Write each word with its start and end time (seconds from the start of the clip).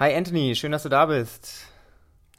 Hi 0.00 0.14
Anthony, 0.14 0.54
schön, 0.54 0.70
dass 0.70 0.84
du 0.84 0.88
da 0.88 1.06
bist. 1.06 1.66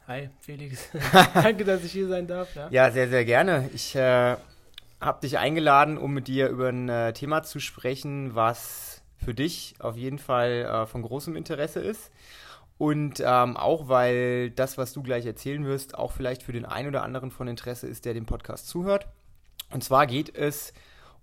Hi 0.06 0.30
Felix, 0.40 0.88
danke, 1.34 1.66
dass 1.66 1.84
ich 1.84 1.92
hier 1.92 2.08
sein 2.08 2.26
darf. 2.26 2.56
Ja, 2.56 2.68
ja 2.70 2.90
sehr, 2.90 3.10
sehr 3.10 3.26
gerne. 3.26 3.68
Ich 3.74 3.94
äh, 3.94 4.36
habe 4.98 5.20
dich 5.20 5.36
eingeladen, 5.36 5.98
um 5.98 6.14
mit 6.14 6.26
dir 6.26 6.48
über 6.48 6.70
ein 6.70 6.88
äh, 6.88 7.12
Thema 7.12 7.42
zu 7.42 7.60
sprechen, 7.60 8.34
was 8.34 9.02
für 9.22 9.34
dich 9.34 9.74
auf 9.78 9.98
jeden 9.98 10.18
Fall 10.18 10.50
äh, 10.62 10.86
von 10.86 11.02
großem 11.02 11.36
Interesse 11.36 11.80
ist. 11.80 12.10
Und 12.78 13.20
ähm, 13.22 13.58
auch, 13.58 13.88
weil 13.88 14.48
das, 14.52 14.78
was 14.78 14.94
du 14.94 15.02
gleich 15.02 15.26
erzählen 15.26 15.66
wirst, 15.66 15.98
auch 15.98 16.12
vielleicht 16.12 16.42
für 16.42 16.52
den 16.52 16.64
einen 16.64 16.88
oder 16.88 17.02
anderen 17.02 17.30
von 17.30 17.46
Interesse 17.46 17.86
ist, 17.86 18.06
der 18.06 18.14
den 18.14 18.24
Podcast 18.24 18.68
zuhört. 18.68 19.06
Und 19.70 19.84
zwar 19.84 20.06
geht 20.06 20.34
es 20.34 20.72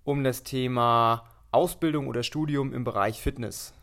um 0.04 0.24
das 0.24 0.44
Thema 0.44 1.26
Ausbildung 1.50 2.08
oder 2.08 2.22
Studium 2.22 2.76
im 2.76 2.84
Bereich 2.84 3.24
Fitness. 3.24 3.74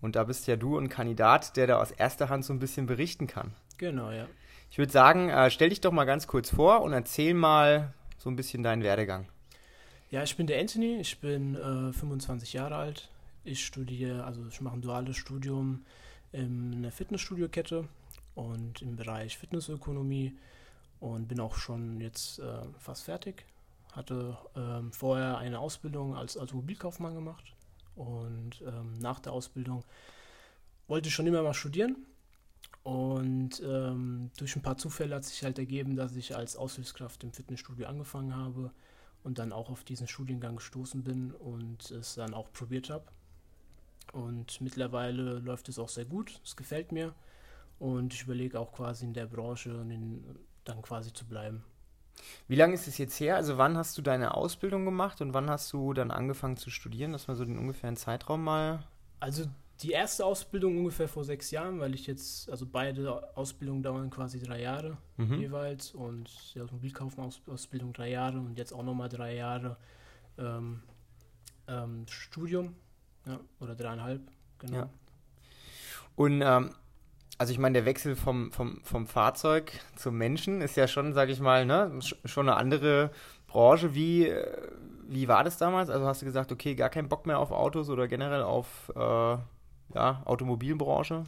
Und 0.00 0.16
da 0.16 0.24
bist 0.24 0.46
ja 0.46 0.56
du 0.56 0.78
ein 0.78 0.88
Kandidat, 0.88 1.56
der 1.56 1.66
da 1.66 1.80
aus 1.80 1.90
erster 1.90 2.28
Hand 2.28 2.44
so 2.44 2.52
ein 2.52 2.58
bisschen 2.58 2.86
berichten 2.86 3.26
kann. 3.26 3.52
Genau, 3.78 4.10
ja. 4.10 4.26
Ich 4.70 4.78
würde 4.78 4.92
sagen, 4.92 5.28
äh, 5.28 5.50
stell 5.50 5.70
dich 5.70 5.80
doch 5.80 5.92
mal 5.92 6.04
ganz 6.04 6.26
kurz 6.26 6.50
vor 6.50 6.82
und 6.82 6.92
erzähl 6.92 7.34
mal 7.34 7.94
so 8.18 8.28
ein 8.30 8.36
bisschen 8.36 8.62
deinen 8.62 8.82
Werdegang. 8.82 9.26
Ja, 10.10 10.22
ich 10.22 10.36
bin 10.36 10.46
der 10.46 10.60
Anthony, 10.60 10.98
ich 11.00 11.18
bin 11.20 11.54
äh, 11.54 11.92
25 11.92 12.52
Jahre 12.52 12.76
alt. 12.76 13.10
Ich 13.44 13.64
studiere, 13.64 14.24
also 14.24 14.46
ich 14.48 14.60
mache 14.60 14.74
ein 14.74 14.82
duales 14.82 15.16
Studium 15.16 15.84
in 16.32 16.74
einer 16.76 16.90
Fitnessstudio-Kette 16.90 17.88
und 18.34 18.82
im 18.82 18.96
Bereich 18.96 19.38
Fitnessökonomie 19.38 20.36
und 21.00 21.28
bin 21.28 21.40
auch 21.40 21.56
schon 21.56 22.00
jetzt 22.00 22.38
äh, 22.40 22.60
fast 22.78 23.04
fertig. 23.04 23.44
Hatte 23.92 24.36
ähm, 24.54 24.92
vorher 24.92 25.38
eine 25.38 25.58
Ausbildung 25.58 26.14
als 26.14 26.36
Automobilkaufmann 26.36 27.14
gemacht 27.14 27.54
und 27.98 28.62
ähm, 28.62 28.94
nach 29.00 29.20
der 29.20 29.32
Ausbildung 29.32 29.84
wollte 30.86 31.08
ich 31.08 31.14
schon 31.14 31.26
immer 31.26 31.42
mal 31.42 31.54
studieren. 31.54 31.96
Und 32.84 33.60
ähm, 33.60 34.30
durch 34.38 34.56
ein 34.56 34.62
paar 34.62 34.78
Zufälle 34.78 35.16
hat 35.16 35.24
sich 35.24 35.42
halt 35.42 35.58
ergeben, 35.58 35.96
dass 35.96 36.16
ich 36.16 36.34
als 36.34 36.56
Aushilfskraft 36.56 37.22
im 37.24 37.32
Fitnessstudio 37.32 37.86
angefangen 37.86 38.34
habe 38.34 38.70
und 39.24 39.38
dann 39.38 39.52
auch 39.52 39.68
auf 39.68 39.84
diesen 39.84 40.06
Studiengang 40.06 40.56
gestoßen 40.56 41.02
bin 41.02 41.32
und 41.32 41.90
es 41.90 42.14
dann 42.14 42.32
auch 42.32 42.50
probiert 42.52 42.88
habe. 42.88 43.04
Und 44.12 44.60
mittlerweile 44.60 45.38
läuft 45.40 45.68
es 45.68 45.78
auch 45.78 45.88
sehr 45.88 46.06
gut, 46.06 46.40
es 46.44 46.56
gefällt 46.56 46.92
mir 46.92 47.14
und 47.78 48.14
ich 48.14 48.22
überlege 48.22 48.58
auch 48.58 48.72
quasi 48.72 49.04
in 49.04 49.12
der 49.12 49.26
Branche 49.26 49.70
in, 49.70 50.24
dann 50.64 50.80
quasi 50.80 51.12
zu 51.12 51.26
bleiben. 51.26 51.62
Wie 52.46 52.56
lange 52.56 52.74
ist 52.74 52.88
es 52.88 52.98
jetzt 52.98 53.18
her? 53.20 53.36
Also 53.36 53.58
wann 53.58 53.76
hast 53.76 53.96
du 53.98 54.02
deine 54.02 54.34
Ausbildung 54.34 54.84
gemacht 54.84 55.20
und 55.20 55.34
wann 55.34 55.50
hast 55.50 55.72
du 55.72 55.92
dann 55.92 56.10
angefangen 56.10 56.56
zu 56.56 56.70
studieren? 56.70 57.12
Dass 57.12 57.28
wir 57.28 57.36
so 57.36 57.44
den 57.44 57.58
ungefähren 57.58 57.96
Zeitraum 57.96 58.44
mal. 58.44 58.82
Also 59.20 59.44
die 59.82 59.92
erste 59.92 60.24
Ausbildung 60.24 60.78
ungefähr 60.78 61.08
vor 61.08 61.24
sechs 61.24 61.50
Jahren, 61.50 61.78
weil 61.78 61.94
ich 61.94 62.06
jetzt, 62.06 62.50
also 62.50 62.66
beide 62.66 63.36
Ausbildungen 63.36 63.82
dauern 63.82 64.10
quasi 64.10 64.40
drei 64.40 64.62
Jahre 64.62 64.96
mhm. 65.16 65.40
jeweils 65.40 65.92
und 65.92 66.28
die 66.54 66.60
Automobilkaufmann-Ausbildung 66.60 67.92
drei 67.92 68.10
Jahre 68.10 68.38
und 68.38 68.58
jetzt 68.58 68.72
auch 68.72 68.82
nochmal 68.82 69.08
drei 69.08 69.36
Jahre 69.36 69.76
ähm, 70.36 70.82
ähm, 71.68 72.06
Studium, 72.08 72.74
ja, 73.26 73.38
oder 73.60 73.76
dreieinhalb, 73.76 74.22
genau. 74.58 74.76
Ja. 74.76 74.90
Und 76.16 76.42
ähm, 76.42 76.74
also 77.38 77.52
ich 77.52 77.58
meine, 77.58 77.74
der 77.74 77.84
Wechsel 77.84 78.16
vom, 78.16 78.50
vom, 78.50 78.80
vom 78.82 79.06
Fahrzeug 79.06 79.72
zum 79.94 80.18
Menschen 80.18 80.60
ist 80.60 80.76
ja 80.76 80.88
schon, 80.88 81.12
sage 81.12 81.30
ich 81.30 81.38
mal, 81.38 81.64
ne, 81.64 82.00
schon 82.24 82.48
eine 82.48 82.56
andere 82.56 83.10
Branche. 83.46 83.94
Wie, 83.94 84.26
äh, 84.26 84.68
wie 85.06 85.28
war 85.28 85.44
das 85.44 85.56
damals? 85.56 85.88
Also 85.88 86.04
hast 86.06 86.20
du 86.20 86.26
gesagt, 86.26 86.50
okay, 86.50 86.74
gar 86.74 86.90
keinen 86.90 87.08
Bock 87.08 87.26
mehr 87.26 87.38
auf 87.38 87.52
Autos 87.52 87.88
oder 87.90 88.08
generell 88.08 88.42
auf 88.42 88.92
äh, 88.94 88.98
ja, 88.98 90.22
Automobilbranche? 90.24 91.24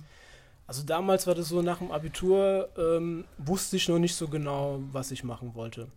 Also 0.66 0.84
damals 0.84 1.28
war 1.28 1.34
das 1.34 1.48
so, 1.48 1.62
nach 1.62 1.78
dem 1.78 1.92
Abitur 1.92 2.68
ähm, 2.76 3.24
wusste 3.38 3.76
ich 3.76 3.88
noch 3.88 3.98
nicht 3.98 4.14
so 4.14 4.26
genau, 4.26 4.80
was 4.92 5.12
ich 5.12 5.22
machen 5.22 5.54
wollte. 5.54 5.88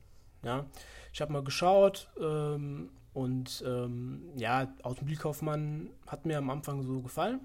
Ja, 0.43 0.65
ich 1.11 1.21
habe 1.21 1.33
mal 1.33 1.43
geschaut 1.43 2.07
ähm, 2.19 2.89
und 3.13 3.63
ähm, 3.65 4.29
ja, 4.35 4.67
Automobilkaufmann 4.83 5.89
hat 6.05 6.25
mir 6.25 6.37
am 6.37 6.49
Anfang 6.51 6.83
so 6.83 7.01
gefallen 7.01 7.39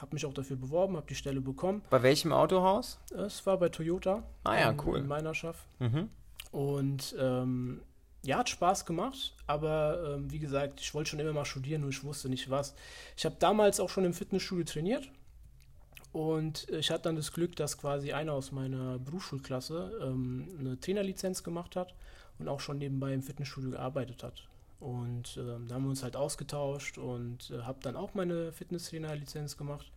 habe 0.00 0.14
mich 0.14 0.26
auch 0.26 0.34
dafür 0.34 0.56
beworben, 0.56 0.96
habe 0.96 1.06
die 1.06 1.14
Stelle 1.14 1.40
bekommen. 1.40 1.82
Bei 1.90 2.02
welchem 2.02 2.32
Autohaus? 2.32 2.98
Es 3.10 3.44
war 3.46 3.58
bei 3.58 3.68
Toyota. 3.68 4.22
Ah 4.44 4.58
ja, 4.58 4.74
cool. 4.84 4.98
In 4.98 5.06
meiner 5.06 5.34
Schaff. 5.34 5.66
Mhm. 5.78 6.08
Und 6.52 7.14
ähm, 7.18 7.80
ja, 8.22 8.38
hat 8.38 8.48
Spaß 8.48 8.84
gemacht, 8.84 9.34
aber 9.46 10.14
ähm, 10.14 10.30
wie 10.30 10.38
gesagt, 10.38 10.80
ich 10.80 10.92
wollte 10.94 11.10
schon 11.10 11.20
immer 11.20 11.32
mal 11.32 11.44
studieren, 11.44 11.82
nur 11.82 11.90
ich 11.90 12.02
wusste 12.02 12.28
nicht 12.28 12.50
was. 12.50 12.74
Ich 13.16 13.24
habe 13.24 13.36
damals 13.38 13.80
auch 13.80 13.90
schon 13.90 14.04
im 14.04 14.14
Fitnessstudio 14.14 14.64
trainiert 14.64 15.10
und 16.12 16.68
ich 16.70 16.90
hatte 16.90 17.04
dann 17.04 17.16
das 17.16 17.32
Glück, 17.32 17.54
dass 17.56 17.78
quasi 17.78 18.12
einer 18.12 18.32
aus 18.32 18.50
meiner 18.50 18.98
Berufsschulklasse 18.98 20.00
ähm, 20.02 20.48
eine 20.58 20.80
Trainerlizenz 20.80 21.44
gemacht 21.44 21.76
hat 21.76 21.94
und 22.38 22.48
auch 22.48 22.60
schon 22.60 22.78
nebenbei 22.78 23.12
im 23.12 23.22
Fitnessstudio 23.22 23.70
gearbeitet 23.70 24.22
hat. 24.22 24.47
Und 24.80 25.36
äh, 25.36 25.58
da 25.66 25.74
haben 25.74 25.84
wir 25.84 25.90
uns 25.90 26.02
halt 26.02 26.16
ausgetauscht 26.16 26.98
und 26.98 27.50
äh, 27.50 27.62
habe 27.62 27.78
dann 27.82 27.96
auch 27.96 28.14
meine 28.14 28.52
Fitnesstrainer-Lizenz 28.52 29.56
gemacht 29.56 29.90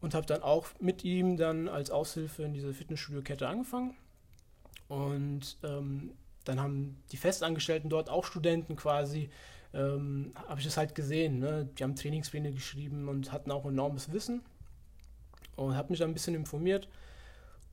und 0.00 0.14
habe 0.14 0.26
dann 0.26 0.42
auch 0.42 0.66
mit 0.78 1.04
ihm 1.04 1.36
dann 1.36 1.68
als 1.68 1.90
Aushilfe 1.90 2.42
in 2.42 2.52
dieser 2.52 2.72
Fitnessstudio-Kette 2.72 3.48
angefangen. 3.48 3.96
Und 4.88 5.56
ähm, 5.64 6.12
dann 6.44 6.60
haben 6.60 7.02
die 7.12 7.16
Festangestellten 7.16 7.88
dort 7.88 8.08
auch 8.08 8.24
Studenten 8.24 8.76
quasi, 8.76 9.30
ähm, 9.74 10.32
habe 10.48 10.60
ich 10.60 10.66
das 10.66 10.76
halt 10.76 10.94
gesehen. 10.94 11.38
Ne? 11.38 11.68
Die 11.78 11.82
haben 11.82 11.96
Trainingspläne 11.96 12.52
geschrieben 12.52 13.08
und 13.08 13.32
hatten 13.32 13.50
auch 13.50 13.64
enormes 13.64 14.12
Wissen 14.12 14.42
und 15.56 15.76
habe 15.76 15.90
mich 15.90 16.00
dann 16.00 16.10
ein 16.10 16.14
bisschen 16.14 16.34
informiert. 16.34 16.88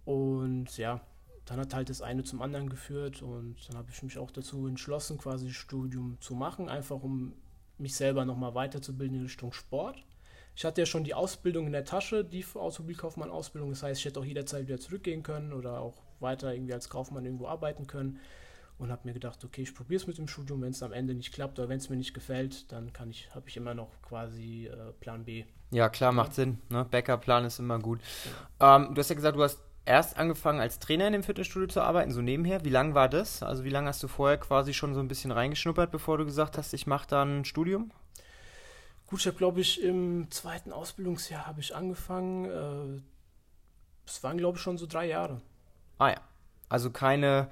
Und 0.06 0.78
ja, 0.78 1.02
dann 1.50 1.60
hat 1.60 1.74
halt 1.74 1.90
das 1.90 2.04
eine 2.04 2.24
zum 2.24 2.44
anderen 2.44 2.70
geführt 2.70 3.24
und 3.24 3.56
dann 3.68 3.78
habe 3.78 3.90
ich 3.92 4.04
mich 4.04 4.20
auch 4.20 4.30
dazu 4.30 4.68
entschlossen, 4.68 5.18
quasi 5.18 5.52
Studium 5.52 6.18
zu 6.20 6.36
machen, 6.36 6.70
einfach 6.70 7.02
um 7.02 7.34
mich 7.80 7.96
selber 7.96 8.24
nochmal 8.24 8.54
weiterzubilden 8.54 9.18
in 9.18 9.24
Richtung 9.24 9.52
Sport. 9.52 10.06
Ich 10.56 10.64
hatte 10.64 10.82
ja 10.82 10.86
schon 10.86 11.04
die 11.04 11.16
Ausbildung 11.16 11.66
in 11.66 11.72
der 11.72 11.86
Tasche, 11.86 12.24
die 12.24 12.46
Automobilkaufmann-Ausbildung. 12.54 13.72
Das 13.72 13.82
heißt, 13.82 14.00
ich 14.00 14.06
hätte 14.06 14.20
auch 14.20 14.26
jederzeit 14.26 14.68
wieder 14.68 14.80
zurückgehen 14.80 15.24
können 15.24 15.54
oder 15.54 15.80
auch 15.80 16.04
weiter 16.20 16.54
irgendwie 16.54 16.74
als 16.74 16.90
Kaufmann 16.90 17.26
irgendwo 17.26 17.48
arbeiten 17.48 17.88
können. 17.88 18.20
Und 18.78 18.92
habe 18.92 19.08
mir 19.08 19.14
gedacht, 19.14 19.44
okay, 19.44 19.64
ich 19.64 19.74
probiere 19.74 20.02
es 20.02 20.08
mit 20.08 20.18
dem 20.18 20.28
Studium. 20.28 20.62
Wenn 20.62 20.72
es 20.72 20.84
am 20.84 20.94
Ende 20.94 21.14
nicht 21.14 21.34
klappt 21.34 21.60
oder 21.60 21.68
wenn 21.68 21.80
es 21.80 21.90
mir 21.90 21.98
nicht 21.98 22.14
gefällt, 22.14 22.72
dann 22.72 22.94
kann 22.94 23.10
ich, 23.10 23.34
habe 23.34 23.50
ich 23.50 23.58
immer 23.58 23.74
noch 23.74 23.90
quasi 24.02 24.68
äh, 24.68 24.92
Plan 25.00 25.26
B. 25.26 25.46
Ja, 25.72 25.90
klar, 25.90 26.12
macht 26.12 26.34
Sinn. 26.34 26.60
Ne? 26.70 26.86
Backup-Plan 26.90 27.46
ist 27.46 27.60
immer 27.60 27.80
gut. 27.80 28.00
Ja. 28.60 28.76
Ähm, 28.76 28.94
du 28.94 29.00
hast 29.00 29.10
ja 29.10 29.16
gesagt, 29.16 29.38
du 29.38 29.44
hast 29.44 29.60
erst 29.90 30.18
angefangen 30.18 30.62
als 30.62 30.78
Trainer 30.78 31.08
in 31.08 31.14
dem 31.14 31.24
Fitnessstudio 31.24 31.68
zu 31.68 31.82
arbeiten, 31.82 32.12
so 32.12 32.22
nebenher. 32.22 32.64
Wie 32.64 32.70
lange 32.70 32.94
war 32.94 33.10
das? 33.10 33.42
Also 33.42 33.64
wie 33.64 33.72
lange 33.72 33.88
hast 33.88 34.04
du 34.04 34.08
vorher 34.08 34.38
quasi 34.38 34.74
schon 34.74 34.94
so 34.94 35.00
ein 35.00 35.08
bisschen 35.08 35.32
reingeschnuppert, 35.32 35.92
bevor 35.92 36.20
du 36.20 36.26
gesagt 36.26 36.58
hast, 36.58 36.74
ich 36.74 36.86
mache 36.86 37.08
dann 37.08 37.40
ein 37.40 37.46
Studium? 37.46 37.92
Gut, 39.08 39.22
ich 39.22 39.26
habe 39.28 39.38
glaube 39.38 39.62
ich 39.62 39.82
im 39.82 40.30
zweiten 40.30 40.72
Ausbildungsjahr 40.72 41.48
habe 41.48 41.60
ich 41.60 41.76
angefangen. 41.76 43.02
Es 44.06 44.20
äh, 44.20 44.24
waren 44.24 44.38
glaube 44.38 44.58
ich 44.58 44.64
schon 44.64 44.78
so 44.78 44.86
drei 44.86 45.08
Jahre. 45.08 45.42
Ah 45.98 46.10
ja, 46.10 46.22
also 46.70 46.92
keine 46.92 47.50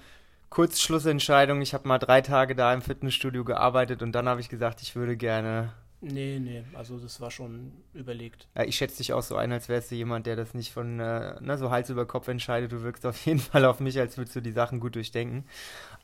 Kurzschlussentscheidung. 0.52 1.62
Ich 1.62 1.74
habe 1.74 1.88
mal 1.88 1.98
drei 1.98 2.22
Tage 2.22 2.54
da 2.54 2.72
im 2.72 2.84
Fitnessstudio 2.84 3.44
gearbeitet 3.46 4.04
und 4.04 4.12
dann 4.12 4.30
habe 4.30 4.42
ich 4.42 4.50
gesagt, 4.50 4.84
ich 4.84 4.96
würde 4.96 5.18
gerne 5.18 5.74
Nee, 6.00 6.38
nee, 6.40 6.64
also 6.74 7.00
das 7.00 7.20
war 7.22 7.32
schon 7.32 7.72
überlegt. 7.96 8.48
Ja, 8.56 8.64
ich 8.64 8.76
schätze 8.76 8.98
dich 8.98 9.14
auch 9.14 9.24
so 9.24 9.36
ein, 9.36 9.52
als 9.52 9.68
wärst 9.68 9.90
du 9.90 9.96
jemand, 9.96 10.28
der 10.28 10.36
das 10.36 10.54
nicht 10.54 10.72
von 10.72 11.00
äh, 11.00 11.36
na, 11.40 11.42
ne, 11.42 11.58
so 11.58 11.72
Hals 11.72 11.90
über 11.90 12.06
Kopf 12.06 12.28
entscheidet. 12.28 12.72
Du 12.72 12.84
wirkst 12.84 13.04
auf 13.06 13.18
jeden 13.26 13.40
Fall 13.40 13.66
auf 13.66 13.80
mich, 13.80 14.00
als 14.00 14.16
würdest 14.16 14.36
du 14.36 14.42
die 14.42 14.52
Sachen 14.52 14.80
gut 14.80 14.94
durchdenken. 14.94 15.46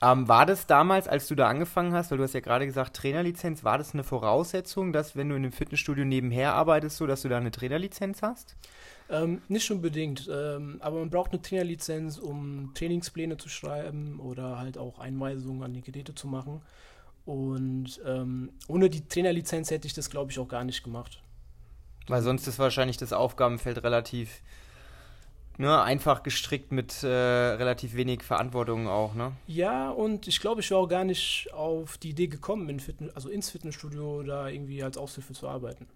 Ähm, 0.02 0.28
war 0.28 0.48
das 0.48 0.66
damals, 0.66 1.08
als 1.08 1.28
du 1.28 1.36
da 1.36 1.48
angefangen 1.48 1.94
hast, 1.94 2.10
weil 2.10 2.18
du 2.18 2.24
hast 2.24 2.34
ja 2.34 2.40
gerade 2.40 2.66
gesagt, 2.66 2.96
Trainerlizenz, 2.96 3.64
war 3.64 3.78
das 3.78 3.94
eine 3.94 4.04
Voraussetzung, 4.04 4.94
dass 4.94 5.16
wenn 5.16 5.30
du 5.30 5.36
in 5.36 5.44
einem 5.44 5.52
Fitnessstudio 5.52 6.06
nebenher 6.06 6.56
arbeitest, 6.56 6.98
so 6.98 7.06
dass 7.06 7.22
du 7.22 7.30
da 7.30 7.38
eine 7.38 7.52
Trainerlizenz 7.52 8.24
hast? 8.24 8.56
Ähm, 9.10 9.44
nicht 9.48 9.70
unbedingt, 9.70 10.28
ähm, 10.32 10.78
aber 10.80 11.00
man 11.00 11.12
braucht 11.12 11.34
eine 11.34 11.42
Trainerlizenz, 11.42 12.18
um 12.18 12.72
Trainingspläne 12.74 13.38
zu 13.38 13.48
schreiben 13.48 14.20
oder 14.20 14.58
halt 14.58 14.80
auch 14.80 14.98
Einweisungen 14.98 15.62
an 15.62 15.74
die 15.74 15.82
Geräte 15.82 16.16
zu 16.16 16.28
machen. 16.28 16.62
Und 17.26 18.02
ähm, 18.06 18.52
ohne 18.68 18.90
die 18.90 19.08
Trainerlizenz 19.08 19.72
hätte 19.72 19.88
ich 19.88 19.94
das, 19.94 20.10
glaube 20.10 20.32
ich, 20.32 20.40
auch 20.40 20.48
gar 20.48 20.64
nicht 20.64 20.84
gemacht. 20.84 21.22
Weil 22.08 22.22
sonst 22.22 22.48
ist 22.48 22.60
wahrscheinlich 22.60 22.98
das 22.98 23.14
Aufgabenfeld 23.14 23.82
relativ 23.84 24.42
ne, 25.58 25.82
einfach 25.82 26.24
gestrickt 26.24 26.72
mit 26.72 27.04
äh, 27.04 27.08
relativ 27.08 27.96
wenig 27.96 28.24
Verantwortung 28.24 28.88
auch, 28.88 29.14
ne? 29.14 29.34
Ja, 29.48 29.90
und 29.90 30.28
ich 30.28 30.42
glaube, 30.42 30.62
ich 30.62 30.70
wäre 30.70 30.82
auch 30.82 30.88
gar 30.88 31.06
nicht 31.06 31.50
auf 31.54 31.98
die 31.98 32.10
Idee 32.10 32.28
gekommen, 32.28 32.68
in 32.70 32.80
Fitness, 32.80 33.16
also 33.16 33.30
ins 33.30 33.50
Fitnessstudio 33.50 34.24
da 34.24 34.48
irgendwie 34.48 34.84
als 34.84 34.98
Aushilfe 34.98 35.34
zu 35.34 35.48
arbeiten. 35.48 35.88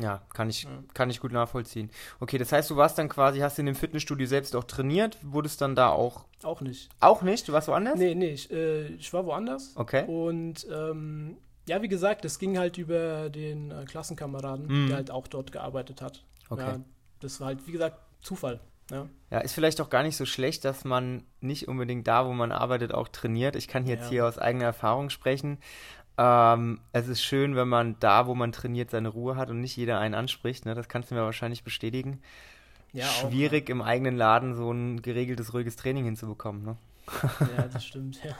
Ja, 0.00 0.22
kann 0.32 0.48
ich, 0.48 0.62
ja. 0.62 0.70
kann 0.94 1.10
ich 1.10 1.20
gut 1.20 1.32
nachvollziehen. 1.32 1.90
Okay, 2.20 2.38
das 2.38 2.52
heißt, 2.52 2.70
du 2.70 2.76
warst 2.76 2.98
dann 2.98 3.08
quasi, 3.08 3.40
hast 3.40 3.58
in 3.58 3.66
dem 3.66 3.74
Fitnessstudio 3.74 4.26
selbst 4.26 4.54
auch 4.54 4.64
trainiert, 4.64 5.18
wurdest 5.22 5.60
dann 5.60 5.74
da 5.74 5.88
auch. 5.90 6.24
Auch 6.44 6.60
nicht. 6.60 6.88
Auch 7.00 7.22
nicht? 7.22 7.48
Du 7.48 7.52
warst 7.52 7.66
woanders? 7.66 7.98
Nee, 7.98 8.14
nee, 8.14 8.30
ich, 8.30 8.50
äh, 8.50 8.86
ich 8.88 9.12
war 9.12 9.26
woanders. 9.26 9.72
Okay. 9.74 10.04
Und 10.06 10.66
ähm, 10.70 11.36
ja, 11.66 11.82
wie 11.82 11.88
gesagt, 11.88 12.24
das 12.24 12.38
ging 12.38 12.58
halt 12.58 12.78
über 12.78 13.28
den 13.28 13.72
äh, 13.72 13.84
Klassenkameraden, 13.84 14.66
mhm. 14.66 14.86
der 14.86 14.96
halt 14.96 15.10
auch 15.10 15.26
dort 15.26 15.50
gearbeitet 15.50 16.00
hat. 16.00 16.24
Okay. 16.48 16.62
Ja, 16.62 16.80
das 17.20 17.40
war 17.40 17.48
halt, 17.48 17.66
wie 17.66 17.72
gesagt, 17.72 17.98
Zufall. 18.22 18.60
Ja. 18.90 19.06
ja, 19.30 19.40
ist 19.40 19.52
vielleicht 19.52 19.82
auch 19.82 19.90
gar 19.90 20.02
nicht 20.02 20.16
so 20.16 20.24
schlecht, 20.24 20.64
dass 20.64 20.84
man 20.84 21.24
nicht 21.40 21.68
unbedingt 21.68 22.08
da, 22.08 22.26
wo 22.26 22.32
man 22.32 22.52
arbeitet, 22.52 22.94
auch 22.94 23.08
trainiert. 23.08 23.54
Ich 23.54 23.68
kann 23.68 23.86
jetzt 23.86 24.04
ja. 24.04 24.10
hier 24.10 24.26
aus 24.26 24.38
eigener 24.38 24.64
Erfahrung 24.64 25.10
sprechen. 25.10 25.58
Ähm, 26.18 26.80
es 26.92 27.06
ist 27.06 27.22
schön, 27.22 27.54
wenn 27.54 27.68
man 27.68 27.96
da, 28.00 28.26
wo 28.26 28.34
man 28.34 28.50
trainiert, 28.50 28.90
seine 28.90 29.08
Ruhe 29.08 29.36
hat 29.36 29.50
und 29.50 29.60
nicht 29.60 29.76
jeder 29.76 30.00
einen 30.00 30.14
anspricht. 30.14 30.66
Ne? 30.66 30.74
Das 30.74 30.88
kannst 30.88 31.10
du 31.10 31.14
mir 31.14 31.22
wahrscheinlich 31.22 31.62
bestätigen. 31.62 32.20
Ja, 32.92 33.06
Schwierig 33.06 33.64
auch, 33.64 33.68
ja. 33.68 33.74
im 33.76 33.82
eigenen 33.82 34.16
Laden 34.16 34.54
so 34.54 34.72
ein 34.72 35.00
geregeltes, 35.00 35.54
ruhiges 35.54 35.76
Training 35.76 36.04
hinzubekommen. 36.04 36.64
Ne? 36.64 36.76
Ja, 37.56 37.68
das 37.72 37.84
stimmt, 37.86 38.22
ja. 38.24 38.36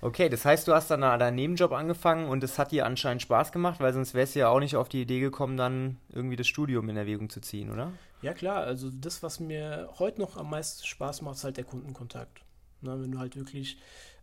Okay, 0.00 0.28
das 0.28 0.44
heißt, 0.44 0.68
du 0.68 0.74
hast 0.74 0.92
dann 0.92 1.02
einen 1.02 1.34
Nebenjob 1.34 1.72
angefangen 1.72 2.28
und 2.28 2.44
es 2.44 2.58
hat 2.58 2.70
dir 2.70 2.86
anscheinend 2.86 3.22
Spaß 3.22 3.50
gemacht, 3.50 3.80
weil 3.80 3.92
sonst 3.92 4.14
wärst 4.14 4.36
du 4.36 4.40
ja 4.40 4.48
auch 4.48 4.60
nicht 4.60 4.76
auf 4.76 4.88
die 4.88 5.02
Idee 5.02 5.18
gekommen, 5.18 5.56
dann 5.56 5.96
irgendwie 6.12 6.36
das 6.36 6.46
Studium 6.46 6.88
in 6.88 6.96
Erwägung 6.96 7.30
zu 7.30 7.40
ziehen, 7.40 7.72
oder? 7.72 7.90
Ja, 8.22 8.32
klar. 8.32 8.62
Also 8.62 8.90
das, 8.90 9.24
was 9.24 9.40
mir 9.40 9.88
heute 9.98 10.20
noch 10.20 10.36
am 10.36 10.50
meisten 10.50 10.86
Spaß 10.86 11.22
macht, 11.22 11.36
ist 11.36 11.44
halt 11.44 11.56
der 11.56 11.64
Kundenkontakt. 11.64 12.42
Na, 12.80 13.00
wenn 13.00 13.10
du 13.10 13.18
halt 13.18 13.34
wirklich 13.34 13.78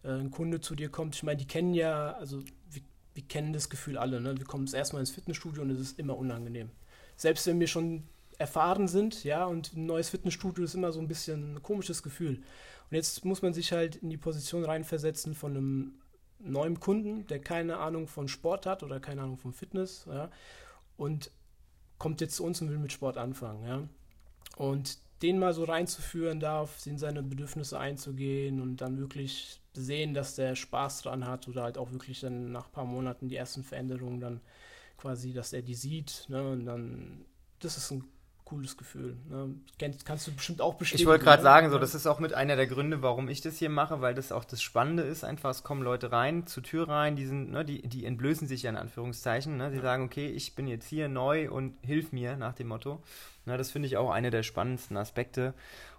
äh, 0.05 0.11
ein 0.11 0.31
Kunde 0.31 0.61
zu 0.61 0.75
dir 0.75 0.89
kommt, 0.89 1.15
ich 1.15 1.23
meine, 1.23 1.37
die 1.37 1.47
kennen 1.47 1.73
ja, 1.73 2.13
also 2.13 2.41
wir, 2.69 2.81
wir 3.13 3.23
kennen 3.23 3.53
das 3.53 3.69
Gefühl 3.69 3.97
alle, 3.97 4.21
ne? 4.21 4.37
Wir 4.37 4.45
kommen 4.45 4.65
das 4.65 4.73
erste 4.73 4.95
Mal 4.95 5.01
ins 5.01 5.11
Fitnessstudio 5.11 5.63
und 5.63 5.71
es 5.71 5.79
ist 5.79 5.99
immer 5.99 6.17
unangenehm. 6.17 6.69
Selbst 7.17 7.47
wenn 7.47 7.59
wir 7.59 7.67
schon 7.67 8.03
erfahren 8.37 8.87
sind, 8.87 9.23
ja, 9.23 9.45
und 9.45 9.73
ein 9.75 9.85
neues 9.85 10.09
Fitnessstudio 10.09 10.65
ist 10.65 10.75
immer 10.75 10.91
so 10.91 10.99
ein 10.99 11.07
bisschen 11.07 11.55
ein 11.55 11.63
komisches 11.63 12.03
Gefühl. 12.03 12.43
Und 12.89 12.95
jetzt 12.95 13.25
muss 13.25 13.41
man 13.41 13.53
sich 13.53 13.71
halt 13.71 13.95
in 13.95 14.09
die 14.09 14.17
Position 14.17 14.63
reinversetzen 14.63 15.33
von 15.33 15.51
einem 15.55 15.93
neuen 16.39 16.79
Kunden, 16.79 17.25
der 17.27 17.39
keine 17.39 17.77
Ahnung 17.77 18.07
von 18.07 18.27
Sport 18.27 18.65
hat 18.65 18.83
oder 18.83 18.99
keine 18.99 19.21
Ahnung 19.21 19.37
von 19.37 19.53
Fitness, 19.53 20.05
ja, 20.07 20.29
und 20.97 21.31
kommt 21.97 22.21
jetzt 22.21 22.35
zu 22.35 22.43
uns 22.43 22.61
und 22.61 22.69
will 22.69 22.77
mit 22.77 22.91
Sport 22.91 23.17
anfangen, 23.17 23.65
ja. 23.65 23.87
Und 24.57 24.99
den 25.21 25.39
mal 25.39 25.53
so 25.53 25.63
reinzuführen 25.63 26.39
darf, 26.39 26.85
in 26.85 26.97
seine 26.97 27.23
Bedürfnisse 27.23 27.79
einzugehen 27.79 28.61
und 28.61 28.77
dann 28.81 28.99
wirklich 28.99 29.61
sehen, 29.75 30.13
dass 30.13 30.35
der 30.35 30.55
Spaß 30.55 31.03
dran 31.03 31.27
hat 31.27 31.47
oder 31.47 31.63
halt 31.63 31.77
auch 31.77 31.91
wirklich 31.91 32.21
dann 32.21 32.51
nach 32.51 32.67
ein 32.67 32.71
paar 32.71 32.85
Monaten 32.85 33.27
die 33.27 33.35
ersten 33.35 33.63
Veränderungen 33.63 34.19
dann 34.19 34.41
quasi, 34.97 35.33
dass 35.33 35.53
er 35.53 35.61
die 35.61 35.75
sieht, 35.75 36.25
ne, 36.29 36.41
und 36.49 36.65
dann, 36.65 37.25
das 37.59 37.77
ist 37.77 37.91
ein 37.91 38.05
cooles 38.45 38.77
Gefühl. 38.77 39.17
Ne? 39.27 39.55
Kannst, 39.79 40.05
kannst, 40.05 40.27
du 40.27 40.31
bestimmt 40.31 40.61
auch 40.61 40.75
bestätigen. 40.75 41.01
Ich 41.01 41.07
wollte 41.07 41.25
gerade 41.25 41.41
ne? 41.41 41.43
sagen, 41.43 41.69
so, 41.71 41.79
das 41.79 41.95
ist 41.95 42.07
auch 42.07 42.19
mit 42.19 42.33
einer 42.33 42.55
der 42.55 42.67
Gründe, 42.67 43.01
warum 43.01 43.27
ich 43.27 43.41
das 43.41 43.57
hier 43.57 43.69
mache, 43.69 44.01
weil 44.01 44.13
das 44.13 44.31
auch 44.31 44.45
das 44.45 44.61
Spannende 44.61 45.03
ist. 45.03 45.23
Einfach, 45.23 45.49
es 45.49 45.63
kommen 45.63 45.81
Leute 45.81 46.11
rein, 46.11 46.45
zur 46.45 46.63
Tür 46.63 46.87
rein, 46.87 47.15
die, 47.15 47.25
sind, 47.25 47.51
ne, 47.51 47.65
die, 47.65 47.81
die 47.81 48.05
entblößen 48.05 48.47
sich 48.47 48.63
ja 48.63 48.69
in 48.69 48.77
Anführungszeichen. 48.77 49.57
Ne? 49.57 49.71
Sie 49.71 49.77
ja. 49.77 49.81
sagen, 49.81 50.03
okay, 50.03 50.27
ich 50.27 50.55
bin 50.55 50.67
jetzt 50.67 50.87
hier 50.87 51.09
neu 51.09 51.49
und 51.49 51.75
hilf 51.81 52.11
mir 52.11 52.37
nach 52.37 52.53
dem 52.53 52.67
Motto. 52.67 53.01
Na, 53.45 53.57
das 53.57 53.71
finde 53.71 53.87
ich 53.87 53.97
auch 53.97 54.09
einer 54.09 54.31
der 54.31 54.43
spannendsten 54.43 54.97
Aspekte 54.97 55.53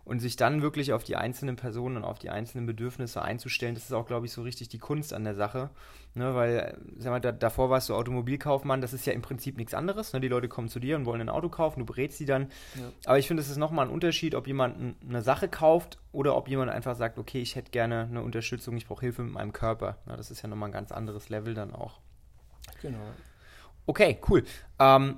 und 0.07 0.21
sich 0.21 0.37
dann 0.37 0.63
wirklich 0.63 0.93
auf 0.93 1.03
die 1.03 1.17
einzelnen 1.17 1.57
Personen 1.57 1.97
und 1.97 2.05
auf 2.05 2.21
die 2.21 2.31
einzelnen 2.31 2.65
Bedürfnisse 2.65 3.23
einzustellen, 3.23 3.75
das 3.75 3.85
ist 3.85 3.93
auch, 3.93 4.07
glaube 4.07 4.27
ich, 4.27 4.33
so 4.33 4.43
richtig 4.43 4.69
die 4.69 4.79
Kunst 4.79 5.13
an 5.13 5.25
der 5.25 5.35
Sache. 5.35 5.71
Ne, 6.15 6.35
weil, 6.35 6.79
sag 6.97 7.11
mal, 7.11 7.21
da, 7.21 7.33
davor 7.33 7.71
warst 7.71 7.89
du 7.89 7.95
Automobilkaufmann, 7.95 8.81
das 8.81 8.93
ist 8.93 9.05
ja 9.05 9.13
im 9.13 9.21
Prinzip 9.21 9.57
nichts 9.59 9.75
anderes. 9.75 10.13
Ne? 10.13 10.21
Die 10.21 10.29
Leute 10.29 10.49
kommen 10.49 10.69
zu 10.69 10.79
dir 10.79 10.97
und 10.97 11.07
wollen 11.07 11.21
ein 11.21 11.29
Auto 11.29 11.49
kaufen, 11.49 11.81
du 11.81 11.87
berätst 11.87 12.19
sie 12.19 12.25
dann. 12.25 12.51
Ja. 12.77 12.93
Aber 13.05 13.19
ich 13.19 13.27
finde, 13.27 13.43
es 13.43 13.51
ist 13.51 13.59
nochmal 13.59 13.87
ein 13.87 13.93
Unterschied, 13.93 14.35
ob 14.35 14.47
jemand 14.47 14.97
eine 15.07 15.23
Sache 15.23 15.49
kauft 15.49 15.99
oder 16.13 16.37
ob 16.37 16.49
jemand 16.49 16.71
einfach 16.71 16.95
sagt, 16.95 17.19
okay, 17.19 17.41
ich 17.41 17.57
hätte 17.57 17.71
gerne 17.71 18.07
eine 18.09 18.23
Unterstützung, 18.23 18.77
ich 18.77 18.87
brauche 18.87 19.01
Hilfe 19.01 19.25
mit 19.25 19.35
meinem 19.35 19.53
Körper. 19.53 19.99
Na, 20.07 20.17
das 20.17 20.31
ist 20.31 20.41
ja 20.41 20.49
nochmal 20.49 20.69
ein 20.69 20.73
ganz 20.73 20.93
anderes 20.93 21.29
Level 21.29 21.53
dann 21.53 21.75
auch. 21.75 22.01
Genau. 22.81 22.99
Okay, 23.87 24.19
cool. 24.29 24.45
Ähm, 24.79 25.17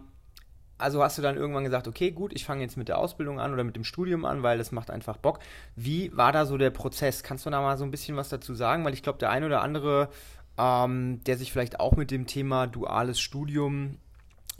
also 0.78 1.02
hast 1.02 1.18
du 1.18 1.22
dann 1.22 1.36
irgendwann 1.36 1.64
gesagt, 1.64 1.88
okay, 1.88 2.12
gut, 2.12 2.32
ich 2.32 2.44
fange 2.44 2.62
jetzt 2.62 2.76
mit 2.76 2.88
der 2.88 2.98
Ausbildung 2.98 3.40
an 3.40 3.52
oder 3.52 3.64
mit 3.64 3.76
dem 3.76 3.84
Studium 3.84 4.24
an, 4.24 4.42
weil 4.42 4.58
das 4.58 4.72
macht 4.72 4.90
einfach 4.90 5.16
Bock. 5.16 5.40
Wie 5.76 6.16
war 6.16 6.32
da 6.32 6.46
so 6.46 6.56
der 6.56 6.70
Prozess? 6.70 7.22
Kannst 7.22 7.44
du 7.44 7.50
da 7.50 7.60
mal 7.60 7.76
so 7.76 7.84
ein 7.84 7.90
bisschen 7.90 8.16
was 8.16 8.28
dazu 8.28 8.54
sagen? 8.54 8.84
Weil 8.84 8.94
ich 8.94 9.02
glaube, 9.02 9.18
der 9.18 9.30
ein 9.30 9.44
oder 9.44 9.60
andere, 9.60 10.08
ähm, 10.56 11.22
der 11.24 11.36
sich 11.36 11.52
vielleicht 11.52 11.80
auch 11.80 11.96
mit 11.96 12.10
dem 12.10 12.26
Thema 12.26 12.66
duales 12.66 13.20
Studium, 13.20 13.98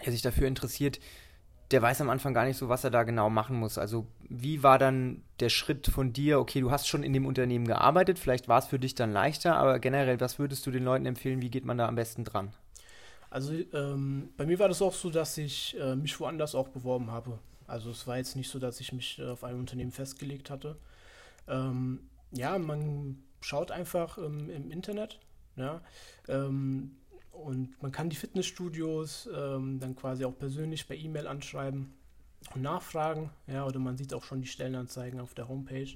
der 0.05 0.12
sich 0.12 0.23
dafür 0.23 0.49
interessiert, 0.49 0.99
der 1.70 1.82
weiß 1.82 2.00
am 2.00 2.11
Anfang 2.11 2.32
gar 2.32 2.47
nicht 2.47 2.56
so, 2.56 2.69
was 2.69 2.85
er 2.85 2.91
da 2.91 3.03
genau 3.03 3.29
machen 3.29 3.56
muss. 3.56 3.76
Also 3.76 4.06
wie 4.21 4.62
war 4.62 4.79
dann 4.79 5.23
der 5.41 5.50
Schritt 5.50 5.87
von 5.87 6.12
dir? 6.12 6.41
Okay, 6.41 6.61
du 6.61 6.71
hast 6.71 6.88
schon 6.88 7.03
in 7.03 7.12
dem 7.12 7.26
Unternehmen 7.26 7.67
gearbeitet, 7.67 8.19
vielleicht 8.19 8.49
war 8.49 8.59
es 8.59 8.67
für 8.67 8.79
dich 8.79 8.94
dann 8.94 9.12
leichter, 9.12 9.56
aber 9.56 9.79
generell, 9.79 10.19
was 10.21 10.38
würdest 10.38 10.67
du 10.67 10.71
den 10.71 10.85
Leuten 10.85 11.06
empfehlen? 11.06 11.43
Wie 11.43 11.50
geht 11.50 11.67
man 11.67 11.79
da 11.79 11.87
am 11.87 11.97
besten 11.97 12.25
dran? 12.25 12.53
Also 13.31 13.53
ähm, 13.53 14.31
bei 14.37 14.47
mir 14.47 14.59
war 14.59 14.69
das 14.69 14.81
auch 14.81 14.95
so, 14.95 15.11
dass 15.11 15.37
ich 15.39 15.79
äh, 15.79 15.97
mich 15.97 16.19
woanders 16.19 16.55
auch 16.55 16.69
beworben 16.69 17.11
habe. 17.11 17.39
Also 17.67 17.91
es 17.91 18.07
war 18.07 18.17
jetzt 18.17 18.37
nicht 18.37 18.51
so, 18.51 18.59
dass 18.59 18.81
ich 18.81 18.93
mich 18.93 19.19
äh, 19.19 19.27
auf 19.27 19.45
ein 19.45 19.57
Unternehmen 19.57 19.93
festgelegt 19.93 20.51
hatte. 20.51 20.79
Ähm, 21.47 22.01
ja, 22.33 22.59
man 22.59 23.23
schaut 23.41 23.71
einfach 23.71 24.19
ähm, 24.19 24.51
im 24.51 24.71
Internet, 24.71 25.21
ja, 25.57 25.83
ähm, 26.29 26.97
und 27.33 27.81
man 27.83 27.93
kann 27.93 28.11
die 28.11 28.17
Fitnessstudios 28.17 29.29
ähm, 29.33 29.79
dann 29.79 29.95
quasi 29.95 30.25
auch 30.25 30.37
persönlich 30.37 30.89
per 30.89 30.97
E-Mail 30.97 31.27
anschreiben 31.27 31.95
und 32.55 32.63
nachfragen, 32.63 33.31
ja, 33.47 33.65
oder 33.65 33.79
man 33.79 33.97
sieht 33.97 34.13
auch 34.13 34.25
schon 34.25 34.41
die 34.41 34.49
Stellenanzeigen 34.49 35.21
auf 35.21 35.35
der 35.35 35.49
Homepage 35.49 35.95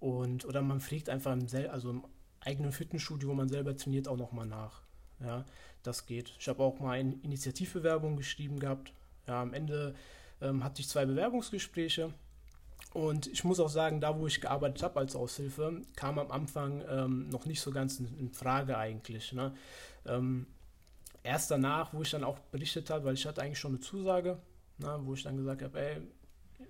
und 0.00 0.44
oder 0.44 0.62
man 0.62 0.80
fliegt 0.80 1.08
einfach 1.08 1.32
im, 1.32 1.46
also 1.70 1.90
im 1.90 2.04
eigenen 2.40 2.72
Fitnessstudio, 2.72 3.28
wo 3.28 3.34
man 3.34 3.48
selber 3.48 3.76
trainiert, 3.76 4.08
auch 4.08 4.16
nochmal 4.16 4.46
nach. 4.46 4.81
Ja, 5.24 5.44
das 5.82 6.06
geht. 6.06 6.32
Ich 6.38 6.48
habe 6.48 6.62
auch 6.62 6.80
mal 6.80 6.92
eine 6.92 7.14
Initiativbewerbung 7.22 8.16
geschrieben 8.16 8.58
gehabt. 8.58 8.92
Ja, 9.26 9.42
am 9.42 9.54
Ende 9.54 9.94
ähm, 10.40 10.64
hatte 10.64 10.80
ich 10.80 10.88
zwei 10.88 11.04
Bewerbungsgespräche. 11.06 12.12
Und 12.92 13.26
ich 13.26 13.44
muss 13.44 13.60
auch 13.60 13.70
sagen, 13.70 14.00
da 14.00 14.18
wo 14.18 14.26
ich 14.26 14.40
gearbeitet 14.40 14.82
habe 14.82 15.00
als 15.00 15.16
Aushilfe, 15.16 15.80
kam 15.96 16.18
am 16.18 16.30
Anfang 16.30 16.82
ähm, 16.88 17.28
noch 17.30 17.46
nicht 17.46 17.60
so 17.60 17.70
ganz 17.70 17.98
in, 18.00 18.18
in 18.18 18.30
Frage 18.32 18.76
eigentlich. 18.76 19.32
Ne? 19.32 19.54
Ähm, 20.04 20.46
erst 21.22 21.50
danach, 21.50 21.92
wo 21.94 22.02
ich 22.02 22.10
dann 22.10 22.24
auch 22.24 22.38
berichtet 22.38 22.90
habe, 22.90 23.04
weil 23.06 23.14
ich 23.14 23.26
hatte 23.26 23.42
eigentlich 23.42 23.58
schon 23.58 23.72
eine 23.72 23.80
Zusage, 23.80 24.38
ne, 24.78 25.00
wo 25.02 25.14
ich 25.14 25.22
dann 25.22 25.36
gesagt 25.36 25.62
habe, 25.62 25.80
ey, 25.80 26.00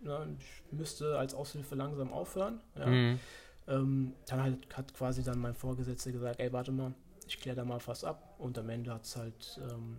ne, 0.02 0.36
ich 0.38 0.72
müsste 0.72 1.18
als 1.18 1.34
Aushilfe 1.34 1.74
langsam 1.74 2.12
aufhören. 2.12 2.60
Ja. 2.78 2.86
Mhm. 2.86 3.20
Ähm, 3.68 4.12
dann 4.26 4.42
halt, 4.42 4.76
hat 4.76 4.92
quasi 4.94 5.22
dann 5.22 5.38
mein 5.38 5.54
Vorgesetzter 5.54 6.10
gesagt, 6.10 6.40
ey, 6.40 6.52
warte 6.52 6.72
mal, 6.72 6.92
ich 7.26 7.40
kläre 7.40 7.56
da 7.56 7.64
mal 7.64 7.80
was 7.86 8.04
ab 8.04 8.34
und 8.38 8.58
am 8.58 8.68
Ende 8.68 8.92
hat 8.92 9.04
es 9.04 9.16
halt 9.16 9.60
ähm, 9.70 9.98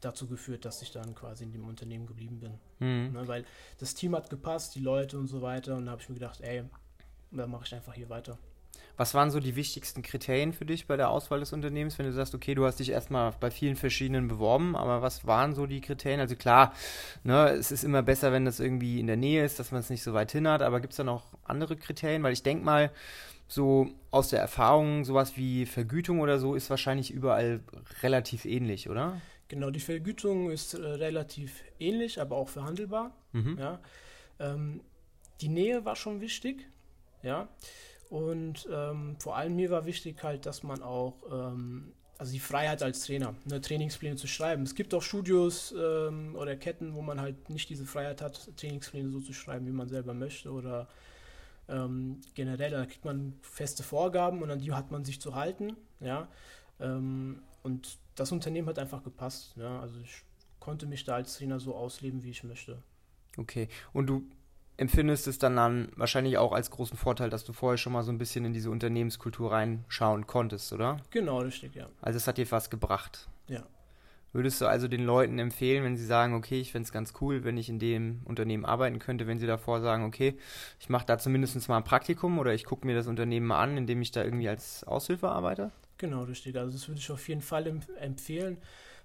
dazu 0.00 0.26
geführt, 0.26 0.64
dass 0.64 0.82
ich 0.82 0.92
dann 0.92 1.14
quasi 1.14 1.44
in 1.44 1.52
dem 1.52 1.66
Unternehmen 1.66 2.06
geblieben 2.06 2.40
bin. 2.40 2.58
Mhm. 2.78 3.12
Ne, 3.12 3.28
weil 3.28 3.44
das 3.78 3.94
Team 3.94 4.14
hat 4.14 4.30
gepasst, 4.30 4.74
die 4.74 4.80
Leute 4.80 5.18
und 5.18 5.26
so 5.26 5.42
weiter 5.42 5.76
und 5.76 5.86
da 5.86 5.92
habe 5.92 6.02
ich 6.02 6.08
mir 6.08 6.14
gedacht, 6.14 6.40
ey, 6.40 6.64
dann 7.30 7.50
mache 7.50 7.64
ich 7.64 7.74
einfach 7.74 7.94
hier 7.94 8.08
weiter. 8.08 8.38
Was 8.96 9.14
waren 9.14 9.30
so 9.30 9.40
die 9.40 9.56
wichtigsten 9.56 10.02
Kriterien 10.02 10.52
für 10.52 10.64
dich 10.64 10.86
bei 10.86 10.96
der 10.96 11.10
Auswahl 11.10 11.40
des 11.40 11.52
Unternehmens, 11.52 11.98
wenn 11.98 12.06
du 12.06 12.12
sagst, 12.12 12.34
okay, 12.34 12.54
du 12.54 12.64
hast 12.64 12.78
dich 12.78 12.90
erstmal 12.90 13.32
bei 13.40 13.50
vielen 13.50 13.76
verschiedenen 13.76 14.28
beworben, 14.28 14.76
aber 14.76 15.02
was 15.02 15.26
waren 15.26 15.54
so 15.54 15.66
die 15.66 15.80
Kriterien? 15.80 16.20
Also 16.20 16.36
klar, 16.36 16.72
ne, 17.24 17.50
es 17.50 17.72
ist 17.72 17.84
immer 17.84 18.02
besser, 18.02 18.32
wenn 18.32 18.44
das 18.44 18.60
irgendwie 18.60 19.00
in 19.00 19.06
der 19.06 19.16
Nähe 19.16 19.44
ist, 19.44 19.58
dass 19.58 19.72
man 19.72 19.80
es 19.80 19.90
nicht 19.90 20.02
so 20.02 20.14
weit 20.14 20.32
hin 20.32 20.46
hat, 20.46 20.62
aber 20.62 20.80
gibt 20.80 20.92
es 20.92 20.98
da 20.98 21.04
noch 21.04 21.24
andere 21.44 21.76
Kriterien? 21.76 22.22
Weil 22.22 22.32
ich 22.32 22.42
denke 22.42 22.64
mal, 22.64 22.90
so 23.46 23.88
aus 24.10 24.30
der 24.30 24.40
Erfahrung, 24.40 25.04
sowas 25.04 25.36
wie 25.36 25.66
Vergütung 25.66 26.20
oder 26.20 26.38
so 26.38 26.54
ist 26.54 26.70
wahrscheinlich 26.70 27.10
überall 27.10 27.60
relativ 28.02 28.44
ähnlich, 28.44 28.88
oder? 28.88 29.20
Genau, 29.48 29.70
die 29.70 29.80
Vergütung 29.80 30.50
ist 30.50 30.74
äh, 30.74 30.78
relativ 30.78 31.62
ähnlich, 31.78 32.20
aber 32.20 32.36
auch 32.36 32.48
verhandelbar. 32.48 33.14
Mhm. 33.32 33.58
Ja. 33.58 33.80
Ähm, 34.40 34.80
die 35.40 35.48
Nähe 35.48 35.84
war 35.84 35.96
schon 35.96 36.20
wichtig, 36.20 36.66
ja. 37.22 37.48
Und 38.10 38.68
ähm, 38.70 39.16
vor 39.18 39.36
allem 39.36 39.56
mir 39.56 39.70
war 39.70 39.86
wichtig 39.86 40.22
halt, 40.22 40.46
dass 40.46 40.62
man 40.62 40.82
auch, 40.82 41.14
ähm, 41.30 41.92
also 42.18 42.32
die 42.32 42.40
Freiheit 42.40 42.82
als 42.82 43.04
Trainer, 43.04 43.34
ne, 43.44 43.60
Trainingspläne 43.60 44.16
zu 44.16 44.26
schreiben. 44.26 44.62
Es 44.62 44.74
gibt 44.74 44.94
auch 44.94 45.02
Studios 45.02 45.74
ähm, 45.76 46.36
oder 46.36 46.56
Ketten, 46.56 46.94
wo 46.94 47.02
man 47.02 47.20
halt 47.20 47.50
nicht 47.50 47.68
diese 47.68 47.86
Freiheit 47.86 48.22
hat, 48.22 48.50
Trainingspläne 48.56 49.10
so 49.10 49.20
zu 49.20 49.32
schreiben, 49.32 49.66
wie 49.66 49.72
man 49.72 49.88
selber 49.88 50.14
möchte 50.14 50.52
oder 50.52 50.88
ähm, 51.68 52.20
generell, 52.34 52.70
da 52.70 52.84
kriegt 52.84 53.04
man 53.04 53.34
feste 53.40 53.82
Vorgaben 53.82 54.42
und 54.42 54.50
an 54.50 54.58
die 54.58 54.72
hat 54.72 54.90
man 54.90 55.04
sich 55.04 55.20
zu 55.20 55.34
halten, 55.34 55.76
ja. 56.00 56.28
Ähm, 56.78 57.42
und 57.62 57.98
das 58.14 58.32
Unternehmen 58.32 58.68
hat 58.68 58.78
einfach 58.78 59.02
gepasst, 59.02 59.54
ja. 59.56 59.80
Also 59.80 59.98
ich 60.00 60.22
konnte 60.60 60.86
mich 60.86 61.04
da 61.04 61.14
als 61.14 61.36
Trainer 61.36 61.60
so 61.60 61.74
ausleben, 61.74 62.22
wie 62.22 62.30
ich 62.30 62.44
möchte. 62.44 62.82
Okay. 63.36 63.68
Und 63.92 64.06
du 64.06 64.24
empfindest 64.76 65.26
es 65.28 65.38
dann, 65.38 65.56
dann 65.56 65.88
wahrscheinlich 65.96 66.38
auch 66.38 66.52
als 66.52 66.70
großen 66.70 66.96
Vorteil, 66.96 67.30
dass 67.30 67.44
du 67.44 67.52
vorher 67.52 67.78
schon 67.78 67.92
mal 67.92 68.02
so 68.02 68.12
ein 68.12 68.18
bisschen 68.18 68.44
in 68.44 68.52
diese 68.52 68.70
Unternehmenskultur 68.70 69.52
reinschauen 69.52 70.26
konntest, 70.26 70.72
oder? 70.72 70.98
Genau, 71.10 71.38
richtig, 71.38 71.74
ja. 71.74 71.88
Also 72.00 72.16
es 72.16 72.26
hat 72.26 72.38
dir 72.38 72.50
was 72.50 72.70
gebracht. 72.70 73.28
Ja. 73.48 73.64
Würdest 74.32 74.60
du 74.60 74.66
also 74.66 74.88
den 74.88 75.04
Leuten 75.04 75.38
empfehlen, 75.38 75.84
wenn 75.84 75.96
sie 75.96 76.04
sagen, 76.04 76.34
okay, 76.34 76.60
ich 76.60 76.72
fände 76.72 76.86
es 76.86 76.92
ganz 76.92 77.12
cool, 77.20 77.44
wenn 77.44 77.56
ich 77.56 77.68
in 77.68 77.78
dem 77.78 78.20
Unternehmen 78.24 78.64
arbeiten 78.64 78.98
könnte, 78.98 79.28
wenn 79.28 79.38
sie 79.38 79.46
davor 79.46 79.80
sagen, 79.80 80.04
okay, 80.04 80.36
ich 80.80 80.88
mache 80.88 81.06
da 81.06 81.18
zumindest 81.18 81.68
mal 81.68 81.76
ein 81.76 81.84
Praktikum 81.84 82.40
oder 82.40 82.52
ich 82.52 82.64
gucke 82.64 82.84
mir 82.84 82.96
das 82.96 83.06
Unternehmen 83.06 83.46
mal 83.46 83.62
an, 83.62 83.76
indem 83.76 84.02
ich 84.02 84.10
da 84.10 84.24
irgendwie 84.24 84.48
als 84.48 84.82
Aushilfe 84.84 85.28
arbeite? 85.28 85.70
Genau, 85.98 86.24
richtig. 86.24 86.56
Also 86.56 86.72
das 86.72 86.88
würde 86.88 86.98
ich 86.98 87.12
auf 87.12 87.28
jeden 87.28 87.42
Fall 87.42 87.80
empfehlen. 88.00 88.58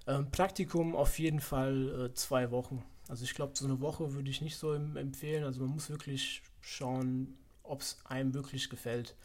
Ähm, 0.08 0.32
Praktikum 0.32 0.96
auf 0.96 1.20
jeden 1.20 1.40
Fall 1.40 2.06
äh, 2.10 2.14
zwei 2.14 2.50
Wochen. 2.50 2.82
Also 3.10 3.24
ich 3.24 3.34
glaube, 3.34 3.54
so 3.56 3.64
eine 3.64 3.80
Woche 3.80 4.14
würde 4.14 4.30
ich 4.30 4.40
nicht 4.40 4.56
so 4.56 4.72
empfehlen. 4.72 5.42
Also 5.42 5.60
man 5.62 5.70
muss 5.70 5.90
wirklich 5.90 6.42
schauen, 6.60 7.36
ob 7.64 7.80
es 7.80 7.98
einem 8.04 8.34
wirklich 8.34 8.70
gefällt. 8.70 9.16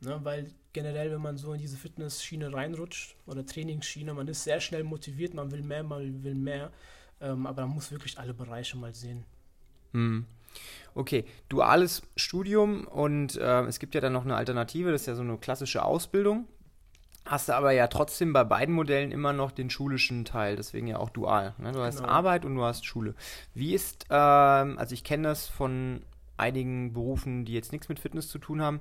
Ne? 0.00 0.20
Weil 0.22 0.52
generell, 0.74 1.10
wenn 1.10 1.22
man 1.22 1.38
so 1.38 1.54
in 1.54 1.58
diese 1.58 1.78
Fitnessschiene 1.78 2.52
reinrutscht 2.52 3.16
oder 3.26 3.46
Trainingsschiene, 3.46 4.12
man 4.12 4.28
ist 4.28 4.44
sehr 4.44 4.60
schnell 4.60 4.84
motiviert, 4.84 5.32
man 5.32 5.50
will 5.50 5.62
mehr, 5.62 5.82
man 5.82 6.22
will 6.22 6.34
mehr. 6.34 6.70
Ähm, 7.22 7.46
aber 7.46 7.62
man 7.62 7.76
muss 7.76 7.90
wirklich 7.90 8.18
alle 8.18 8.34
Bereiche 8.34 8.76
mal 8.76 8.92
sehen. 8.92 9.24
Hm. 9.92 10.26
Okay, 10.94 11.24
duales 11.48 12.02
Studium 12.16 12.86
und 12.86 13.36
äh, 13.36 13.62
es 13.62 13.78
gibt 13.78 13.94
ja 13.94 14.02
dann 14.02 14.12
noch 14.12 14.24
eine 14.24 14.36
Alternative, 14.36 14.92
das 14.92 15.00
ist 15.00 15.06
ja 15.06 15.14
so 15.14 15.22
eine 15.22 15.38
klassische 15.38 15.82
Ausbildung. 15.82 16.46
Hast 17.26 17.48
du 17.48 17.54
aber 17.54 17.72
ja 17.72 17.86
trotzdem 17.86 18.34
bei 18.34 18.44
beiden 18.44 18.74
Modellen 18.74 19.10
immer 19.10 19.32
noch 19.32 19.50
den 19.50 19.70
schulischen 19.70 20.26
Teil, 20.26 20.56
deswegen 20.56 20.86
ja 20.86 20.98
auch 20.98 21.08
dual. 21.08 21.54
Ne? 21.56 21.72
Du 21.72 21.80
hast 21.80 21.98
genau. 21.98 22.08
Arbeit 22.08 22.44
und 22.44 22.54
du 22.54 22.62
hast 22.62 22.84
Schule. 22.84 23.14
Wie 23.54 23.72
ist, 23.72 24.06
ähm, 24.10 24.78
also 24.78 24.92
ich 24.92 25.04
kenne 25.04 25.28
das 25.28 25.46
von 25.46 26.02
einigen 26.36 26.92
Berufen, 26.92 27.46
die 27.46 27.54
jetzt 27.54 27.72
nichts 27.72 27.88
mit 27.88 27.98
Fitness 27.98 28.28
zu 28.28 28.38
tun 28.38 28.60
haben. 28.60 28.80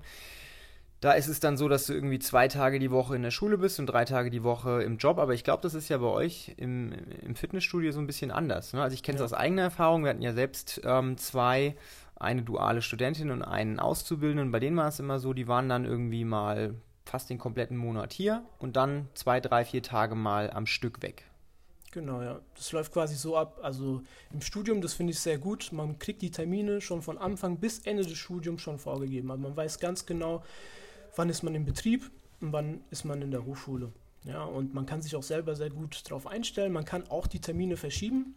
Da 1.00 1.14
ist 1.14 1.28
es 1.28 1.40
dann 1.40 1.58
so, 1.58 1.68
dass 1.68 1.86
du 1.86 1.94
irgendwie 1.94 2.20
zwei 2.20 2.48
Tage 2.48 2.80
die 2.80 2.92
Woche 2.92 3.16
in 3.16 3.24
der 3.24 3.32
Schule 3.32 3.58
bist 3.58 3.80
und 3.80 3.88
drei 3.88 4.06
Tage 4.06 4.30
die 4.30 4.44
Woche 4.44 4.84
im 4.84 4.98
Job. 4.98 5.20
Aber 5.20 5.34
ich 5.34 5.44
glaube, 5.44 5.62
das 5.62 5.74
ist 5.74 5.90
ja 5.90 5.98
bei 5.98 6.08
euch 6.08 6.54
im, 6.58 6.94
im 7.22 7.36
Fitnessstudio 7.36 7.92
so 7.92 8.00
ein 8.00 8.08
bisschen 8.08 8.32
anders. 8.32 8.74
Ne? 8.74 8.82
Also 8.82 8.94
ich 8.94 9.04
kenne 9.04 9.16
es 9.16 9.20
ja. 9.20 9.26
aus 9.26 9.34
eigener 9.34 9.64
Erfahrung. 9.64 10.04
Wir 10.04 10.12
hatten 10.12 10.22
ja 10.22 10.34
selbst 10.34 10.82
ähm, 10.86 11.18
zwei, 11.18 11.76
eine 12.16 12.42
duale 12.42 12.82
Studentin 12.82 13.32
und 13.32 13.42
einen 13.42 13.80
Auszubildenden. 13.80 14.48
Und 14.48 14.52
bei 14.52 14.62
denen 14.62 14.78
war 14.78 14.88
es 14.88 15.00
immer 15.00 15.20
so, 15.20 15.34
die 15.34 15.48
waren 15.48 15.68
dann 15.68 15.84
irgendwie 15.84 16.24
mal 16.24 16.76
fast 17.06 17.30
den 17.30 17.38
kompletten 17.38 17.78
Monat 17.78 18.14
hier 18.14 18.44
und 18.60 18.76
dann 18.76 19.08
zwei, 19.14 19.40
drei, 19.40 19.66
vier 19.66 19.84
Tage 19.84 20.16
mal 20.16 20.50
am 20.50 20.66
Stück 20.66 21.02
weg. 21.02 21.26
Genau, 21.92 22.24
ja. 22.24 22.40
Das 22.56 22.72
läuft 22.72 22.92
quasi 22.92 23.16
so 23.16 23.38
ab. 23.38 23.60
Also 23.62 24.02
im 24.32 24.42
Studium, 24.42 24.82
das 24.82 24.96
finde 24.96 25.12
ich 25.12 25.20
sehr 25.20 25.38
gut. 25.38 25.72
Man 25.72 26.00
kriegt 26.00 26.24
die 26.24 26.32
Termine 26.32 26.82
schon 26.82 27.04
von 27.04 27.20
Anfang 27.20 27.58
bis 27.58 27.80
Ende 27.80 28.04
des 28.04 28.18
Studiums 28.18 28.62
schon 28.62 28.80
vorgegeben. 28.80 29.30
Also 29.30 29.44
man 29.44 29.56
weiß 29.56 29.80
ganz 29.80 30.08
genau, 30.08 30.44
wann 31.16 31.30
ist 31.30 31.44
man 31.44 31.54
im 31.54 31.66
Betrieb 31.66 32.10
und 32.42 32.52
wann 32.52 32.82
ist 32.90 33.06
man 33.06 33.22
in 33.22 33.30
der 33.30 33.46
Hochschule. 33.46 33.92
Ja, 34.26 34.44
und 34.44 34.74
man 34.74 34.86
kann 34.86 35.02
sich 35.02 35.16
auch 35.16 35.24
selber 35.24 35.56
sehr 35.56 35.70
gut 35.70 36.02
darauf 36.10 36.26
einstellen. 36.26 36.74
Man 36.74 36.86
kann 36.86 37.08
auch 37.10 37.28
die 37.28 37.42
Termine 37.42 37.78
verschieben, 37.78 38.36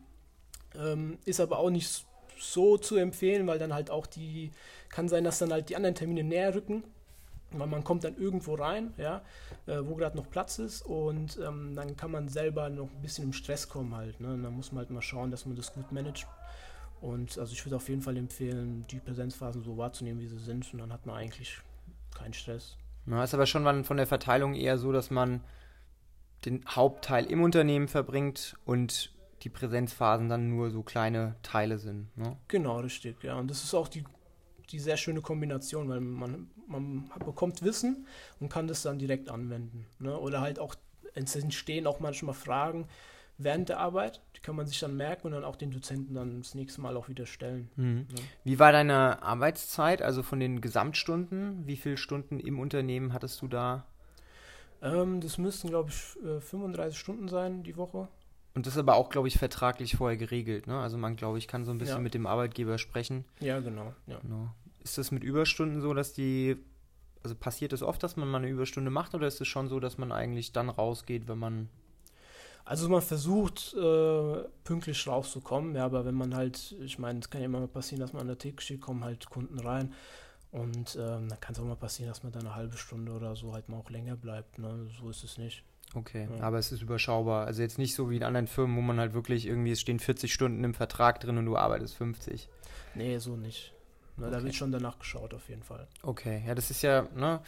ähm, 0.75 1.19
ist 1.25 1.41
aber 1.41 1.59
auch 1.59 1.71
nicht 1.71 2.05
so 2.39 2.77
zu 2.77 2.97
empfehlen, 2.97 3.47
weil 3.47 3.59
dann 3.59 3.73
halt 3.73 3.91
auch 3.91 4.07
die, 4.07 4.51
kann 4.91 5.09
sein, 5.09 5.25
dass 5.25 5.39
dann 5.39 5.53
halt 5.53 5.71
die 5.71 5.77
anderen 5.77 5.95
Termine 5.95 6.25
näher 6.25 6.55
rücken, 6.55 6.85
weil 7.53 7.67
man 7.67 7.85
kommt 7.85 8.05
dann 8.05 8.17
irgendwo 8.17 8.55
rein, 8.55 8.93
ja, 8.97 9.23
äh, 9.67 9.79
wo 9.83 9.95
gerade 9.95 10.17
noch 10.17 10.31
Platz 10.31 10.59
ist 10.59 10.83
und 10.83 11.39
ähm, 11.45 11.75
dann 11.75 11.97
kann 11.97 12.11
man 12.11 12.29
selber 12.29 12.69
noch 12.69 12.91
ein 12.91 13.03
bisschen 13.03 13.25
im 13.25 13.33
Stress 13.33 13.69
kommen 13.69 13.95
halt. 13.95 14.21
Ne? 14.21 14.35
Und 14.35 14.43
dann 14.43 14.55
muss 14.55 14.73
man 14.73 14.81
halt 14.81 14.91
mal 14.91 15.03
schauen, 15.03 15.31
dass 15.31 15.47
man 15.47 15.57
das 15.57 15.73
gut 15.73 15.93
managt. 15.93 16.27
Und 17.01 17.39
also 17.39 17.53
ich 17.53 17.65
würde 17.65 17.77
auf 17.77 17.89
jeden 17.89 18.03
Fall 18.03 18.17
empfehlen, 18.17 18.85
die 18.91 18.99
Präsenzphasen 18.99 19.63
so 19.63 19.77
wahrzunehmen, 19.77 20.21
wie 20.21 20.27
sie 20.27 20.39
sind 20.39 20.73
und 20.73 20.81
dann 20.81 20.93
hat 20.93 21.07
man 21.07 21.17
eigentlich 21.17 21.61
kein 22.17 22.33
Stress. 22.33 22.77
Ja, 23.07 23.23
ist 23.23 23.35
aber 23.35 23.47
schon 23.47 23.85
von 23.85 23.97
der 23.97 24.07
Verteilung 24.07 24.55
eher 24.55 24.79
so, 24.79 24.93
dass 24.93 25.11
man 25.11 25.41
den 26.45 26.65
Hauptteil 26.69 27.27
im 27.27 27.43
Unternehmen 27.43 27.89
verbringt 27.89 28.57
und 28.65 29.13
die 29.43 29.49
Präsenzphasen 29.49 30.29
dann 30.29 30.51
nur 30.51 30.71
so 30.71 30.83
kleine 30.83 31.37
Teile 31.43 31.79
sind. 31.79 32.17
Ne? 32.17 32.37
Genau, 32.49 32.81
richtig, 32.81 33.23
ja. 33.23 33.39
Und 33.39 33.49
das 33.51 33.63
ist 33.63 33.75
auch 33.75 33.89
die, 33.89 34.05
die 34.71 34.79
sehr 34.79 34.97
schöne 34.97 35.21
Kombination, 35.21 35.89
weil 35.89 36.01
man, 36.01 36.51
man 36.67 37.11
bekommt 37.25 37.63
Wissen 37.63 38.07
und 38.41 38.49
kann 38.49 38.67
das 38.67 38.83
dann 38.83 38.99
direkt 38.99 39.31
anwenden. 39.31 39.87
Ne? 39.99 40.19
Oder 40.19 40.41
halt 40.41 40.59
auch, 40.59 40.75
es 41.15 41.37
entstehen 41.37 41.87
auch 41.87 42.01
manchmal 42.01 42.35
Fragen, 42.35 42.89
während 43.39 43.69
der 43.69 43.81
Arbeit. 43.81 44.21
Die 44.37 44.41
kann 44.41 44.57
man 44.57 44.67
sich 44.67 44.79
dann 44.81 44.97
merken 44.97 45.29
und 45.29 45.33
dann 45.33 45.45
auch 45.45 45.57
den 45.57 45.71
Dozenten 45.71 46.15
dann 46.15 46.41
das 46.41 46.55
nächste 46.55 46.81
Mal 46.81 46.97
auch 46.97 47.09
wieder 47.09 47.27
stellen. 47.27 47.71
Mhm. 47.77 48.07
Ja. 48.11 48.23
Wie 48.45 48.59
war 48.59 48.73
deine 48.73 49.23
Arbeitszeit, 49.23 50.03
also 50.03 50.23
von 50.23 50.41
den 50.41 50.61
Gesamtstunden? 50.61 51.67
Wie 51.67 51.77
viele 51.77 51.97
Stunden 51.97 52.39
im 52.39 52.59
Unternehmen 52.59 53.13
hattest 53.13 53.43
du 53.43 53.49
da? 53.49 53.85
Ähm, 54.83 55.21
das 55.21 55.39
müssten, 55.39 55.69
glaube 55.69 55.91
ich, 55.91 55.97
35 55.97 56.97
äh, 56.97 56.99
Stunden 56.99 57.29
sein 57.29 57.63
die 57.63 57.77
Woche. 57.77 58.09
Und 58.55 58.67
das 58.67 58.75
ist 58.75 58.79
aber 58.79 58.95
auch, 58.95 59.11
glaube 59.11 59.29
ich, 59.29 59.39
vertraglich 59.39 59.97
vorher 59.97 60.17
geregelt. 60.17 60.67
Ne? 60.67 60.79
Also 60.79 60.97
man, 60.97 61.17
glaube 61.17 61.37
ich, 61.37 61.47
kann 61.47 61.65
so 61.65 61.73
ein 61.73 61.79
bisschen 61.79 61.97
ja. 61.97 62.03
mit 62.03 62.15
dem 62.15 62.27
Arbeitgeber 62.27 62.79
sprechen. 62.79 63.27
Ja, 63.41 63.61
genau. 63.61 63.93
Ja. 64.07 64.19
genau. 64.21 64.49
Ist 64.87 64.99
das 64.99 65.11
mit 65.11 65.25
Überstunden 65.25 65.81
so, 65.81 65.95
dass 65.95 66.13
die, 66.13 66.57
also 67.25 67.35
passiert 67.35 67.73
es 67.73 67.81
das 67.81 67.89
oft, 67.89 68.05
dass 68.05 68.15
man 68.15 68.29
mal 68.29 68.39
eine 68.39 68.49
Überstunde 68.49 68.89
macht 68.89 69.17
oder 69.17 69.27
ist 69.27 69.41
es 69.41 69.49
schon 69.49 69.69
so, 69.69 69.81
dass 69.81 69.99
man 69.99 70.13
eigentlich 70.13 70.53
dann 70.53 70.69
rausgeht, 70.69 71.27
wenn 71.27 71.39
man 71.39 71.69
also 72.65 72.89
man 72.89 73.03
versucht 73.03 73.75
äh, 73.75 74.45
pünktlich 74.63 75.09
rauszukommen, 75.09 75.75
ja, 75.75 75.85
aber 75.85 76.05
wenn 76.05 76.15
man 76.15 76.37
halt, 76.37 76.77
ich 76.81 77.01
meine, 77.01 77.19
es 77.19 77.31
kann 77.31 77.41
ja 77.41 77.47
immer 77.47 77.59
mal 77.59 77.69
passieren, 77.69 78.01
dass 78.01 78.13
man 78.13 78.23
an 78.23 78.29
der 78.29 78.39
Theke 78.39 78.63
steht, 78.63 78.81
kommen 78.81 79.03
halt 79.03 79.29
Kunden 79.29 79.59
rein 79.59 79.93
und 80.53 80.95
ähm, 80.95 81.29
dann 81.29 81.41
kann 81.41 81.55
es 81.55 81.59
auch 81.59 81.65
mal 81.65 81.75
passieren, 81.75 82.09
dass 82.11 82.23
man 82.23 82.31
da 82.31 82.39
eine 82.39 82.55
halbe 82.55 82.77
Stunde 82.77 83.11
oder 83.11 83.35
so 83.35 83.53
halt 83.55 83.69
mal 83.69 83.79
auch 83.79 83.91
länger 83.91 84.15
bleibt. 84.15 84.61
Ne? 84.61 84.89
So 85.01 85.11
ist 85.11 85.25
es 85.25 85.37
nicht. 85.37 85.65
Okay, 85.95 86.29
ja. 86.31 86.43
aber 86.43 86.59
es 86.59 86.73
ist 86.73 86.83
überschaubar. 86.83 87.47
Also 87.47 87.63
jetzt 87.63 87.79
nicht 87.79 87.95
so 87.95 88.11
wie 88.11 88.17
in 88.17 88.23
anderen 88.23 88.47
Firmen, 88.47 88.77
wo 88.77 88.81
man 88.81 88.99
halt 88.99 89.15
wirklich 89.15 89.47
irgendwie, 89.47 89.73
es 89.73 89.81
stehen 89.81 89.99
40 89.99 90.33
Stunden 90.33 90.63
im 90.63 90.75
Vertrag 90.75 91.21
drin 91.21 91.39
und 91.39 91.47
du 91.47 91.57
arbeitest 91.57 91.95
50. 91.97 92.49
Nee, 92.95 93.19
so 93.19 93.37
nicht. 93.37 93.76
Ne, 94.17 94.27
okay. 94.27 94.37
Da 94.37 94.43
wird 94.43 94.55
schon 94.55 94.73
danach 94.73 94.99
geschaut, 94.99 95.35
auf 95.35 95.49
jeden 95.49 95.63
Fall. 95.63 95.87
Okay, 96.03 96.43
ja, 96.47 96.55
das 96.55 96.71
ist 96.71 96.83
ja 96.83 97.07
ne, 97.15 97.41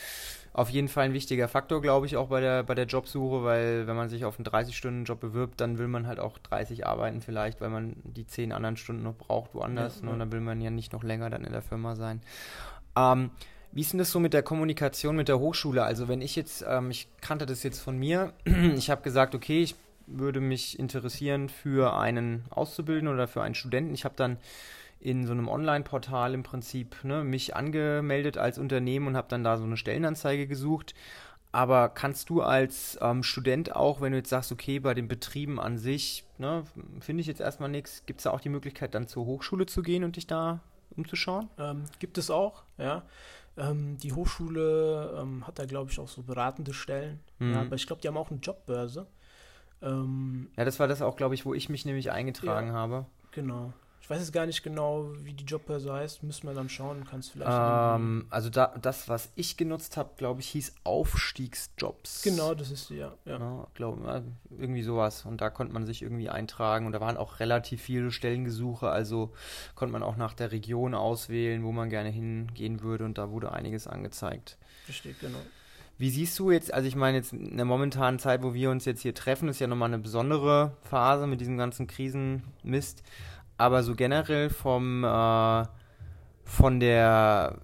auf 0.53 0.69
jeden 0.69 0.89
Fall 0.89 1.07
ein 1.07 1.13
wichtiger 1.15 1.49
Faktor, 1.49 1.81
glaube 1.81 2.07
ich, 2.07 2.17
auch 2.17 2.29
bei 2.29 2.41
der, 2.41 2.63
bei 2.63 2.75
der 2.75 2.85
Jobsuche, 2.85 3.43
weil 3.43 3.87
wenn 3.87 3.97
man 3.97 4.09
sich 4.09 4.25
auf 4.25 4.39
einen 4.39 4.47
30-Stunden-Job 4.47 5.19
bewirbt, 5.19 5.61
dann 5.61 5.79
will 5.79 5.89
man 5.89 6.07
halt 6.07 6.21
auch 6.21 6.37
30 6.39 6.87
arbeiten 6.87 7.23
vielleicht, 7.23 7.61
weil 7.61 7.71
man 7.71 7.97
die 8.05 8.27
10 8.27 8.53
anderen 8.53 8.77
Stunden 8.77 9.03
noch 9.03 9.15
braucht 9.15 9.55
woanders. 9.55 9.97
Ja, 9.97 10.03
ne, 10.03 10.07
ja. 10.09 10.13
Und 10.13 10.19
dann 10.19 10.33
will 10.33 10.41
man 10.41 10.61
ja 10.61 10.71
nicht 10.71 10.93
noch 10.93 11.03
länger 11.03 11.31
dann 11.31 11.45
in 11.45 11.53
der 11.53 11.63
Firma 11.63 11.97
sein. 11.97 12.21
Ähm, 12.97 13.31
wie 13.73 13.81
ist 13.83 13.93
denn 13.93 13.99
das 13.99 14.11
so 14.11 14.21
mit 14.21 14.35
der 14.35 14.43
Kommunikation 14.43 15.17
mit 15.17 15.29
der 15.29 15.39
Hochschule? 15.39 15.83
Also 15.85 16.09
wenn 16.09 16.21
ich 16.21 16.37
jetzt, 16.37 16.65
ähm, 16.69 16.91
ich 16.91 17.09
kannte 17.21 17.47
das 17.47 17.63
jetzt 17.63 17.81
von 17.81 17.99
mir, 17.99 18.33
ich 18.77 18.91
habe 18.91 19.03
gesagt, 19.03 19.35
okay, 19.35 19.63
ich 19.63 19.75
würde 20.07 20.41
mich 20.41 20.79
interessieren 20.79 21.49
für 21.49 21.97
einen 21.97 22.45
Auszubildenden 22.51 23.15
oder 23.15 23.29
für 23.29 23.43
einen 23.43 23.55
Studenten. 23.55 23.95
Ich 23.95 24.05
habe 24.05 24.15
dann 24.17 24.39
in 25.01 25.27
so 25.27 25.33
einem 25.33 25.49
Online-Portal 25.49 26.35
im 26.35 26.43
Prinzip 26.43 27.05
ne, 27.05 27.25
mich 27.25 27.55
angemeldet 27.55 28.37
als 28.37 28.59
Unternehmen 28.59 29.07
und 29.07 29.17
habe 29.17 29.29
dann 29.29 29.45
da 29.45 29.57
so 29.57 29.65
eine 29.65 29.77
Stellenanzeige 29.77 30.47
gesucht. 30.47 30.95
Aber 31.51 31.89
kannst 31.89 32.29
du 32.29 32.43
als 32.43 32.99
ähm, 33.01 33.23
Student 33.23 33.75
auch, 33.75 34.01
wenn 34.01 34.13
du 34.13 34.19
jetzt 34.19 34.29
sagst, 34.29 34.53
okay, 34.53 34.81
bei 34.81 34.95
den 34.95 35.09
Betrieben 35.09 35.59
an 35.59 35.79
sich, 35.79 36.25
ne, 36.37 36.65
finde 37.01 37.23
ich 37.23 37.27
jetzt 37.27 37.41
erstmal 37.41 37.71
nichts, 37.71 38.05
gibt 38.07 38.21
es 38.21 38.25
da 38.25 38.33
auch 38.33 38.41
die 38.41 38.51
Möglichkeit, 38.51 38.95
dann 38.95 39.09
zur 39.09 39.25
Hochschule 39.25 39.67
zu 39.67 39.83
gehen 39.83 40.05
und 40.05 40.17
dich 40.17 40.27
da 40.27 40.61
umzuschauen? 40.97 41.49
Ähm, 41.59 41.85
gibt 41.99 42.19
es 42.19 42.31
auch, 42.31 42.65
ja. 42.77 43.03
Ähm, 43.57 43.97
die 43.99 44.13
Hochschule 44.13 45.19
ähm, 45.21 45.47
hat 45.47 45.59
da, 45.59 45.65
glaube 45.65 45.91
ich, 45.91 45.99
auch 45.99 46.09
so 46.09 46.23
beratende 46.23 46.75
Stellen. 46.75 47.21
Mhm. 47.39 47.53
Ja, 47.53 47.61
aber 47.63 47.77
ich 47.77 47.87
glaube, 47.87 48.03
die 48.03 48.09
haben 48.09 48.17
auch 48.17 48.31
eine 48.31 48.41
Jobbörse. 48.41 49.07
Ähm, 49.81 50.51
ja, 50.57 50.65
das 50.65 50.79
war 50.79 50.87
das 50.87 51.03
auch, 51.03 51.17
glaube 51.17 51.35
ich, 51.35 51.45
wo 51.47 51.55
ich 51.55 51.69
mich 51.69 51.85
nämlich 51.85 52.11
eingetragen 52.11 52.69
ja, 52.69 52.75
habe. 52.75 53.07
Genau. 53.33 53.73
Ich 54.09 54.11
weiß 54.11 54.21
jetzt 54.21 54.33
gar 54.33 54.47
nicht 54.47 54.63
genau, 54.63 55.11
wie 55.23 55.35
die 55.35 55.45
Jobbörse 55.45 55.93
heißt. 55.93 56.23
Müssen 56.23 56.47
wir 56.47 56.55
dann 56.55 56.71
schauen. 56.71 57.05
Kannst 57.05 57.31
vielleicht. 57.33 57.51
Ähm, 57.53 58.25
also 58.31 58.49
da, 58.49 58.75
das, 58.81 59.07
was 59.11 59.31
ich 59.35 59.59
genutzt 59.59 59.99
habe, 59.99 60.13
glaube 60.17 60.41
ich, 60.41 60.49
hieß 60.49 60.77
Aufstiegsjobs. 60.83 62.23
Genau, 62.23 62.55
das 62.55 62.71
ist 62.71 62.89
die, 62.89 62.97
ja. 62.97 63.13
ja. 63.27 63.39
ja 63.39 63.67
glaub, 63.75 63.99
irgendwie 64.49 64.83
sowas. 64.83 65.27
Und 65.27 65.43
da 65.43 65.51
konnte 65.51 65.75
man 65.75 65.85
sich 65.85 66.01
irgendwie 66.01 66.31
eintragen. 66.31 66.87
Und 66.87 66.93
da 66.93 67.03
waren 67.03 67.19
auch 67.19 67.39
relativ 67.39 67.83
viele 67.83 68.11
Stellengesuche. 68.11 68.89
Also 68.89 69.35
konnte 69.75 69.93
man 69.93 70.03
auch 70.03 70.17
nach 70.17 70.33
der 70.33 70.53
Region 70.53 70.95
auswählen, 70.95 71.63
wo 71.63 71.71
man 71.71 71.91
gerne 71.91 72.09
hingehen 72.09 72.81
würde. 72.81 73.05
Und 73.05 73.19
da 73.19 73.31
wurde 73.31 73.53
einiges 73.53 73.87
angezeigt. 73.87 74.57
Versteht, 74.87 75.21
genau. 75.21 75.41
Wie 75.99 76.09
siehst 76.09 76.39
du 76.39 76.51
jetzt, 76.51 76.73
also 76.73 76.89
ich 76.89 76.97
meine 76.97 77.19
jetzt 77.19 77.35
in 77.35 77.57
der 77.57 77.67
momentanen 77.67 78.19
Zeit, 78.19 78.43
wo 78.43 78.55
wir 78.55 78.71
uns 78.71 78.87
jetzt 78.87 79.03
hier 79.03 79.15
treffen, 79.15 79.49
ist 79.49 79.59
ja 79.59 79.67
nochmal 79.67 79.89
eine 79.89 79.99
besondere 79.99 80.77
Phase 80.81 81.27
mit 81.27 81.43
diesem 81.43 81.59
ganzen 81.59 81.89
Krisenmist 81.89 83.03
aber 83.59 83.83
so 83.83 83.95
generell 83.95 84.49
vom 84.49 85.05
äh, 85.05 85.65
von 86.45 86.81
der 86.81 87.59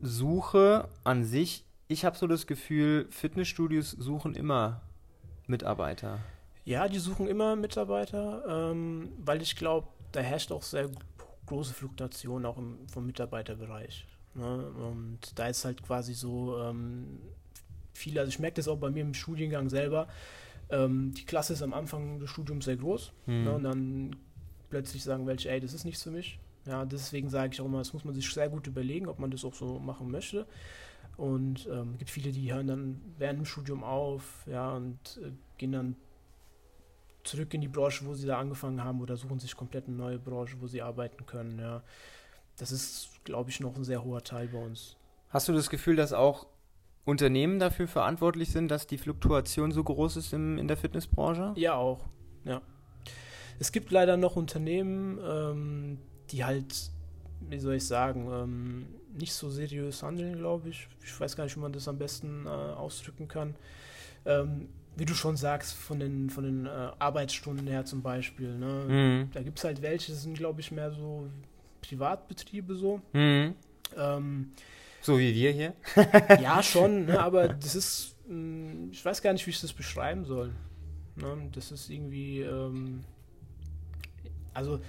Suche 0.00 0.88
an 1.02 1.24
sich, 1.24 1.64
ich 1.88 2.04
habe 2.04 2.16
so 2.16 2.26
das 2.26 2.46
Gefühl, 2.46 3.06
Fitnessstudios 3.10 3.90
suchen 3.92 4.34
immer 4.34 4.82
Mitarbeiter. 5.46 6.18
Ja, 6.64 6.86
die 6.88 6.98
suchen 6.98 7.26
immer 7.26 7.56
Mitarbeiter, 7.56 8.70
ähm, 8.72 9.10
weil 9.24 9.40
ich 9.40 9.56
glaube, 9.56 9.88
da 10.12 10.20
herrscht 10.20 10.52
auch 10.52 10.62
sehr 10.62 10.90
große 11.46 11.72
Fluktuation 11.72 12.44
auch 12.44 12.58
im, 12.58 12.86
vom 12.88 13.06
Mitarbeiterbereich. 13.06 14.06
Ne? 14.34 14.70
Und 14.70 15.18
da 15.36 15.48
ist 15.48 15.64
halt 15.64 15.82
quasi 15.82 16.12
so 16.12 16.60
ähm, 16.60 17.20
viele, 17.94 18.20
also 18.20 18.28
ich 18.28 18.38
merke 18.38 18.56
das 18.56 18.68
auch 18.68 18.76
bei 18.76 18.90
mir 18.90 19.00
im 19.00 19.14
Studiengang 19.14 19.70
selber, 19.70 20.08
ähm, 20.70 21.14
die 21.14 21.24
Klasse 21.24 21.54
ist 21.54 21.62
am 21.62 21.72
Anfang 21.72 22.20
des 22.20 22.28
Studiums 22.28 22.66
sehr 22.66 22.76
groß 22.76 23.12
hm. 23.24 23.44
ne? 23.44 23.52
und 23.52 23.62
dann 23.62 24.16
plötzlich 24.70 25.04
sagen 25.04 25.26
welche, 25.26 25.50
ey, 25.50 25.60
das 25.60 25.74
ist 25.74 25.84
nichts 25.84 26.02
für 26.02 26.10
mich. 26.10 26.38
Ja, 26.66 26.84
deswegen 26.84 27.30
sage 27.30 27.54
ich 27.54 27.60
auch 27.60 27.66
immer, 27.66 27.78
das 27.78 27.92
muss 27.92 28.04
man 28.04 28.14
sich 28.14 28.28
sehr 28.30 28.48
gut 28.48 28.66
überlegen, 28.66 29.08
ob 29.08 29.18
man 29.18 29.30
das 29.30 29.44
auch 29.44 29.54
so 29.54 29.78
machen 29.78 30.10
möchte. 30.10 30.46
Und 31.16 31.60
es 31.60 31.66
ähm, 31.66 31.98
gibt 31.98 32.10
viele, 32.10 32.30
die 32.30 32.52
hören 32.52 32.66
dann 32.66 33.00
während 33.18 33.40
dem 33.40 33.44
Studium 33.44 33.82
auf, 33.82 34.44
ja, 34.46 34.72
und 34.72 35.20
äh, 35.22 35.32
gehen 35.56 35.72
dann 35.72 35.96
zurück 37.24 37.52
in 37.54 37.60
die 37.60 37.68
Branche, 37.68 38.06
wo 38.06 38.14
sie 38.14 38.26
da 38.26 38.38
angefangen 38.38 38.82
haben 38.82 39.00
oder 39.00 39.16
suchen 39.16 39.38
sich 39.38 39.56
komplett 39.56 39.86
eine 39.86 39.96
neue 39.96 40.18
Branche, 40.18 40.56
wo 40.60 40.66
sie 40.66 40.82
arbeiten 40.82 41.26
können. 41.26 41.58
Ja. 41.58 41.82
Das 42.56 42.72
ist, 42.72 43.10
glaube 43.24 43.50
ich, 43.50 43.60
noch 43.60 43.76
ein 43.76 43.84
sehr 43.84 44.04
hoher 44.04 44.22
Teil 44.22 44.48
bei 44.48 44.58
uns. 44.58 44.96
Hast 45.30 45.48
du 45.48 45.52
das 45.52 45.70
Gefühl, 45.70 45.96
dass 45.96 46.12
auch 46.12 46.46
Unternehmen 47.04 47.58
dafür 47.58 47.88
verantwortlich 47.88 48.50
sind, 48.50 48.70
dass 48.70 48.86
die 48.86 48.98
Fluktuation 48.98 49.72
so 49.72 49.82
groß 49.82 50.16
ist 50.16 50.32
im, 50.32 50.58
in 50.58 50.68
der 50.68 50.76
Fitnessbranche? 50.76 51.52
Ja, 51.56 51.74
auch. 51.74 52.06
Ja. 52.44 52.62
Es 53.58 53.72
gibt 53.72 53.90
leider 53.90 54.16
noch 54.16 54.36
Unternehmen, 54.36 55.18
ähm, 55.22 55.98
die 56.30 56.44
halt, 56.44 56.90
wie 57.40 57.58
soll 57.58 57.74
ich 57.74 57.86
sagen, 57.86 58.28
ähm, 58.30 58.86
nicht 59.18 59.32
so 59.32 59.50
seriös 59.50 60.02
handeln, 60.02 60.36
glaube 60.36 60.68
ich. 60.68 60.88
Ich 61.04 61.18
weiß 61.18 61.36
gar 61.36 61.44
nicht, 61.44 61.56
wie 61.56 61.60
man 61.60 61.72
das 61.72 61.88
am 61.88 61.98
besten 61.98 62.46
äh, 62.46 62.48
ausdrücken 62.48 63.28
kann. 63.28 63.54
Ähm, 64.24 64.68
wie 64.96 65.04
du 65.04 65.14
schon 65.14 65.36
sagst, 65.36 65.74
von 65.74 66.00
den, 66.00 66.28
von 66.28 66.44
den 66.44 66.66
äh, 66.66 66.90
Arbeitsstunden 66.98 67.66
her 67.66 67.84
zum 67.84 68.02
Beispiel. 68.02 68.56
Ne? 68.58 68.84
Mhm. 68.88 69.30
Da 69.32 69.42
gibt 69.42 69.58
es 69.58 69.64
halt 69.64 69.80
welche, 69.80 70.12
das 70.12 70.22
sind, 70.22 70.36
glaube 70.36 70.60
ich, 70.60 70.72
mehr 70.72 70.90
so 70.90 71.28
Privatbetriebe 71.82 72.74
so. 72.74 73.00
Mhm. 73.12 73.54
Ähm, 73.96 74.52
so 75.00 75.18
wie 75.18 75.34
wir 75.34 75.52
hier? 75.52 75.74
ja, 76.40 76.62
schon, 76.64 77.06
ne, 77.06 77.20
aber 77.20 77.48
das 77.48 77.74
ist, 77.74 78.16
mh, 78.26 78.32
hm, 78.32 78.90
ich 78.92 79.04
weiß 79.04 79.22
gar 79.22 79.32
nicht, 79.32 79.46
wie 79.46 79.50
ich 79.50 79.60
das 79.60 79.72
beschreiben 79.72 80.24
soll. 80.24 80.52
Ne? 81.16 81.48
Das 81.52 81.70
ist 81.70 81.90
irgendwie, 81.90 82.40
ähm, 82.40 83.04
also 84.54 84.80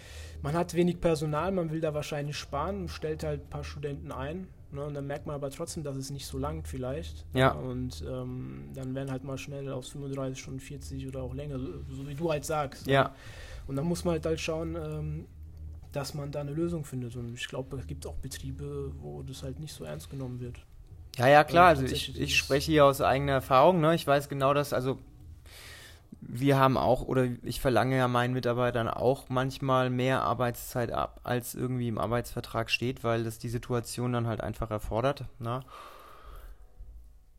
man 0.41 0.53
hat 0.53 0.73
wenig 0.73 0.99
Personal, 0.99 1.51
man 1.51 1.71
will 1.71 1.81
da 1.81 1.93
wahrscheinlich 1.93 2.37
sparen, 2.37 2.87
stellt 2.87 3.23
halt 3.23 3.41
ein 3.43 3.49
paar 3.49 3.63
Studenten 3.63 4.11
ein. 4.11 4.47
Ne, 4.71 4.83
und 4.83 4.93
dann 4.93 5.07
merkt 5.07 5.25
man 5.25 5.33
aber 5.33 5.49
trotzdem, 5.49 5.83
dass 5.83 5.95
es 5.95 6.11
nicht 6.11 6.27
so 6.27 6.37
langt 6.37 6.67
vielleicht. 6.67 7.25
Ja. 7.33 7.53
Und 7.53 8.03
ähm, 8.07 8.69
dann 8.75 8.93
werden 8.93 9.09
halt 9.09 9.23
mal 9.23 9.37
schnell 9.37 9.71
aus 9.71 9.89
35 9.89 10.39
Stunden 10.39 10.59
40 10.59 11.07
oder 11.07 11.23
auch 11.23 11.33
länger, 11.33 11.57
so, 11.57 11.67
so 11.89 12.07
wie 12.07 12.13
du 12.13 12.29
halt 12.29 12.45
sagst. 12.45 12.85
Ja. 12.85 13.05
Ne? 13.05 13.09
Und 13.67 13.75
dann 13.77 13.85
muss 13.85 14.05
man 14.05 14.13
halt, 14.13 14.25
halt 14.27 14.39
schauen, 14.39 14.75
ähm, 14.75 15.25
dass 15.91 16.13
man 16.13 16.31
da 16.31 16.41
eine 16.41 16.51
Lösung 16.51 16.85
findet. 16.85 17.15
Und 17.15 17.33
ich 17.33 17.47
glaube, 17.47 17.77
es 17.77 17.87
gibt 17.87 18.05
auch 18.05 18.15
Betriebe, 18.15 18.91
wo 18.99 19.23
das 19.23 19.41
halt 19.41 19.59
nicht 19.59 19.73
so 19.73 19.85
ernst 19.85 20.11
genommen 20.11 20.39
wird. 20.39 20.57
Ja, 21.17 21.27
ja, 21.27 21.43
klar. 21.43 21.67
Also 21.67 21.83
ich, 21.83 22.19
ich 22.19 22.37
spreche 22.37 22.71
hier 22.71 22.85
aus 22.85 23.01
eigener 23.01 23.33
Erfahrung. 23.33 23.81
Ne? 23.81 23.95
Ich 23.95 24.05
weiß 24.05 24.29
genau, 24.29 24.53
dass, 24.53 24.71
also 24.71 24.99
wir 26.21 26.57
haben 26.57 26.77
auch, 26.77 27.01
oder 27.03 27.27
ich 27.43 27.61
verlange 27.61 27.97
ja 27.97 28.07
meinen 28.07 28.33
Mitarbeitern 28.33 28.87
auch 28.87 29.29
manchmal 29.29 29.89
mehr 29.89 30.21
Arbeitszeit 30.21 30.91
ab, 30.91 31.21
als 31.23 31.55
irgendwie 31.55 31.87
im 31.87 31.97
Arbeitsvertrag 31.97 32.69
steht, 32.69 33.03
weil 33.03 33.23
das 33.23 33.39
die 33.39 33.49
Situation 33.49 34.13
dann 34.13 34.27
halt 34.27 34.41
einfach 34.41 34.69
erfordert. 34.69 35.25
Ne? 35.39 35.61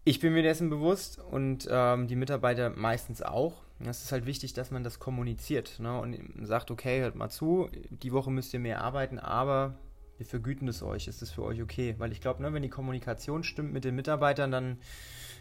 Ich 0.04 0.18
bin 0.20 0.32
mir 0.32 0.42
dessen 0.42 0.70
bewusst 0.70 1.18
und 1.18 1.68
ähm, 1.70 2.08
die 2.08 2.16
Mitarbeiter 2.16 2.70
meistens 2.70 3.22
auch. 3.22 3.62
Es 3.80 4.02
ist 4.02 4.12
halt 4.12 4.26
wichtig, 4.26 4.52
dass 4.52 4.70
man 4.70 4.84
das 4.84 4.98
kommuniziert 4.98 5.78
ne? 5.78 5.98
und 5.98 6.18
sagt, 6.42 6.70
okay, 6.70 7.00
hört 7.00 7.16
mal 7.16 7.30
zu, 7.30 7.70
die 7.90 8.12
Woche 8.12 8.30
müsst 8.30 8.52
ihr 8.52 8.60
mehr 8.60 8.82
arbeiten, 8.82 9.18
aber 9.18 9.74
wir 10.20 10.26
vergüten 10.26 10.68
es 10.68 10.82
euch, 10.82 11.08
ist 11.08 11.22
das 11.22 11.30
für 11.30 11.42
euch 11.42 11.62
okay? 11.62 11.94
Weil 11.96 12.12
ich 12.12 12.20
glaube, 12.20 12.42
ne, 12.42 12.52
wenn 12.52 12.62
die 12.62 12.68
Kommunikation 12.68 13.42
stimmt 13.42 13.72
mit 13.72 13.84
den 13.84 13.94
Mitarbeitern, 13.94 14.50
dann 14.50 14.76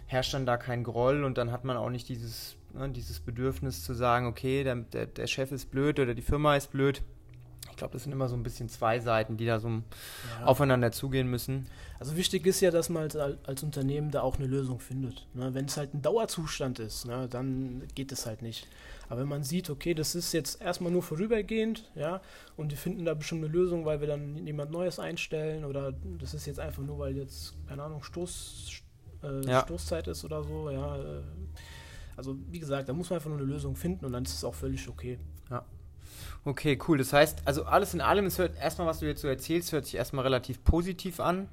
herrscht 0.06 0.34
dann 0.34 0.46
da 0.46 0.56
kein 0.56 0.86
Groll 0.86 1.26
und 1.26 1.38
dann 1.38 1.52
hat 1.52 1.66
man 1.66 1.76
auch 1.76 1.90
nicht 1.90 2.08
dieses, 2.08 2.56
ne, 2.74 2.90
dieses 2.90 3.20
Bedürfnis 3.20 3.84
zu 3.84 3.94
sagen, 3.94 4.28
okay, 4.28 4.64
der, 4.64 4.76
der, 4.76 5.06
der 5.06 5.28
Chef 5.28 5.52
ist 5.52 5.72
blöd 5.72 6.00
oder 6.00 6.14
die 6.14 6.22
Firma 6.22 6.56
ist 6.56 6.72
blöd. 6.72 7.02
Ich 7.72 7.78
glaube, 7.78 7.94
das 7.94 8.04
sind 8.04 8.12
immer 8.12 8.28
so 8.28 8.36
ein 8.36 8.44
bisschen 8.44 8.68
zwei 8.68 9.00
Seiten, 9.00 9.38
die 9.38 9.46
da 9.46 9.60
so 9.60 9.70
ja. 9.70 9.82
aufeinander 10.46 10.92
zugehen 10.92 11.30
müssen. 11.30 11.68
Also 12.00 12.16
wichtig 12.16 12.46
ist 12.46 12.62
ja, 12.62 12.72
dass 12.72 12.90
man 12.90 13.04
als, 13.04 13.16
als 13.16 13.64
Unternehmen 13.64 14.12
da 14.12 14.22
auch 14.22 14.38
eine 14.38 14.48
Lösung 14.48 14.80
findet. 14.80 15.28
Ne? 15.34 15.54
Wenn 15.54 15.66
es 15.66 15.78
halt 15.78 15.94
ein 15.94 16.02
Dauerzustand 16.02 16.80
ist, 16.80 17.06
ne, 17.06 17.28
dann 17.30 17.84
geht 17.96 18.12
es 18.12 18.26
halt 18.26 18.42
nicht. 18.42 18.68
Aber 19.10 19.22
wenn 19.22 19.28
man 19.28 19.44
sieht, 19.44 19.70
okay, 19.70 19.94
das 19.94 20.16
ist 20.16 20.34
jetzt 20.34 20.62
erstmal 20.62 20.92
nur 20.92 21.04
vorübergehend, 21.04 21.90
ja, 21.96 22.22
und 22.56 22.72
wir 22.72 22.78
finden 22.78 23.06
da 23.06 23.16
bestimmt 23.16 23.44
eine 23.44 23.52
Lösung, 23.52 23.84
weil 23.84 24.02
wir 24.02 24.08
dann 24.08 24.46
jemand 24.46 24.72
Neues 24.72 25.00
einstellen 25.00 25.66
oder 25.66 25.94
das 26.20 26.34
ist 26.34 26.46
jetzt 26.46 26.60
einfach 26.60 26.84
nur, 26.84 27.00
weil 27.00 27.18
jetzt, 27.18 27.54
keine 27.68 27.84
Ahnung, 27.84 28.04
Stoß, 28.04 28.82
äh, 29.24 29.46
ja. 29.46 29.62
Stoßzeit 29.62 30.08
ist 30.08 30.24
oder 30.24 30.44
so, 30.44 30.70
ja. 30.70 30.98
Also 32.20 32.36
wie 32.52 32.60
gesagt, 32.60 32.90
da 32.90 32.94
muss 32.94 33.10
man 33.10 33.16
einfach 33.16 33.30
nur 33.30 33.40
eine 33.40 33.48
Lösung 33.48 33.78
finden 33.78 34.04
und 34.04 34.12
dann 34.12 34.26
ist 34.26 34.34
es 34.34 34.44
auch 34.44 34.54
völlig 34.54 34.90
okay. 34.90 35.18
Ja. 35.50 35.64
Okay, 36.44 36.78
cool. 36.88 36.98
Das 36.98 37.14
heißt, 37.14 37.44
also 37.46 37.64
alles 37.64 37.94
in 37.94 38.02
allem, 38.02 38.26
es 38.26 38.38
hört 38.38 38.58
erstmal, 38.58 38.88
was 38.88 39.00
du 39.00 39.06
jetzt 39.06 39.22
so 39.22 39.30
erzählst, 39.30 39.72
hört 39.72 39.86
sich 39.86 39.96
erstmal 39.96 40.24
relativ 40.24 40.62
positiv 40.66 41.22
an. 41.22 41.48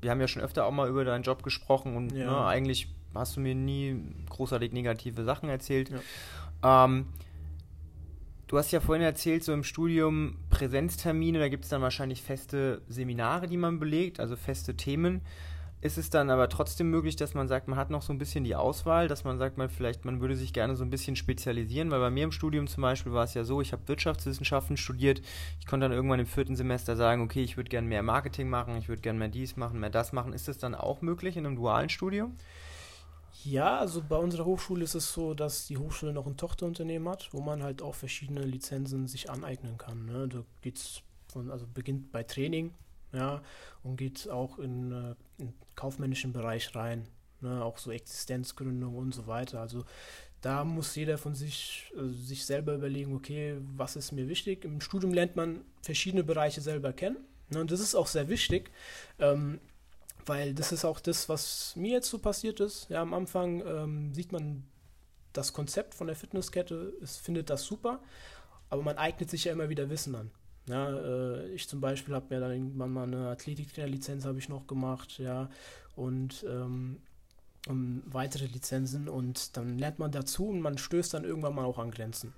Wir 0.00 0.10
haben 0.10 0.20
ja 0.20 0.28
schon 0.28 0.40
öfter 0.40 0.64
auch 0.64 0.72
mal 0.72 0.88
über 0.88 1.04
deinen 1.04 1.24
Job 1.24 1.42
gesprochen 1.42 1.94
und 1.94 2.12
ja. 2.12 2.30
ne, 2.30 2.46
eigentlich 2.46 2.88
hast 3.14 3.36
du 3.36 3.40
mir 3.40 3.54
nie 3.54 4.02
großartig 4.30 4.72
negative 4.72 5.24
Sachen 5.24 5.50
erzählt. 5.50 5.90
Ja. 6.62 6.86
Ähm, 6.86 7.06
du 8.46 8.56
hast 8.56 8.70
ja 8.70 8.80
vorhin 8.80 9.04
erzählt, 9.04 9.44
so 9.44 9.52
im 9.52 9.62
Studium 9.62 10.38
Präsenztermine, 10.48 11.38
da 11.38 11.48
gibt 11.50 11.64
es 11.64 11.70
dann 11.70 11.82
wahrscheinlich 11.82 12.22
feste 12.22 12.80
Seminare, 12.88 13.46
die 13.46 13.58
man 13.58 13.78
belegt, 13.78 14.20
also 14.20 14.36
feste 14.36 14.74
Themen 14.74 15.20
ist 15.80 15.98
es 15.98 16.10
dann 16.10 16.30
aber 16.30 16.48
trotzdem 16.48 16.90
möglich, 16.90 17.16
dass 17.16 17.34
man 17.34 17.48
sagt, 17.48 17.68
man 17.68 17.78
hat 17.78 17.90
noch 17.90 18.02
so 18.02 18.12
ein 18.12 18.18
bisschen 18.18 18.44
die 18.44 18.56
Auswahl, 18.56 19.08
dass 19.08 19.24
man 19.24 19.38
sagt, 19.38 19.58
man 19.58 19.68
vielleicht, 19.68 20.04
man 20.04 20.20
würde 20.20 20.34
sich 20.34 20.52
gerne 20.52 20.74
so 20.74 20.84
ein 20.84 20.90
bisschen 20.90 21.16
spezialisieren, 21.16 21.90
weil 21.90 22.00
bei 22.00 22.10
mir 22.10 22.24
im 22.24 22.32
Studium 22.32 22.66
zum 22.66 22.82
Beispiel 22.82 23.12
war 23.12 23.24
es 23.24 23.34
ja 23.34 23.44
so, 23.44 23.60
ich 23.60 23.72
habe 23.72 23.86
Wirtschaftswissenschaften 23.86 24.76
studiert, 24.76 25.20
ich 25.60 25.66
konnte 25.66 25.84
dann 25.84 25.92
irgendwann 25.92 26.20
im 26.20 26.26
vierten 26.26 26.56
Semester 26.56 26.96
sagen, 26.96 27.22
okay, 27.22 27.42
ich 27.42 27.56
würde 27.56 27.68
gerne 27.68 27.86
mehr 27.86 28.02
Marketing 28.02 28.48
machen, 28.48 28.76
ich 28.76 28.88
würde 28.88 29.02
gerne 29.02 29.18
mehr 29.18 29.28
dies 29.28 29.56
machen, 29.56 29.78
mehr 29.78 29.90
das 29.90 30.12
machen. 30.12 30.32
Ist 30.32 30.48
das 30.48 30.58
dann 30.58 30.74
auch 30.74 31.02
möglich 31.02 31.36
in 31.36 31.46
einem 31.46 31.56
dualen 31.56 31.90
Studium? 31.90 32.36
Ja, 33.44 33.78
also 33.78 34.02
bei 34.02 34.16
unserer 34.16 34.44
Hochschule 34.46 34.82
ist 34.82 34.94
es 34.94 35.12
so, 35.12 35.34
dass 35.34 35.66
die 35.66 35.76
Hochschule 35.76 36.12
noch 36.12 36.26
ein 36.26 36.36
Tochterunternehmen 36.36 37.08
hat, 37.08 37.28
wo 37.32 37.40
man 37.40 37.62
halt 37.62 37.82
auch 37.82 37.94
verschiedene 37.94 38.40
Lizenzen 38.40 39.06
sich 39.06 39.30
aneignen 39.30 39.78
kann. 39.78 40.06
Ne? 40.06 40.26
Da 40.26 40.42
geht's 40.62 41.02
von, 41.28 41.50
also 41.50 41.66
beginnt 41.72 42.10
bei 42.12 42.22
Training, 42.22 42.72
ja, 43.12 43.42
und 43.82 43.96
geht 43.96 44.28
auch 44.28 44.58
in, 44.58 44.92
äh, 44.92 45.14
in 45.38 45.54
kaufmännischen 45.74 46.32
Bereich 46.32 46.74
rein, 46.74 47.08
ne, 47.40 47.64
auch 47.64 47.78
so 47.78 47.90
Existenzgründung 47.90 48.96
und 48.96 49.14
so 49.14 49.26
weiter. 49.26 49.60
Also 49.60 49.84
da 50.40 50.64
muss 50.64 50.94
jeder 50.94 51.18
von 51.18 51.34
sich, 51.34 51.92
äh, 51.96 52.08
sich 52.08 52.44
selber 52.44 52.74
überlegen, 52.74 53.14
okay, 53.14 53.56
was 53.76 53.96
ist 53.96 54.12
mir 54.12 54.28
wichtig. 54.28 54.64
Im 54.64 54.80
Studium 54.80 55.12
lernt 55.12 55.36
man 55.36 55.64
verschiedene 55.82 56.24
Bereiche 56.24 56.60
selber 56.60 56.92
kennen. 56.92 57.18
Ne, 57.50 57.60
und 57.60 57.70
das 57.70 57.80
ist 57.80 57.94
auch 57.94 58.08
sehr 58.08 58.28
wichtig, 58.28 58.70
ähm, 59.18 59.60
weil 60.24 60.54
das 60.54 60.72
ist 60.72 60.84
auch 60.84 60.98
das, 61.00 61.28
was 61.28 61.74
mir 61.76 61.92
jetzt 61.92 62.10
so 62.10 62.18
passiert 62.18 62.60
ist. 62.60 62.88
Ja, 62.90 63.02
am 63.02 63.14
Anfang 63.14 63.64
ähm, 63.64 64.14
sieht 64.14 64.32
man 64.32 64.64
das 65.32 65.52
Konzept 65.52 65.94
von 65.94 66.06
der 66.06 66.16
Fitnesskette, 66.16 66.94
es 67.02 67.16
findet 67.18 67.50
das 67.50 67.64
super, 67.64 68.00
aber 68.70 68.82
man 68.82 68.96
eignet 68.98 69.30
sich 69.30 69.44
ja 69.44 69.52
immer 69.52 69.68
wieder 69.68 69.90
Wissen 69.90 70.14
an. 70.14 70.30
Ja, 70.68 70.90
äh, 70.90 71.48
ich 71.50 71.68
zum 71.68 71.80
Beispiel 71.80 72.14
habe 72.14 72.34
mir 72.34 72.40
dann 72.40 72.52
irgendwann 72.52 72.92
mal 72.92 73.04
eine 73.04 73.28
Athletiktrainer-Lizenz 73.28 74.24
habe 74.24 74.38
ich 74.38 74.48
noch 74.48 74.66
gemacht, 74.66 75.18
ja, 75.18 75.48
und 75.94 76.44
ähm, 76.48 76.98
um 77.68 78.02
weitere 78.06 78.46
Lizenzen 78.46 79.08
und 79.08 79.56
dann 79.56 79.78
lernt 79.78 79.98
man 79.98 80.12
dazu 80.12 80.48
und 80.48 80.60
man 80.60 80.78
stößt 80.78 81.14
dann 81.14 81.24
irgendwann 81.24 81.54
mal 81.54 81.64
auch 81.64 81.78
an 81.78 81.90
Grenzen. 81.90 82.32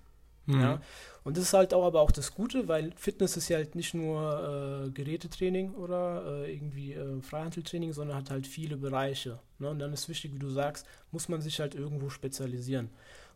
Mhm. 0.47 0.61
Ja, 0.61 0.81
und 1.25 1.37
das 1.37 1.45
ist 1.45 1.53
halt 1.53 1.75
auch 1.75 1.85
aber 1.85 2.01
auch 2.01 2.11
das 2.11 2.35
Gute, 2.35 2.69
weil 2.69 2.93
Fitness 2.97 3.37
ist 3.37 3.51
ja 3.51 3.59
halt 3.59 3.75
nicht 3.75 3.93
nur 3.93 4.87
äh, 4.87 4.91
Gerätetraining 4.91 5.75
oder 5.75 6.45
äh, 6.45 6.55
irgendwie 6.55 6.95
äh, 6.95 7.21
Freihandeltraining, 7.21 7.93
sondern 7.93 8.17
hat 8.17 8.31
halt 8.31 8.47
viele 8.47 8.79
Bereiche. 8.79 9.39
Ne? 9.59 9.69
Und 9.69 9.79
dann 9.79 9.93
ist 9.93 10.09
wichtig, 10.09 10.33
wie 10.33 10.39
du 10.39 10.49
sagst, 10.49 10.87
muss 11.13 11.29
man 11.29 11.43
sich 11.43 11.61
halt 11.61 11.75
irgendwo 11.75 12.09
spezialisieren. 12.09 12.89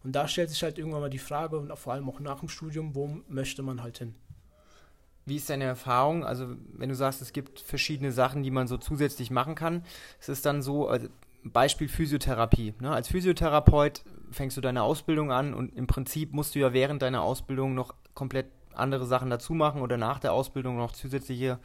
Und 0.05 0.13
da 0.17 0.27
stellt 0.27 0.49
sich 0.49 0.63
halt 0.63 0.79
irgendwann 0.79 1.03
mal 1.03 1.11
die 1.11 1.19
Frage, 1.19 1.59
und 1.59 1.77
vor 1.79 1.93
allem 1.93 2.09
auch 2.09 2.19
nach 2.19 2.41
dem 2.41 2.49
Studium, 2.49 2.95
wo 2.95 3.19
möchte 3.29 3.63
man 3.63 3.83
halt 3.83 3.99
hin? 3.99 4.15
Wie 5.25 5.37
ist 5.37 5.49
deine 5.49 5.65
Erfahrung? 5.65 6.25
Also, 6.25 6.49
wenn 6.75 6.89
du 6.89 6.95
sagst, 6.95 7.23
es 7.23 7.33
gibt 7.33 7.61
verschiedene 7.61 8.13
Sachen, 8.13 8.43
die 8.43 8.51
man 8.51 8.67
so 8.67 8.77
zusätzlich 8.77 9.31
machen 9.31 9.55
kann, 9.55 9.85
ist 10.21 10.29
es 10.29 10.43
dann 10.43 10.63
so, 10.63 10.89
also 10.89 11.09
Beispiel 11.45 11.89
Physiotherapie. 11.89 12.75
Ne? 12.81 12.91
Als 12.91 13.09
Physiotherapeut 13.09 14.03
fängst 14.31 14.57
du 14.57 14.61
deine 14.61 14.83
Ausbildung 14.83 15.33
an 15.33 15.55
und 15.55 15.77
im 15.77 15.87
Prinzip 15.87 16.33
musst 16.33 16.55
du 16.55 16.61
ja 16.61 16.73
während 16.73 17.03
deiner 17.03 17.23
Ausbildung 17.23 17.75
noch 17.75 17.95
komplett 18.15 18.47
andere 18.75 19.07
Sachen 19.07 19.31
dazu 19.31 19.55
machen 19.55 19.83
oder 19.83 19.97
nach 19.97 20.19
der 20.19 20.33
Ausbildung 20.33 20.77
noch 20.77 20.93
zusätzliche 20.93 21.59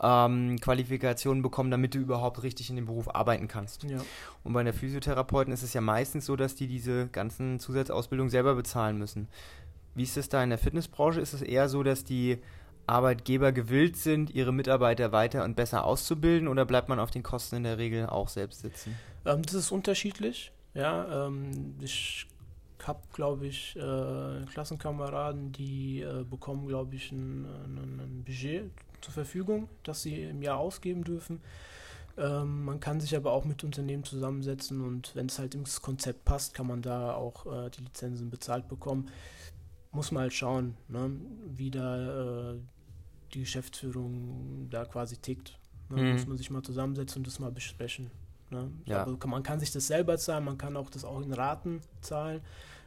ähm, 0.00 0.58
Qualifikationen 0.60 1.42
bekommen, 1.42 1.70
damit 1.70 1.94
du 1.94 1.98
überhaupt 1.98 2.42
richtig 2.42 2.70
in 2.70 2.76
dem 2.76 2.86
Beruf 2.86 3.14
arbeiten 3.14 3.48
kannst. 3.48 3.84
Ja. 3.84 3.98
Und 4.44 4.52
bei 4.52 4.62
der 4.62 4.72
Physiotherapeuten 4.72 5.52
ist 5.52 5.62
es 5.62 5.74
ja 5.74 5.80
meistens 5.80 6.26
so, 6.26 6.36
dass 6.36 6.54
die 6.54 6.68
diese 6.68 7.08
ganzen 7.08 7.58
Zusatzausbildungen 7.58 8.30
selber 8.30 8.54
bezahlen 8.54 8.98
müssen. 8.98 9.28
Wie 9.94 10.04
ist 10.04 10.16
es 10.16 10.28
da 10.28 10.42
in 10.42 10.50
der 10.50 10.58
Fitnessbranche? 10.58 11.20
Ist 11.20 11.32
es 11.32 11.42
eher 11.42 11.68
so, 11.68 11.82
dass 11.82 12.04
die 12.04 12.38
Arbeitgeber 12.88 13.52
gewillt 13.52 13.96
sind, 13.96 14.30
ihre 14.30 14.52
Mitarbeiter 14.52 15.12
weiter 15.12 15.44
und 15.44 15.56
besser 15.56 15.84
auszubilden 15.84 16.48
oder 16.48 16.64
bleibt 16.64 16.88
man 16.88 16.98
auf 16.98 17.10
den 17.10 17.22
Kosten 17.22 17.56
in 17.56 17.62
der 17.64 17.78
Regel 17.78 18.06
auch 18.06 18.28
selbst 18.28 18.60
sitzen? 18.60 18.96
Ähm, 19.24 19.42
das 19.42 19.54
ist 19.54 19.70
unterschiedlich. 19.70 20.52
Ja, 20.74 21.26
ähm, 21.26 21.74
ich 21.80 22.26
habe, 22.86 23.00
glaube 23.12 23.46
ich, 23.46 23.76
äh, 23.76 24.44
Klassenkameraden, 24.52 25.52
die 25.52 26.00
äh, 26.02 26.24
bekommen, 26.24 26.66
glaube 26.66 26.94
ich, 26.94 27.12
ein, 27.12 27.44
ein, 27.44 28.00
ein, 28.00 28.24
Budget 28.24 28.70
zur 29.00 29.12
Verfügung, 29.12 29.68
das 29.82 30.02
sie 30.02 30.22
im 30.22 30.42
Jahr 30.42 30.58
ausgeben 30.58 31.04
dürfen. 31.04 31.40
Ähm, 32.16 32.64
man 32.64 32.80
kann 32.80 33.00
sich 33.00 33.16
aber 33.16 33.32
auch 33.32 33.44
mit 33.44 33.62
Unternehmen 33.64 34.04
zusammensetzen 34.04 34.80
und 34.80 35.14
wenn 35.14 35.26
es 35.26 35.38
halt 35.38 35.54
ins 35.54 35.82
Konzept 35.82 36.24
passt, 36.24 36.54
kann 36.54 36.66
man 36.66 36.82
da 36.82 37.14
auch 37.14 37.46
äh, 37.46 37.70
die 37.70 37.82
Lizenzen 37.82 38.30
bezahlt 38.30 38.68
bekommen. 38.68 39.08
Muss 39.92 40.10
man 40.10 40.22
halt 40.22 40.32
schauen, 40.32 40.76
ne, 40.88 41.10
wie 41.46 41.70
da 41.70 42.52
äh, 42.52 42.58
die 43.34 43.40
Geschäftsführung 43.40 44.68
da 44.70 44.84
quasi 44.84 45.16
tickt. 45.16 45.58
Ne? 45.90 46.02
Mhm. 46.02 46.12
Muss 46.12 46.26
man 46.26 46.36
sich 46.36 46.50
mal 46.50 46.62
zusammensetzen 46.62 47.20
und 47.20 47.26
das 47.26 47.38
mal 47.38 47.50
besprechen. 47.50 48.10
Ne? 48.50 48.70
Ja. 48.84 49.04
Also 49.04 49.18
man 49.26 49.42
kann 49.42 49.60
sich 49.60 49.70
das 49.70 49.86
selber 49.86 50.16
zahlen, 50.18 50.44
man 50.44 50.58
kann 50.58 50.76
auch 50.76 50.90
das 50.90 51.04
auch 51.04 51.20
in 51.20 51.32
Raten 51.32 51.80
zahlen. 52.00 52.40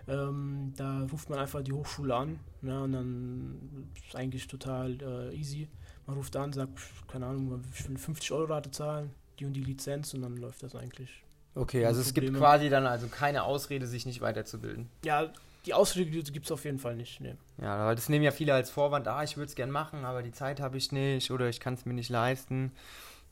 Ähm, 0.07 0.73
da 0.75 1.07
ruft 1.11 1.29
man 1.29 1.39
einfach 1.39 1.61
die 1.61 1.73
Hochschule 1.73 2.15
an 2.15 2.39
ne? 2.61 2.81
und 2.81 2.91
dann 2.93 3.89
ist 3.95 4.15
eigentlich 4.15 4.47
total 4.47 4.97
äh, 5.01 5.35
easy. 5.35 5.67
Man 6.07 6.17
ruft 6.17 6.35
an, 6.35 6.51
sagt, 6.51 6.79
keine 7.07 7.27
Ahnung, 7.27 7.63
ich 7.73 7.87
will 7.87 7.97
50 7.97 8.31
Euro 8.31 8.45
Rate 8.45 8.71
zahlen, 8.71 9.11
die 9.39 9.45
und 9.45 9.53
die 9.53 9.63
Lizenz 9.63 10.13
und 10.13 10.23
dann 10.23 10.37
läuft 10.37 10.63
das 10.63 10.75
eigentlich. 10.75 11.23
Okay, 11.53 11.85
also 11.85 12.01
es 12.01 12.13
gibt 12.13 12.33
quasi 12.33 12.69
dann 12.69 12.87
also 12.87 13.07
keine 13.07 13.43
Ausrede, 13.43 13.85
sich 13.85 14.05
nicht 14.05 14.21
weiterzubilden. 14.21 14.89
Ja, 15.03 15.31
die 15.65 15.73
Ausrede 15.73 16.09
gibt 16.31 16.45
es 16.45 16.51
auf 16.51 16.65
jeden 16.65 16.79
Fall 16.79 16.95
nicht. 16.95 17.21
Nee. 17.21 17.35
Ja, 17.61 17.85
weil 17.85 17.95
das 17.95 18.09
nehmen 18.09 18.23
ja 18.23 18.31
viele 18.31 18.53
als 18.53 18.69
Vorwand, 18.69 19.07
ah, 19.07 19.23
ich 19.23 19.37
würde 19.37 19.47
es 19.47 19.55
gern 19.55 19.71
machen, 19.71 20.05
aber 20.05 20.23
die 20.23 20.31
Zeit 20.31 20.59
habe 20.59 20.77
ich 20.77 20.91
nicht 20.91 21.31
oder 21.31 21.49
ich 21.49 21.59
kann 21.59 21.75
es 21.75 21.85
mir 21.85 21.93
nicht 21.93 22.09
leisten. 22.09 22.71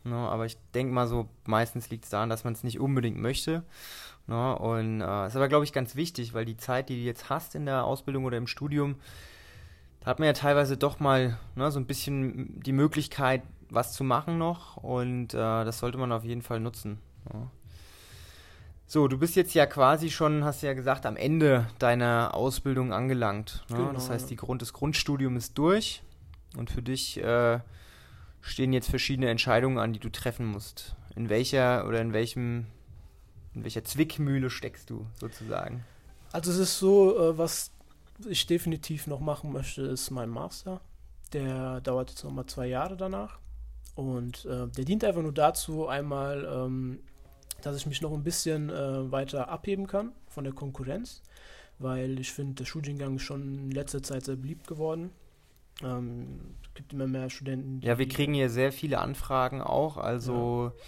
No, 0.04 0.12
ne, 0.12 0.30
aber 0.30 0.46
ich 0.46 0.58
denke 0.74 0.94
mal 0.94 1.08
so, 1.08 1.28
meistens 1.46 1.89
liegt 1.89 2.06
es 2.06 2.10
daran, 2.10 2.30
dass 2.30 2.44
man 2.44 2.54
es 2.54 2.63
nicht 2.63 2.80
unbedingt 2.80 3.18
möchte. 3.18 3.63
No, 4.28 4.54
ne, 4.54 4.60
und 4.60 5.02
äh, 5.02 5.28
ist 5.28 5.36
aber, 5.36 5.50
glaube 5.50 5.65
ich, 5.65 5.74
ganz 5.74 5.96
wichtig, 5.96 6.34
weil 6.34 6.46
die 6.46 6.58
Zeit, 6.58 6.89
die 6.89 6.96
du 6.96 7.02
jetzt 7.02 7.30
hast 7.30 7.56
in 7.56 7.65
der 7.65 7.84
Ausbildung 7.84 8.26
oder 8.26 8.38
im 8.38 8.48
Studium, 8.48 8.96
da 10.02 10.08
hat 10.08 10.20
man 10.20 10.28
ja 10.28 10.34
teilweise 10.34 10.78
doch 10.78 11.00
mal 11.00 11.38
ne, 11.56 11.72
so 11.72 11.80
ein 11.80 11.86
bisschen 11.86 12.62
die 12.62 12.72
Möglichkeit, 12.72 13.42
was 13.70 13.94
zu 13.94 14.04
machen 14.04 14.38
noch 14.38 14.78
und 14.78 15.34
äh, 15.34 15.38
das 15.38 15.80
sollte 15.80 15.98
man 15.98 16.12
auf 16.12 16.24
jeden 16.24 16.42
Fall 16.42 16.60
nutzen. 16.60 17.00
Ja. 17.34 17.48
So, 18.91 19.08
du 19.08 19.19
bist 19.19 19.36
jetzt 19.36 19.54
ja 19.54 19.67
quasi 19.67 20.10
schon, 20.10 20.43
hast 20.43 20.63
du 20.63 20.65
ja 20.65 20.73
gesagt, 20.73 21.06
am 21.06 21.15
Ende 21.15 21.67
deiner 21.78 22.34
Ausbildung 22.34 22.91
angelangt. 22.91 23.63
Ne? 23.69 23.78
Genau, 23.78 23.93
das 23.93 24.10
heißt, 24.10 24.32
die 24.32 24.36
Grund, 24.36 24.63
das 24.63 24.73
Grundstudium 24.73 25.38
ist 25.38 25.56
durch 25.60 26.02
und 26.58 26.71
für 26.71 26.82
dich 26.82 27.23
äh, 27.23 27.60
stehen 28.41 28.73
jetzt 28.73 28.89
verschiedene 28.89 29.30
Entscheidungen 29.30 29.78
an, 29.78 29.93
die 29.93 29.99
du 29.99 30.10
treffen 30.10 30.47
musst. 30.47 30.95
In 31.15 31.30
welcher 31.30 31.88
oder 31.88 32.02
in 32.02 32.13
welchem, 32.13 32.65
in 33.54 33.63
welcher 33.63 33.84
Zwickmühle 33.84 34.49
steckst 34.49 34.89
du 34.89 35.06
sozusagen? 35.13 35.86
Also 36.32 36.49
es 36.49 36.58
ist 36.58 36.80
so, 36.80 37.15
äh, 37.15 37.38
was 37.38 37.69
ich 38.28 38.47
definitiv 38.47 39.06
noch 39.06 39.19
machen 39.19 39.54
möchte, 39.54 39.84
ist 39.84 40.10
mein 40.10 40.30
Master. 40.30 40.82
Der 41.32 41.80
dauert 41.82 42.10
jetzt 42.10 42.23
nochmal 42.23 42.47
zwei 42.47 42.65
Jahre 42.65 42.97
danach. 42.97 43.38
Und 43.93 44.45
äh, 44.45 44.65
der 44.65 44.86
dient 44.86 45.04
einfach 45.04 45.21
nur 45.21 45.34
dazu, 45.34 45.88
einmal 45.88 46.43
ähm, 46.52 46.99
dass 47.65 47.78
ich 47.78 47.86
mich 47.86 48.02
noch 48.02 48.13
ein 48.13 48.24
bisschen 48.24 48.69
äh, 48.69 49.12
weiter 49.12 49.50
abheben 49.50 49.88
kann 49.88 50.12
von 50.28 50.43
der 50.43 50.54
Konkurrenz, 50.54 51.22
weil 51.78 52.19
ich 52.19 52.32
finde, 52.32 52.56
der 52.56 52.65
Studiengang 52.65 53.15
ist 53.15 53.24
schon 53.24 53.41
in 53.41 53.72
letzter 53.72 54.04
Zeit 54.04 54.26
sehr 54.26 54.36
beliebt 54.36 54.67
geworden. 54.67 55.12
Ähm, 55.84 56.56
es 56.63 56.74
gibt 56.74 56.93
immer 56.93 57.08
mehr 57.08 57.30
Studenten. 57.30 57.82
Ja, 57.82 57.98
wir 57.98 58.08
kriegen 58.08 58.34
hier 58.34 58.50
sehr 58.50 58.72
viele 58.72 59.00
Anfragen 59.00 59.62
auch, 59.62 59.98
also 59.98 60.72
ja. 60.76 60.84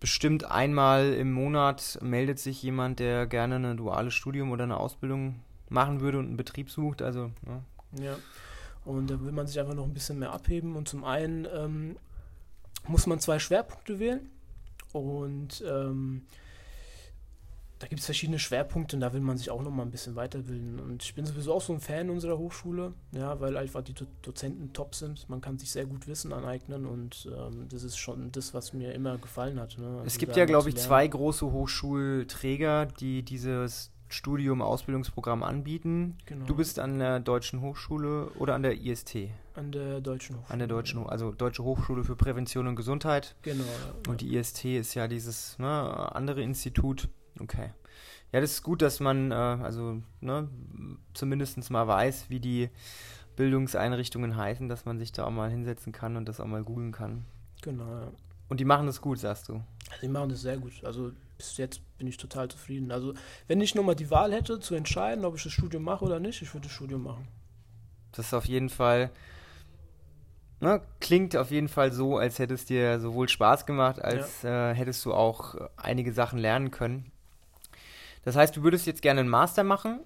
bestimmt 0.00 0.44
einmal 0.44 1.12
im 1.14 1.32
Monat 1.32 1.98
meldet 2.02 2.38
sich 2.38 2.62
jemand, 2.62 2.98
der 2.98 3.26
gerne 3.26 3.56
ein 3.56 3.76
duales 3.76 4.14
Studium 4.14 4.52
oder 4.52 4.64
eine 4.64 4.78
Ausbildung 4.78 5.40
machen 5.68 6.00
würde 6.00 6.18
und 6.18 6.26
einen 6.26 6.36
Betrieb 6.36 6.70
sucht, 6.70 7.02
also 7.02 7.30
ja. 7.46 8.04
ja. 8.04 8.16
Und 8.84 9.10
da 9.10 9.20
will 9.20 9.32
man 9.32 9.46
sich 9.46 9.58
einfach 9.58 9.74
noch 9.74 9.84
ein 9.84 9.94
bisschen 9.94 10.18
mehr 10.18 10.32
abheben 10.32 10.76
und 10.76 10.88
zum 10.88 11.04
einen 11.04 11.46
ähm, 11.54 11.96
muss 12.86 13.06
man 13.06 13.18
zwei 13.18 13.38
Schwerpunkte 13.38 13.98
wählen. 13.98 14.28
Und 14.94 15.62
ähm, 15.66 16.22
da 17.84 17.88
gibt 17.88 18.00
es 18.00 18.06
verschiedene 18.06 18.38
Schwerpunkte 18.38 18.96
und 18.96 19.00
da 19.00 19.12
will 19.12 19.20
man 19.20 19.36
sich 19.36 19.50
auch 19.50 19.60
noch 19.60 19.70
mal 19.70 19.82
ein 19.82 19.90
bisschen 19.90 20.14
weiterbilden. 20.14 20.80
Und 20.80 21.02
ich 21.02 21.14
bin 21.14 21.26
sowieso 21.26 21.52
auch 21.52 21.60
so 21.60 21.72
ein 21.72 21.80
Fan 21.80 22.08
unserer 22.08 22.38
Hochschule, 22.38 22.94
ja, 23.12 23.38
weil 23.40 23.56
einfach 23.56 23.82
die 23.82 23.92
Do 23.92 24.06
Dozenten 24.22 24.72
top 24.72 24.94
sind. 24.94 25.28
Man 25.28 25.40
kann 25.40 25.58
sich 25.58 25.70
sehr 25.70 25.84
gut 25.84 26.06
Wissen 26.06 26.32
aneignen 26.32 26.86
und 26.86 27.28
ähm, 27.36 27.66
das 27.68 27.82
ist 27.82 27.98
schon 27.98 28.32
das, 28.32 28.54
was 28.54 28.72
mir 28.72 28.94
immer 28.94 29.18
gefallen 29.18 29.60
hat. 29.60 29.76
Ne? 29.76 29.86
Also 29.86 30.06
es 30.06 30.18
gibt 30.18 30.36
ja, 30.36 30.44
glaube 30.46 30.70
ich, 30.70 30.76
zwei 30.76 31.06
große 31.06 31.50
Hochschulträger, 31.50 32.86
die 32.86 33.22
dieses 33.22 33.90
Studium, 34.14 34.62
Ausbildungsprogramm 34.62 35.42
anbieten. 35.42 36.16
Genau. 36.26 36.46
Du 36.46 36.56
bist 36.56 36.78
an 36.78 36.98
der 36.98 37.20
Deutschen 37.20 37.60
Hochschule 37.60 38.28
oder 38.38 38.54
an 38.54 38.62
der 38.62 38.80
IST? 38.80 39.28
An 39.54 39.72
der 39.72 40.00
Deutschen 40.00 40.36
Hochschule. 40.36 40.52
An 40.52 40.58
der 40.58 40.68
Deutschen 40.68 41.00
Hochschule, 41.00 41.12
also 41.12 41.32
Deutsche 41.32 41.64
Hochschule 41.64 42.04
für 42.04 42.16
Prävention 42.16 42.66
und 42.66 42.76
Gesundheit. 42.76 43.34
Genau. 43.42 43.64
Ja. 43.64 44.10
Und 44.10 44.20
die 44.20 44.36
IST 44.36 44.64
ist 44.64 44.94
ja 44.94 45.08
dieses 45.08 45.58
ne, 45.58 46.14
andere 46.14 46.42
Institut. 46.42 47.08
Okay. 47.40 47.70
Ja, 48.32 48.40
das 48.40 48.52
ist 48.52 48.62
gut, 48.62 48.82
dass 48.82 49.00
man 49.00 49.30
äh, 49.30 49.34
also 49.34 50.00
ne, 50.20 50.48
zumindest 51.12 51.70
mal 51.70 51.86
weiß, 51.86 52.30
wie 52.30 52.40
die 52.40 52.70
Bildungseinrichtungen 53.36 54.36
heißen, 54.36 54.68
dass 54.68 54.84
man 54.84 54.98
sich 54.98 55.12
da 55.12 55.24
auch 55.24 55.30
mal 55.30 55.50
hinsetzen 55.50 55.92
kann 55.92 56.16
und 56.16 56.28
das 56.28 56.40
auch 56.40 56.46
mal 56.46 56.62
googeln 56.62 56.92
kann. 56.92 57.24
Genau, 57.62 57.84
ja. 57.84 58.12
Und 58.48 58.60
die 58.60 58.64
machen 58.64 58.86
das 58.86 59.00
gut, 59.00 59.18
sagst 59.18 59.48
du? 59.48 59.62
Die 60.02 60.08
machen 60.08 60.28
das 60.28 60.42
sehr 60.42 60.58
gut. 60.58 60.72
Also 60.84 61.12
bis 61.36 61.56
jetzt 61.56 61.80
bin 61.98 62.06
ich 62.06 62.16
total 62.16 62.48
zufrieden. 62.48 62.90
Also 62.90 63.14
wenn 63.46 63.60
ich 63.60 63.74
nochmal 63.74 63.96
die 63.96 64.10
Wahl 64.10 64.32
hätte 64.32 64.60
zu 64.60 64.74
entscheiden, 64.74 65.24
ob 65.24 65.36
ich 65.36 65.42
das 65.42 65.52
Studium 65.52 65.82
mache 65.82 66.04
oder 66.04 66.20
nicht, 66.20 66.42
ich 66.42 66.52
würde 66.54 66.68
das 66.68 66.74
Studium 66.74 67.02
machen. 67.02 67.26
Das 68.12 68.26
ist 68.26 68.34
auf 68.34 68.44
jeden 68.44 68.68
Fall, 68.68 69.10
ne, 70.60 70.80
klingt 71.00 71.36
auf 71.36 71.50
jeden 71.50 71.68
Fall 71.68 71.92
so, 71.92 72.18
als 72.18 72.38
hätte 72.38 72.54
es 72.54 72.64
dir 72.64 73.00
sowohl 73.00 73.28
Spaß 73.28 73.66
gemacht, 73.66 74.00
als 74.00 74.42
ja. 74.42 74.70
äh, 74.70 74.74
hättest 74.74 75.04
du 75.04 75.12
auch 75.12 75.56
einige 75.76 76.12
Sachen 76.12 76.38
lernen 76.38 76.70
können. 76.70 77.10
Das 78.24 78.36
heißt, 78.36 78.56
du 78.56 78.62
würdest 78.62 78.86
jetzt 78.86 79.02
gerne 79.02 79.20
einen 79.20 79.28
Master 79.28 79.64
machen 79.64 80.00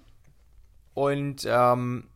und 0.93 1.45
ähm, 1.47 2.07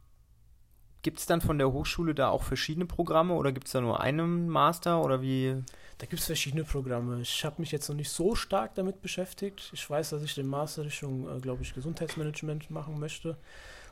gibt 1.03 1.19
es 1.19 1.25
dann 1.25 1.41
von 1.41 1.57
der 1.57 1.71
Hochschule 1.71 2.15
da 2.15 2.29
auch 2.29 2.43
verschiedene 2.43 2.85
Programme 2.85 3.35
oder 3.35 3.51
gibt 3.51 3.67
es 3.67 3.73
da 3.73 3.81
nur 3.81 3.99
einen 3.99 4.49
Master 4.49 5.01
oder 5.03 5.21
wie? 5.21 5.63
Da 5.97 6.05
gibt 6.05 6.19
es 6.19 6.25
verschiedene 6.25 6.63
Programme. 6.63 7.21
Ich 7.21 7.45
habe 7.45 7.61
mich 7.61 7.71
jetzt 7.71 7.87
noch 7.87 7.95
nicht 7.95 8.09
so 8.09 8.35
stark 8.35 8.75
damit 8.75 9.01
beschäftigt. 9.01 9.71
Ich 9.73 9.89
weiß, 9.89 10.09
dass 10.09 10.23
ich 10.23 10.35
den 10.35 10.47
Master 10.47 10.85
Richtung, 10.85 11.29
äh, 11.35 11.39
glaube 11.39 11.63
ich, 11.63 11.73
Gesundheitsmanagement 11.73 12.69
machen 12.69 12.99
möchte. 12.99 13.37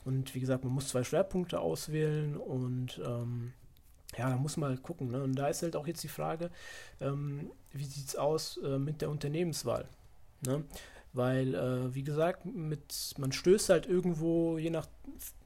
Und 0.03 0.33
wie 0.33 0.39
gesagt, 0.39 0.63
man 0.63 0.73
muss 0.73 0.89
zwei 0.89 1.03
Schwerpunkte 1.03 1.59
auswählen 1.59 2.35
und 2.35 2.99
ähm, 3.05 3.53
ja, 4.17 4.29
da 4.29 4.35
muss 4.35 4.57
man 4.57 4.69
halt 4.69 4.83
gucken. 4.83 5.11
Ne? 5.11 5.23
Und 5.23 5.35
da 5.35 5.47
ist 5.47 5.61
halt 5.61 5.75
auch 5.75 5.87
jetzt 5.87 6.03
die 6.03 6.07
Frage, 6.09 6.49
ähm, 6.99 7.51
wie 7.71 7.85
sieht 7.85 8.07
es 8.07 8.15
aus 8.15 8.57
äh, 8.57 8.77
mit 8.77 9.01
der 9.01 9.09
Unternehmenswahl? 9.09 9.87
Ne? 10.45 10.63
Weil, 11.13 11.55
äh, 11.55 11.93
wie 11.93 12.03
gesagt, 12.03 12.45
mit, 12.45 13.15
man 13.17 13.33
stößt 13.33 13.69
halt 13.69 13.85
irgendwo, 13.85 14.57
je 14.57 14.69
nach, 14.69 14.87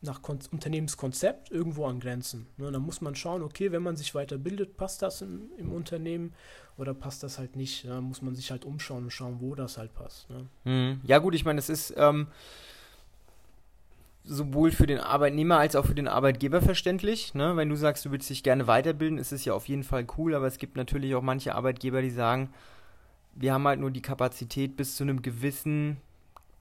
nach 0.01 0.21
Unternehmenskonzept, 0.51 1.49
irgendwo 1.49 1.87
an 1.87 1.99
Grenzen. 1.99 2.45
Ne? 2.57 2.71
Da 2.71 2.77
muss 2.77 3.01
man 3.01 3.15
schauen, 3.15 3.41
okay, 3.41 3.71
wenn 3.71 3.81
man 3.81 3.95
sich 3.95 4.13
weiterbildet, 4.13 4.77
passt 4.77 5.01
das 5.01 5.23
in, 5.23 5.49
im 5.57 5.71
Unternehmen 5.71 6.33
oder 6.77 6.93
passt 6.93 7.23
das 7.23 7.39
halt 7.39 7.55
nicht? 7.55 7.85
Da 7.85 7.99
muss 7.99 8.21
man 8.21 8.35
sich 8.35 8.51
halt 8.51 8.63
umschauen 8.63 9.05
und 9.05 9.11
schauen, 9.11 9.37
wo 9.39 9.55
das 9.55 9.79
halt 9.79 9.95
passt. 9.95 10.29
Ne? 10.29 10.45
Mhm. 10.65 11.01
Ja, 11.03 11.17
gut, 11.17 11.33
ich 11.33 11.45
meine, 11.45 11.57
es 11.57 11.69
ist 11.69 11.95
ähm, 11.97 12.27
sowohl 14.23 14.71
für 14.71 14.85
den 14.85 14.99
Arbeitnehmer 14.99 15.57
als 15.57 15.75
auch 15.75 15.85
für 15.85 15.95
den 15.95 16.07
Arbeitgeber 16.07 16.61
verständlich. 16.61 17.33
Ne? 17.33 17.55
Wenn 17.55 17.69
du 17.69 17.75
sagst, 17.75 18.05
du 18.05 18.11
würdest 18.11 18.29
dich 18.29 18.43
gerne 18.43 18.67
weiterbilden, 18.67 19.17
ist 19.17 19.31
es 19.31 19.45
ja 19.45 19.53
auf 19.53 19.67
jeden 19.67 19.83
Fall 19.83 20.05
cool, 20.17 20.35
aber 20.35 20.45
es 20.45 20.59
gibt 20.59 20.77
natürlich 20.77 21.15
auch 21.15 21.23
manche 21.23 21.55
Arbeitgeber, 21.55 22.03
die 22.03 22.11
sagen, 22.11 22.51
wir 23.35 23.53
haben 23.53 23.67
halt 23.67 23.79
nur 23.79 23.91
die 23.91 24.01
Kapazität 24.01 24.77
bis 24.77 24.95
zu 24.95 25.03
einem 25.03 25.21
gewissen 25.21 25.97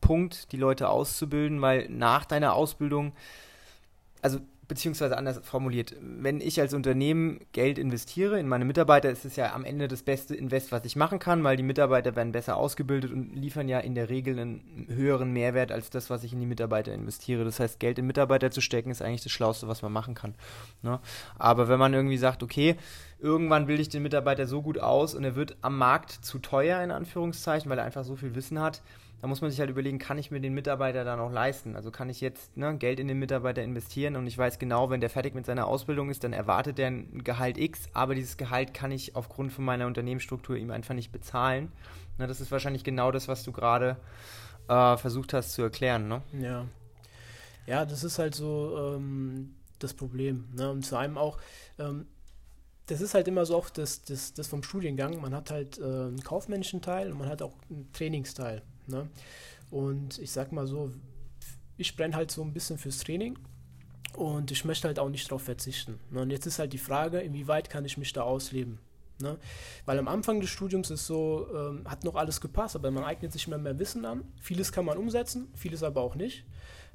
Punkt, 0.01 0.53
die 0.53 0.57
Leute 0.57 0.89
auszubilden, 0.89 1.63
weil 1.63 1.89
nach 1.89 2.25
deiner 2.25 2.55
Ausbildung, 2.55 3.13
also 4.21 4.41
beziehungsweise 4.68 5.16
anders 5.16 5.40
formuliert, 5.42 5.94
wenn 6.00 6.40
ich 6.40 6.61
als 6.61 6.74
Unternehmen 6.74 7.40
Geld 7.53 7.79
investiere 7.79 8.38
in 8.38 8.48
meine 8.48 8.64
Mitarbeiter, 8.64 9.11
ist 9.11 9.24
es 9.24 9.37
ja 9.37 9.55
am 9.55 9.64
Ende 9.64 9.88
das 9.88 10.03
beste 10.03 10.35
Invest, 10.35 10.72
was 10.72 10.85
ich 10.85 10.96
machen 10.96 11.18
kann, 11.18 11.44
weil 11.44 11.57
die 11.57 11.62
Mitarbeiter 11.62 12.16
werden 12.16 12.33
besser 12.33 12.57
ausgebildet 12.57 13.12
und 13.12 13.35
liefern 13.35 13.68
ja 13.68 13.79
in 13.81 13.94
der 13.94 14.09
Regel 14.09 14.38
einen 14.38 14.87
höheren 14.88 15.33
Mehrwert 15.33 15.72
als 15.72 15.90
das, 15.90 16.11
was 16.11 16.24
ich 16.24 16.33
in 16.33 16.40
die 16.40 16.46
Mitarbeiter 16.46 16.92
investiere. 16.92 17.44
Das 17.44 17.61
heißt, 17.61 17.81
Geld 17.81 17.98
in 17.98 18.07
Mitarbeiter 18.07 18.50
zu 18.50 18.61
stecken, 18.61 18.90
ist 18.90 19.03
eigentlich 19.03 19.22
das 19.22 19.33
Schlauste, 19.33 19.68
was 19.68 19.83
man 19.83 19.92
machen 19.92 20.14
kann. 20.14 20.35
Ne? 20.83 21.00
Aber 21.38 21.68
wenn 21.68 21.79
man 21.79 21.94
irgendwie 21.94 22.18
sagt, 22.18 22.42
okay, 22.42 22.77
irgendwann 23.18 23.66
bilde 23.66 23.83
ich 23.83 23.88
den 23.88 24.03
Mitarbeiter 24.03 24.46
so 24.46 24.62
gut 24.62 24.79
aus 24.79 25.14
und 25.14 25.24
er 25.24 25.37
wird 25.37 25.57
am 25.62 25.79
Markt 25.79 26.11
zu 26.11 26.38
teuer, 26.38 26.83
in 26.83 26.90
Anführungszeichen, 26.90 27.70
weil 27.70 27.79
er 27.79 27.85
einfach 27.85 28.05
so 28.05 28.16
viel 28.16 28.35
Wissen 28.35 28.61
hat, 28.61 28.83
da 29.20 29.27
muss 29.27 29.40
man 29.40 29.50
sich 29.50 29.61
halt 29.61 29.70
überlegen, 29.70 29.98
kann 29.98 30.18
ich 30.18 30.31
mir 30.31 30.40
den 30.40 30.55
Mitarbeiter 30.55 31.05
dann 31.05 31.18
auch 31.18 31.33
leisten? 31.33 31.77
Also 31.77 31.90
kann 31.90 32.11
ich 32.11 32.20
jetzt 32.20 32.57
ne, 32.57 32.77
Geld 32.77 33.00
in 33.00 33.09
den 33.09 33.18
Mitarbeiter 33.18 33.62
investieren 33.62 34.16
und 34.16 34.27
ich 34.27 34.37
weiß 34.37 34.59
genau, 34.59 34.90
wenn 34.90 35.00
der 35.00 35.11
fertig 35.11 35.35
mit 35.35 35.46
seiner 35.46 35.66
Ausbildung 35.66 36.11
ist, 36.11 36.24
dann 36.24 36.33
erwartet 36.33 36.79
er 36.79 36.88
ein 36.88 37.24
Gehalt 37.24 37.57
X, 37.57 37.88
aber 37.94 38.14
dieses 38.14 38.37
Gehalt 38.37 38.74
kann 38.74 38.92
ich 38.92 39.16
aufgrund 39.16 39.53
von 39.53 39.64
meiner 39.64 39.87
Unternehmensstruktur 39.87 40.57
ihm 40.57 40.70
einfach 40.70 40.94
nicht 40.94 41.12
bezahlen. 41.12 41.72
Na, 42.18 42.27
das 42.27 42.40
ist 42.40 42.53
wahrscheinlich 42.53 42.85
genau 42.85 43.11
das, 43.11 43.27
was 43.29 43.44
du 43.44 43.53
gerade 43.53 43.96
äh, 44.68 44.96
versucht 44.96 45.33
hast 45.33 45.53
zu 45.53 45.62
erklären, 45.62 46.09
ne? 46.09 46.22
Ja. 46.38 46.66
Ja, 47.66 47.87
das 47.87 48.05
ist 48.05 48.18
halt 48.18 48.35
so 48.35 48.94
ähm, 48.96 49.55
das 49.79 49.94
Problem. 49.94 50.48
Ne? 50.53 50.70
Und 50.70 50.85
zu 50.85 50.96
einem 50.96 51.16
auch, 51.16 51.38
ähm, 51.79 52.07
das 52.87 53.00
ist 53.00 53.14
halt 53.14 53.27
immer 53.29 53.46
so 53.46 53.57
auch 53.57 53.70
das, 53.70 54.05
das, 54.05 54.35
das 54.35 54.48
vom 54.48 54.62
Studiengang. 54.62 55.20
Man 55.20 55.35
hat 55.35 55.50
halt 55.50 55.79
äh, 55.79 55.83
einen 55.83 56.22
kaufmännischen 56.22 56.83
Teil 56.83 57.11
und 57.11 57.18
man 57.18 57.29
hat 57.29 57.40
auch 57.40 57.55
einen 57.70 57.90
Trainingsteil. 57.92 58.62
Ne? 58.87 59.09
Und 59.70 60.18
ich 60.18 60.31
sag 60.31 60.53
mal 60.53 60.66
so, 60.66 60.92
ich 61.77 61.97
brenne 61.97 62.14
halt 62.14 62.31
so 62.31 62.42
ein 62.42 62.53
bisschen 62.53 62.79
fürs 62.79 62.99
Training 62.99 63.38
und 64.16 64.51
ich 64.51 64.64
möchte 64.64 64.87
halt 64.87 64.99
auch 64.99 65.09
nicht 65.09 65.31
darauf 65.31 65.42
verzichten. 65.42 65.99
Ne? 66.11 66.23
Und 66.23 66.31
jetzt 66.31 66.47
ist 66.47 66.59
halt 66.59 66.73
die 66.73 66.79
Frage, 66.79 67.20
inwieweit 67.20 67.70
kann 67.70 67.85
ich 67.85 67.97
mich 67.97 68.12
da 68.12 68.23
ausleben? 68.23 68.79
Ne? 69.20 69.38
Weil 69.85 69.99
am 69.99 70.09
Anfang 70.09 70.40
des 70.40 70.51
Studiums 70.51 70.90
ist 70.90 71.07
so, 71.07 71.47
ähm, 71.55 71.88
hat 71.88 72.05
noch 72.05 72.16
alles 72.16 72.40
gepasst, 72.40 72.77
aber 72.77 72.90
man 72.90 73.05
eignet 73.05 73.33
sich 73.33 73.47
immer 73.47 73.59
mehr 73.59 73.79
Wissen 73.79 74.05
an. 74.05 74.25
Vieles 74.40 74.73
kann 74.73 74.85
man 74.85 74.99
umsetzen, 74.99 75.49
vieles 75.55 75.83
aber 75.83 76.01
auch 76.01 76.14
nicht. 76.14 76.44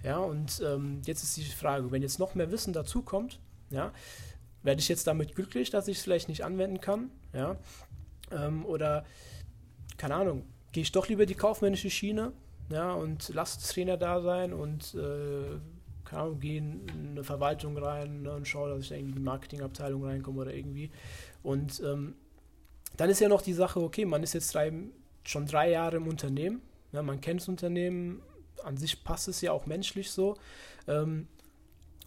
Ja, 0.04 0.18
und 0.18 0.62
ähm, 0.66 1.02
jetzt 1.06 1.24
ist 1.24 1.38
die 1.38 1.44
Frage, 1.44 1.92
wenn 1.92 2.02
jetzt 2.02 2.20
noch 2.20 2.36
mehr 2.36 2.52
Wissen 2.52 2.74
dazukommt, 2.74 3.40
ja, 3.70 3.92
werde 4.64 4.80
ich 4.82 4.88
jetzt 4.88 5.08
damit 5.08 5.36
glücklich, 5.36 5.70
dass 5.70 5.88
ich 5.88 5.98
es 5.98 6.04
vielleicht 6.04 6.30
nicht 6.30 6.44
anwenden 6.44 6.82
kann? 6.82 7.12
Ja, 7.34 7.58
ähm, 8.32 8.66
oder 8.66 9.06
keine 9.98 10.16
Ahnung, 10.16 10.46
gehe 10.72 10.84
ich 10.84 10.92
doch 10.92 11.08
lieber 11.08 11.26
die 11.26 11.36
kaufmännische 11.36 11.90
Schiene, 11.90 12.32
ja, 12.72 12.94
und 12.94 13.30
lasse 13.30 13.60
Trainer 13.74 13.98
da 13.98 14.22
sein 14.22 14.54
und 14.54 14.94
äh, 14.94 15.60
Ahnung, 16.18 16.40
gehe 16.40 16.58
in 16.58 17.12
eine 17.12 17.24
Verwaltung 17.24 17.78
rein 17.78 18.24
ne, 18.24 18.34
und 18.34 18.48
schaue, 18.48 18.70
dass 18.70 18.82
ich 18.82 18.90
da 18.90 18.96
irgendwie 18.96 19.12
in 19.12 19.18
die 19.18 19.24
Marketingabteilung 19.24 20.04
reinkomme 20.06 20.42
oder 20.42 20.54
irgendwie. 20.54 20.92
Und 21.44 21.82
ähm, 21.86 22.16
dann 22.98 23.10
ist 23.10 23.20
ja 23.20 23.30
noch 23.30 23.42
die 23.42 23.54
Sache, 23.54 23.80
okay, 23.80 24.06
man 24.06 24.24
ist 24.24 24.34
jetzt 24.34 24.54
drei, 24.54 24.72
schon 25.24 25.46
drei 25.46 25.70
Jahre 25.72 25.98
im 25.98 26.08
Unternehmen, 26.08 26.62
ja, 26.92 27.04
man 27.04 27.22
kennt 27.22 27.42
das 27.42 27.48
Unternehmen, 27.48 28.22
an 28.64 28.78
sich 28.78 29.04
passt 29.04 29.28
es 29.28 29.42
ja 29.42 29.52
auch 29.52 29.66
menschlich 29.66 30.12
so. 30.12 30.36
Ähm, 30.88 31.28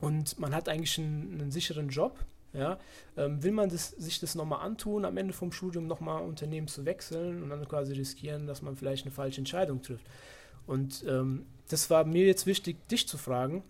und 0.00 0.38
man 0.40 0.54
hat 0.54 0.68
eigentlich 0.68 0.98
einen, 0.98 1.40
einen 1.40 1.50
sicheren 1.52 1.88
Job. 1.88 2.18
Ja, 2.54 2.78
ähm, 3.16 3.42
will 3.42 3.52
man 3.52 3.70
das, 3.70 3.90
sich 3.90 4.20
das 4.20 4.34
nochmal 4.34 4.60
antun, 4.60 5.06
am 5.06 5.16
Ende 5.16 5.32
vom 5.32 5.52
Studium 5.52 5.86
nochmal 5.86 6.22
Unternehmen 6.22 6.68
zu 6.68 6.84
wechseln 6.84 7.42
und 7.42 7.48
dann 7.48 7.66
quasi 7.66 7.94
riskieren, 7.94 8.46
dass 8.46 8.60
man 8.60 8.76
vielleicht 8.76 9.06
eine 9.06 9.12
falsche 9.12 9.38
Entscheidung 9.38 9.80
trifft? 9.80 10.04
Und 10.66 11.04
ähm, 11.08 11.46
das 11.68 11.88
war 11.88 12.04
mir 12.04 12.26
jetzt 12.26 12.46
wichtig, 12.46 12.86
dich 12.88 13.08
zu 13.08 13.16
fragen, 13.16 13.62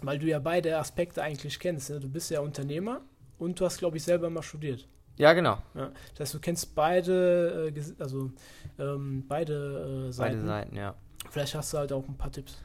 weil 0.00 0.18
du 0.18 0.26
ja 0.26 0.38
beide 0.38 0.78
Aspekte 0.78 1.22
eigentlich 1.22 1.58
kennst. 1.58 1.90
Ne? 1.90 2.00
Du 2.00 2.08
bist 2.08 2.30
ja 2.30 2.40
Unternehmer 2.40 3.02
und 3.38 3.60
du 3.60 3.64
hast, 3.66 3.78
glaube 3.78 3.98
ich, 3.98 4.04
selber 4.04 4.30
mal 4.30 4.42
studiert. 4.42 4.88
Ja, 5.18 5.32
genau. 5.32 5.58
Ja, 5.74 5.92
das 6.12 6.20
heißt, 6.20 6.34
du 6.34 6.40
kennst 6.40 6.74
beide, 6.74 7.72
äh, 7.74 7.82
also 7.98 8.30
ähm, 8.78 9.24
beide 9.26 10.08
äh, 10.08 10.12
Seiten. 10.12 10.36
Beide 10.36 10.46
Seiten, 10.46 10.76
ja. 10.76 10.94
Vielleicht 11.30 11.54
hast 11.54 11.72
du 11.72 11.78
halt 11.78 11.92
auch 11.92 12.06
ein 12.06 12.16
paar 12.16 12.30
Tipps. 12.30 12.56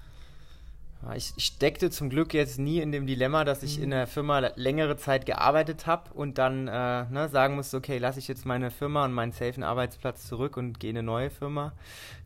Ich, 1.15 1.33
ich 1.35 1.45
steckte 1.45 1.89
zum 1.89 2.09
Glück 2.09 2.33
jetzt 2.33 2.59
nie 2.59 2.79
in 2.79 2.91
dem 2.91 3.07
Dilemma, 3.07 3.43
dass 3.43 3.63
ich 3.63 3.77
mhm. 3.77 3.85
in 3.85 3.89
der 3.91 4.07
Firma 4.07 4.39
längere 4.55 4.97
Zeit 4.97 5.25
gearbeitet 5.25 5.87
habe 5.87 6.13
und 6.13 6.37
dann 6.37 6.67
äh, 6.67 7.05
ne, 7.05 7.27
sagen 7.31 7.55
musste, 7.55 7.77
okay, 7.77 7.97
lasse 7.97 8.19
ich 8.19 8.27
jetzt 8.27 8.45
meine 8.45 8.69
Firma 8.69 9.05
und 9.05 9.13
meinen 9.13 9.31
safen 9.31 9.63
Arbeitsplatz 9.63 10.27
zurück 10.27 10.57
und 10.57 10.79
gehe 10.79 10.91
in 10.91 10.97
eine 10.97 11.05
neue 11.05 11.29
Firma. 11.29 11.73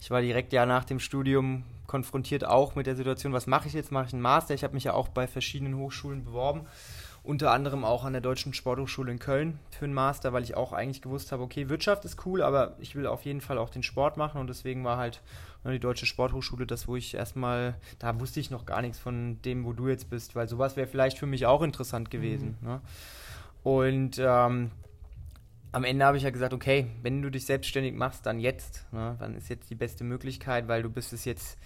Ich 0.01 0.11
war 0.11 0.21
direkt 0.21 0.51
ja 0.51 0.65
nach 0.65 0.83
dem 0.83 0.99
Studium 0.99 1.63
konfrontiert 1.87 2.45
auch 2.45 2.75
mit 2.75 2.87
der 2.87 2.95
Situation, 2.95 3.31
was 3.31 3.47
mache 3.47 3.67
ich 3.67 3.73
jetzt? 3.73 3.91
Mache 3.91 4.07
ich 4.07 4.13
einen 4.13 4.21
Master? 4.21 4.53
Ich 4.53 4.63
habe 4.63 4.73
mich 4.73 4.83
ja 4.83 4.93
auch 4.93 5.07
bei 5.07 5.27
verschiedenen 5.27 5.77
Hochschulen 5.77 6.25
beworben 6.25 6.65
unter 7.25 7.51
anderem 7.51 7.83
auch 7.83 8.03
an 8.03 8.13
der 8.13 8.21
Deutschen 8.21 8.53
Sporthochschule 8.53 9.11
in 9.11 9.19
Köln 9.19 9.59
für 9.71 9.85
einen 9.85 9.93
Master, 9.93 10.31
weil 10.31 10.43
ich 10.43 10.55
auch 10.55 10.73
eigentlich 10.73 11.01
gewusst 11.01 11.31
habe, 11.31 11.43
okay, 11.43 11.69
Wirtschaft 11.69 12.05
ist 12.05 12.25
cool, 12.25 12.41
aber 12.41 12.75
ich 12.79 12.95
will 12.95 13.07
auf 13.07 13.25
jeden 13.25 13.41
Fall 13.41 13.57
auch 13.57 13.69
den 13.69 13.83
Sport 13.83 14.17
machen 14.17 14.39
und 14.39 14.47
deswegen 14.47 14.83
war 14.83 14.97
halt 14.97 15.21
die 15.71 15.79
Deutsche 15.79 16.05
Sporthochschule 16.05 16.65
das, 16.65 16.87
wo 16.87 16.95
ich 16.95 17.15
erstmal, 17.15 17.75
da 17.99 18.19
wusste 18.19 18.39
ich 18.39 18.51
noch 18.51 18.65
gar 18.65 18.81
nichts 18.81 18.99
von 18.99 19.41
dem, 19.43 19.65
wo 19.65 19.73
du 19.73 19.87
jetzt 19.87 20.09
bist, 20.09 20.35
weil 20.35 20.47
sowas 20.47 20.75
wäre 20.75 20.87
vielleicht 20.87 21.17
für 21.17 21.25
mich 21.25 21.45
auch 21.45 21.61
interessant 21.61 22.11
gewesen. 22.11 22.57
Mhm. 22.61 22.67
Ne? 22.67 22.81
Und 23.63 24.19
ähm, 24.19 24.71
am 25.71 25.83
Ende 25.83 26.05
habe 26.05 26.17
ich 26.17 26.23
ja 26.23 26.29
gesagt, 26.29 26.53
okay, 26.53 26.87
wenn 27.01 27.21
du 27.21 27.29
dich 27.29 27.45
selbstständig 27.45 27.93
machst, 27.93 28.25
dann 28.25 28.39
jetzt. 28.39 28.85
Ne? 28.91 29.15
Dann 29.19 29.35
ist 29.35 29.49
jetzt 29.49 29.69
die 29.69 29.75
beste 29.75 30.03
Möglichkeit, 30.03 30.67
weil 30.67 30.83
du 30.83 30.89
bist 30.89 31.13
es 31.13 31.25
jetzt 31.25 31.57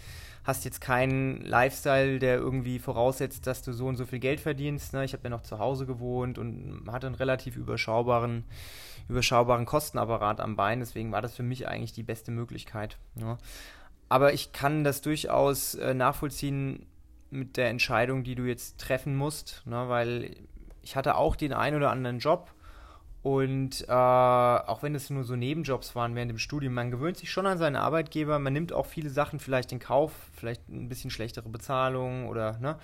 hast 0.49 0.65
jetzt 0.65 0.81
keinen 0.81 1.41
Lifestyle, 1.41 2.19
der 2.19 2.37
irgendwie 2.37 2.79
voraussetzt, 2.79 3.47
dass 3.47 3.61
du 3.61 3.71
so 3.71 3.87
und 3.87 3.95
so 3.95 4.05
viel 4.05 4.19
Geld 4.19 4.39
verdienst. 4.39 4.93
Ne? 4.93 5.05
Ich 5.05 5.13
habe 5.13 5.23
ja 5.23 5.29
noch 5.29 5.43
zu 5.43 5.59
Hause 5.59 5.85
gewohnt 5.85 6.37
und 6.37 6.89
hatte 6.91 7.07
einen 7.07 7.15
relativ 7.15 7.55
überschaubaren, 7.55 8.43
überschaubaren 9.07 9.65
Kostenapparat 9.65 10.39
am 10.41 10.55
Bein. 10.55 10.79
Deswegen 10.79 11.11
war 11.11 11.21
das 11.21 11.35
für 11.35 11.43
mich 11.43 11.67
eigentlich 11.67 11.93
die 11.93 12.03
beste 12.03 12.31
Möglichkeit. 12.31 12.97
Ne? 13.15 13.37
Aber 14.09 14.33
ich 14.33 14.51
kann 14.51 14.83
das 14.83 15.01
durchaus 15.01 15.75
äh, 15.75 15.93
nachvollziehen 15.93 16.85
mit 17.29 17.57
der 17.57 17.69
Entscheidung, 17.69 18.23
die 18.23 18.35
du 18.35 18.43
jetzt 18.43 18.79
treffen 18.79 19.15
musst, 19.15 19.61
ne? 19.65 19.87
weil 19.87 20.35
ich 20.81 20.95
hatte 20.95 21.15
auch 21.15 21.35
den 21.35 21.53
einen 21.53 21.77
oder 21.77 21.91
anderen 21.91 22.19
Job 22.19 22.51
und 23.21 23.85
äh, 23.87 23.91
auch 23.91 24.81
wenn 24.81 24.95
es 24.95 25.09
nur 25.09 25.23
so 25.23 25.35
Nebenjobs 25.35 25.93
waren 25.95 26.15
während 26.15 26.31
dem 26.31 26.39
Studium, 26.39 26.73
man 26.73 26.89
gewöhnt 26.89 27.17
sich 27.17 27.31
schon 27.31 27.45
an 27.45 27.57
seinen 27.57 27.75
Arbeitgeber, 27.75 28.39
man 28.39 28.53
nimmt 28.53 28.71
auch 28.71 28.85
viele 28.85 29.09
Sachen 29.09 29.39
vielleicht 29.39 29.71
in 29.71 29.79
Kauf, 29.79 30.13
vielleicht 30.35 30.67
ein 30.69 30.87
bisschen 30.87 31.11
schlechtere 31.11 31.49
Bezahlung 31.49 32.27
oder 32.27 32.57
ne, 32.59 32.77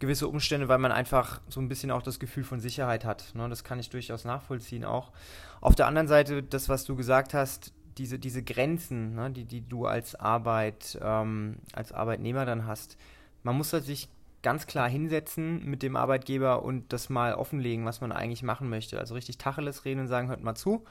gewisse 0.00 0.26
Umstände, 0.26 0.68
weil 0.68 0.78
man 0.78 0.90
einfach 0.90 1.40
so 1.48 1.60
ein 1.60 1.68
bisschen 1.68 1.92
auch 1.92 2.02
das 2.02 2.18
Gefühl 2.18 2.44
von 2.44 2.58
Sicherheit 2.58 3.04
hat. 3.04 3.34
Ne? 3.34 3.48
Das 3.48 3.62
kann 3.62 3.78
ich 3.78 3.88
durchaus 3.88 4.24
nachvollziehen 4.24 4.84
auch. 4.84 5.12
Auf 5.60 5.76
der 5.76 5.86
anderen 5.86 6.08
Seite, 6.08 6.42
das, 6.42 6.68
was 6.68 6.84
du 6.84 6.96
gesagt 6.96 7.32
hast, 7.32 7.72
diese, 7.98 8.18
diese 8.18 8.42
Grenzen, 8.42 9.14
ne, 9.14 9.30
die, 9.30 9.44
die 9.44 9.60
du 9.60 9.86
als 9.86 10.14
Arbeit, 10.14 10.98
ähm, 11.02 11.56
als 11.72 11.92
Arbeitnehmer 11.92 12.46
dann 12.46 12.66
hast, 12.66 12.96
man 13.42 13.56
muss 13.56 13.72
halt 13.72 13.84
sich 13.84 14.08
ganz 14.42 14.66
klar 14.66 14.88
hinsetzen 14.88 15.64
mit 15.64 15.82
dem 15.82 15.96
Arbeitgeber 15.96 16.62
und 16.62 16.92
das 16.92 17.10
mal 17.10 17.34
offenlegen, 17.34 17.84
was 17.84 18.00
man 18.00 18.12
eigentlich 18.12 18.42
machen 18.42 18.68
möchte. 18.68 18.98
Also 18.98 19.14
richtig 19.14 19.38
Tacheles 19.38 19.84
reden 19.84 20.00
und 20.00 20.08
sagen, 20.08 20.28
hört 20.28 20.42
mal 20.42 20.54
zu, 20.54 20.84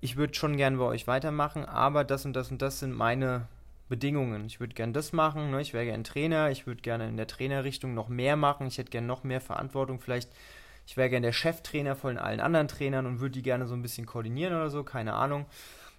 ich 0.00 0.16
würde 0.16 0.34
schon 0.34 0.56
gern 0.56 0.78
bei 0.78 0.84
euch 0.84 1.06
weitermachen, 1.06 1.64
aber 1.64 2.04
das 2.04 2.24
und 2.24 2.34
das 2.34 2.50
und 2.50 2.62
das 2.62 2.78
sind 2.78 2.92
meine 2.92 3.46
Bedingungen. 3.88 4.46
Ich 4.46 4.60
würde 4.60 4.74
gern 4.74 4.92
das 4.92 5.12
machen, 5.12 5.50
ne? 5.50 5.60
ich 5.60 5.74
wäre 5.74 5.84
gern 5.84 6.04
Trainer, 6.04 6.50
ich 6.50 6.66
würde 6.66 6.80
gerne 6.80 7.08
in 7.08 7.16
der 7.16 7.26
Trainerrichtung 7.26 7.94
noch 7.94 8.08
mehr 8.08 8.36
machen, 8.36 8.66
ich 8.66 8.78
hätte 8.78 8.90
gern 8.90 9.06
noch 9.06 9.24
mehr 9.24 9.40
Verantwortung, 9.40 10.00
vielleicht 10.00 10.30
ich 10.88 10.96
wäre 10.96 11.10
gern 11.10 11.22
der 11.22 11.32
Cheftrainer 11.34 11.96
von 11.96 12.16
allen 12.16 12.40
anderen 12.40 12.66
Trainern 12.66 13.04
und 13.04 13.20
würde 13.20 13.32
die 13.32 13.42
gerne 13.42 13.66
so 13.66 13.74
ein 13.74 13.82
bisschen 13.82 14.06
koordinieren 14.06 14.54
oder 14.54 14.70
so, 14.70 14.84
keine 14.84 15.12
Ahnung. 15.12 15.44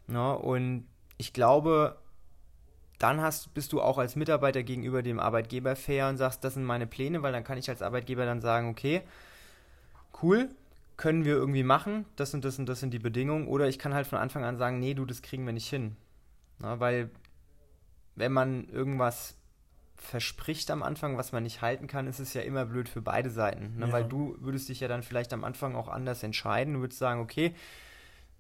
Ne? 0.10 0.38
Und 0.38 0.88
ich 1.18 1.34
glaube, 1.34 1.98
dann 2.98 3.22
hast, 3.22 3.54
bist 3.54 3.72
du 3.72 3.82
auch 3.82 3.98
als 3.98 4.16
Mitarbeiter 4.16 4.64
gegenüber 4.64 5.02
dem 5.02 5.20
Arbeitgeber 5.20 5.76
fair 5.76 6.10
und 6.10 6.18
sagst, 6.18 6.44
das 6.44 6.56
sind 6.56 6.66
meine 6.66 6.88
Pläne, 6.88 7.22
weil 7.22 7.32
dann 7.32 7.44
kann 7.44 7.58
ich 7.58 7.70
als 7.70 7.82
Arbeitgeber 7.82 8.26
dann 8.26 8.42
sagen, 8.42 8.70
okay, 8.70 9.02
cool, 10.22 10.50
können 10.98 11.24
wir 11.24 11.36
irgendwie 11.36 11.64
machen, 11.64 12.06
das 12.18 12.34
und 12.34 12.44
das 12.44 12.60
und 12.60 12.68
das 12.68 12.82
sind 12.82 12.94
die 12.94 13.00
Bedingungen. 13.00 13.48
Oder 13.48 13.70
ich 13.70 13.80
kann 13.80 13.94
halt 13.94 14.06
von 14.06 14.18
Anfang 14.18 14.44
an 14.44 14.58
sagen, 14.58 14.80
nee, 14.80 14.94
du, 14.94 15.06
das 15.06 15.22
kriegen 15.22 15.46
wir 15.46 15.54
nicht 15.54 15.70
hin. 15.70 15.96
Na, 16.60 16.82
weil 16.82 17.10
wenn 18.16 18.34
man 18.34 18.68
irgendwas 18.68 19.38
verspricht 19.96 20.72
am 20.72 20.84
Anfang, 20.84 21.18
was 21.18 21.32
man 21.32 21.44
nicht 21.44 21.62
halten 21.62 21.88
kann, 21.88 22.08
ist 22.08 22.20
es 22.20 22.34
ja 22.34 22.42
immer 22.42 22.66
blöd 22.66 22.90
für 22.90 23.02
beide 23.02 23.30
Seiten. 23.30 23.78
Ne? 23.78 23.88
Ja. 23.88 23.92
Weil 23.94 24.06
du 24.06 24.36
würdest 24.40 24.68
dich 24.68 24.82
ja 24.82 24.90
dann 24.90 25.04
vielleicht 25.04 25.32
am 25.32 25.46
Anfang 25.46 25.76
auch 25.76 25.88
anders 25.88 26.22
entscheiden. 26.24 26.74
Du 26.74 26.80
würdest 26.82 27.00
sagen, 27.00 27.22
okay, 27.22 27.54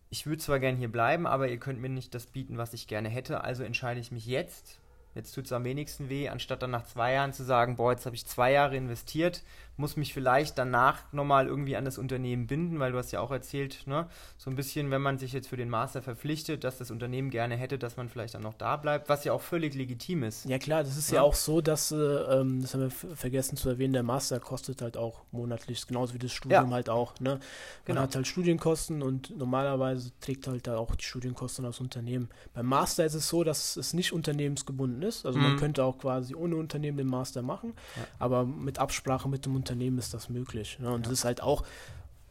ich 0.10 0.26
würde 0.26 0.42
zwar 0.42 0.60
gern 0.60 0.78
hier 0.78 0.92
bleiben, 0.92 1.28
aber 1.28 1.50
ihr 1.50 1.60
könnt 1.60 1.80
mir 1.80 1.90
nicht 1.90 2.16
das 2.16 2.28
bieten, 2.28 2.58
was 2.58 2.74
ich 2.74 2.88
gerne 2.88 3.10
hätte, 3.10 3.44
also 3.44 3.64
entscheide 3.64 4.00
ich 4.00 4.12
mich 4.12 4.26
jetzt 4.26 4.80
Jetzt 5.16 5.34
tut 5.34 5.46
es 5.46 5.52
am 5.52 5.64
wenigsten 5.64 6.10
weh, 6.10 6.30
anstatt 6.30 6.62
dann 6.62 6.72
nach 6.72 6.86
zwei 6.86 7.14
Jahren 7.14 7.34
zu 7.34 7.44
sagen, 7.44 7.76
boah, 7.76 7.92
jetzt 7.92 8.06
habe 8.06 8.16
ich 8.16 8.26
zwei 8.26 8.52
Jahre 8.52 8.78
investiert, 8.78 9.44
muss 9.80 9.96
mich 9.96 10.14
vielleicht 10.14 10.58
danach 10.58 11.12
nochmal 11.14 11.48
irgendwie 11.48 11.78
an 11.78 11.86
das 11.86 11.98
Unternehmen 11.98 12.48
binden, 12.48 12.80
weil 12.80 12.92
du 12.92 12.98
hast 12.98 13.12
ja 13.12 13.22
auch 13.22 13.32
erzählt, 13.32 13.88
ne, 13.88 14.08
so 14.38 14.50
ein 14.50 14.56
bisschen, 14.56 14.92
wenn 14.92 15.02
man 15.02 15.18
sich 15.18 15.32
jetzt 15.32 15.48
für 15.48 15.56
den 15.56 15.70
Master 15.70 16.02
verpflichtet, 16.02 16.66
dass 16.66 16.78
das 16.78 16.92
Unternehmen 16.92 17.30
gerne 17.30 17.56
hätte, 17.56 17.80
dass 17.80 17.96
man 17.96 18.10
vielleicht 18.10 18.36
dann 18.36 18.42
noch 18.42 18.56
da 18.56 18.76
bleibt, 18.76 19.08
was 19.08 19.24
ja 19.24 19.32
auch 19.32 19.42
völlig 19.42 19.74
legitim 19.76 20.24
ist. 20.24 20.46
Ja 20.46 20.60
klar, 20.60 20.84
das 20.84 20.98
ist 20.98 21.12
ja, 21.12 21.18
ja 21.18 21.22
auch 21.22 21.34
so, 21.34 21.62
dass, 21.62 21.92
äh, 21.92 21.96
ähm, 21.96 22.62
das 22.62 22.74
haben 22.74 22.82
wir 22.82 22.92
vergessen 23.16 23.56
zu 23.56 23.70
erwähnen, 23.70 23.94
der 23.94 24.04
Master 24.04 24.40
kostet 24.42 24.82
halt 24.82 24.98
auch 24.98 25.22
monatlich, 25.32 25.88
genauso 25.88 26.14
wie 26.14 26.20
das 26.20 26.34
Studium 26.34 26.70
ja. 26.70 26.76
halt 26.76 26.90
auch. 26.90 27.18
Ne? 27.22 27.30
Man 27.30 27.40
genau. 27.86 28.02
hat 28.02 28.16
halt 28.16 28.28
Studienkosten 28.28 29.02
und 29.02 29.36
normalerweise 29.38 30.12
trägt 30.20 30.46
halt 30.48 30.68
da 30.68 30.78
auch 30.78 30.94
die 30.96 31.06
Studienkosten 31.06 31.64
das 31.64 31.80
Unternehmen. 31.80 32.30
Beim 32.54 32.66
Master 32.66 33.06
ist 33.06 33.14
es 33.14 33.30
so, 33.30 33.46
dass 33.46 33.78
es 33.78 33.94
nicht 33.94 34.12
unternehmensgebunden 34.12 34.99
ist 35.04 35.20
ist. 35.20 35.26
Also 35.26 35.38
mhm. 35.38 35.46
man 35.46 35.58
könnte 35.58 35.84
auch 35.84 35.98
quasi 35.98 36.36
ohne 36.36 36.56
Unternehmen 36.56 36.98
den 36.98 37.08
Master 37.08 37.42
machen, 37.42 37.74
ja. 37.96 38.04
aber 38.20 38.46
mit 38.46 38.80
Absprache 38.80 39.28
mit 39.28 39.46
dem 39.46 39.56
Unternehmen 39.56 39.98
ist 39.98 40.14
das 40.14 40.30
möglich. 40.30 40.78
Ne? 40.80 40.90
Und 40.90 41.02
ja. 41.02 41.10
das 41.10 41.20
ist 41.20 41.26
halt 41.26 41.42
auch 41.42 41.64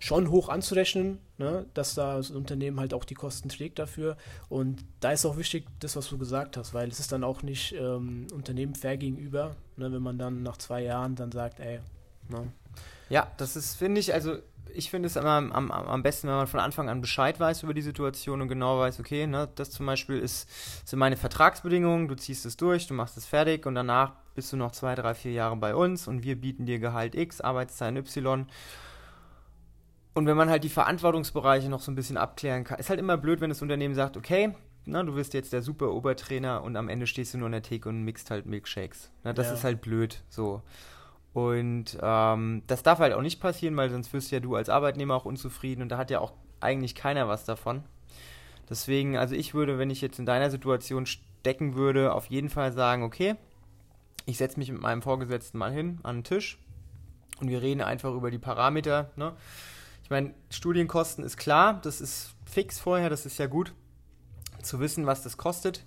schon 0.00 0.30
hoch 0.30 0.48
anzurechnen, 0.48 1.18
ne? 1.38 1.66
dass 1.74 1.94
da 1.94 2.16
das 2.16 2.30
Unternehmen 2.30 2.78
halt 2.78 2.94
auch 2.94 3.04
die 3.04 3.14
Kosten 3.14 3.48
trägt 3.48 3.80
dafür. 3.80 4.16
Und 4.48 4.84
da 5.00 5.10
ist 5.10 5.26
auch 5.26 5.36
wichtig, 5.36 5.66
das, 5.80 5.96
was 5.96 6.08
du 6.08 6.18
gesagt 6.18 6.56
hast, 6.56 6.72
weil 6.72 6.88
es 6.88 7.00
ist 7.00 7.10
dann 7.10 7.24
auch 7.24 7.42
nicht 7.42 7.74
ähm, 7.74 8.28
Unternehmen 8.32 8.74
fair 8.74 8.96
gegenüber, 8.96 9.56
ne? 9.76 9.92
wenn 9.92 10.02
man 10.02 10.18
dann 10.18 10.42
nach 10.42 10.56
zwei 10.56 10.82
Jahren 10.82 11.16
dann 11.16 11.32
sagt, 11.32 11.60
ey, 11.60 11.80
ne? 12.28 12.52
Ja, 13.10 13.32
das 13.38 13.56
ist, 13.56 13.76
finde 13.76 14.00
ich, 14.00 14.12
also 14.12 14.36
ich 14.74 14.90
finde 14.90 15.06
es 15.06 15.16
immer 15.16 15.30
am, 15.30 15.52
am, 15.52 15.70
am, 15.70 16.02
besten, 16.02 16.28
wenn 16.28 16.36
man 16.36 16.46
von 16.46 16.60
Anfang 16.60 16.88
an 16.88 17.00
Bescheid 17.00 17.38
weiß 17.38 17.62
über 17.62 17.74
die 17.74 17.82
Situation 17.82 18.40
und 18.40 18.48
genau 18.48 18.78
weiß, 18.78 19.00
okay, 19.00 19.26
ne, 19.26 19.48
das 19.54 19.70
zum 19.70 19.86
Beispiel 19.86 20.18
ist, 20.18 20.48
sind 20.88 20.98
meine 20.98 21.16
Vertragsbedingungen, 21.16 22.08
du 22.08 22.14
ziehst 22.14 22.46
es 22.46 22.56
durch, 22.56 22.86
du 22.86 22.94
machst 22.94 23.16
es 23.16 23.26
fertig 23.26 23.66
und 23.66 23.74
danach 23.74 24.12
bist 24.34 24.52
du 24.52 24.56
noch 24.56 24.72
zwei, 24.72 24.94
drei, 24.94 25.14
vier 25.14 25.32
Jahre 25.32 25.56
bei 25.56 25.74
uns 25.74 26.08
und 26.08 26.22
wir 26.22 26.40
bieten 26.40 26.66
dir 26.66 26.78
Gehalt 26.78 27.14
X, 27.14 27.40
Arbeitszeit 27.40 27.96
Y. 27.96 28.46
Und 30.14 30.26
wenn 30.26 30.36
man 30.36 30.50
halt 30.50 30.64
die 30.64 30.68
Verantwortungsbereiche 30.68 31.68
noch 31.68 31.80
so 31.80 31.92
ein 31.92 31.94
bisschen 31.94 32.16
abklären 32.16 32.64
kann, 32.64 32.78
ist 32.78 32.90
halt 32.90 33.00
immer 33.00 33.16
blöd, 33.16 33.40
wenn 33.40 33.50
das 33.50 33.62
Unternehmen 33.62 33.94
sagt, 33.94 34.16
okay, 34.16 34.54
na, 34.84 35.02
du 35.02 35.14
wirst 35.14 35.34
jetzt 35.34 35.52
der 35.52 35.62
super 35.62 35.92
Obertrainer 35.92 36.62
und 36.62 36.76
am 36.76 36.88
Ende 36.88 37.06
stehst 37.06 37.34
du 37.34 37.38
nur 37.38 37.46
an 37.46 37.52
der 37.52 37.62
Theke 37.62 37.88
und 37.88 38.02
mixt 38.04 38.30
halt 38.30 38.46
Milkshakes. 38.46 39.10
Na, 39.22 39.32
das 39.32 39.48
ja. 39.48 39.54
ist 39.54 39.64
halt 39.64 39.80
blöd, 39.80 40.22
so. 40.28 40.62
Und 41.32 41.98
ähm, 42.00 42.62
das 42.66 42.82
darf 42.82 42.98
halt 42.98 43.12
auch 43.12 43.22
nicht 43.22 43.40
passieren, 43.40 43.76
weil 43.76 43.90
sonst 43.90 44.12
wirst 44.12 44.30
ja 44.30 44.40
du 44.40 44.56
als 44.56 44.68
Arbeitnehmer 44.68 45.14
auch 45.14 45.24
unzufrieden 45.24 45.82
und 45.82 45.88
da 45.90 45.98
hat 45.98 46.10
ja 46.10 46.20
auch 46.20 46.32
eigentlich 46.60 46.94
keiner 46.94 47.28
was 47.28 47.44
davon. 47.44 47.84
Deswegen, 48.68 49.16
also 49.16 49.34
ich 49.34 49.54
würde, 49.54 49.78
wenn 49.78 49.90
ich 49.90 50.00
jetzt 50.00 50.18
in 50.18 50.26
deiner 50.26 50.50
Situation 50.50 51.06
stecken 51.06 51.74
würde, 51.74 52.12
auf 52.12 52.26
jeden 52.26 52.48
Fall 52.48 52.72
sagen, 52.72 53.02
okay, 53.02 53.36
ich 54.26 54.36
setze 54.36 54.58
mich 54.58 54.70
mit 54.70 54.80
meinem 54.80 55.00
Vorgesetzten 55.00 55.58
mal 55.58 55.72
hin 55.72 56.00
an 56.02 56.18
den 56.18 56.24
Tisch 56.24 56.58
und 57.40 57.48
wir 57.48 57.62
reden 57.62 57.80
einfach 57.80 58.12
über 58.12 58.30
die 58.30 58.38
Parameter. 58.38 59.10
Ne? 59.16 59.32
Ich 60.02 60.10
meine, 60.10 60.34
Studienkosten 60.50 61.24
ist 61.24 61.36
klar, 61.36 61.80
das 61.82 62.00
ist 62.00 62.34
fix 62.44 62.78
vorher, 62.78 63.10
das 63.10 63.26
ist 63.26 63.38
ja 63.38 63.46
gut 63.46 63.72
zu 64.62 64.80
wissen, 64.80 65.06
was 65.06 65.22
das 65.22 65.36
kostet. 65.36 65.84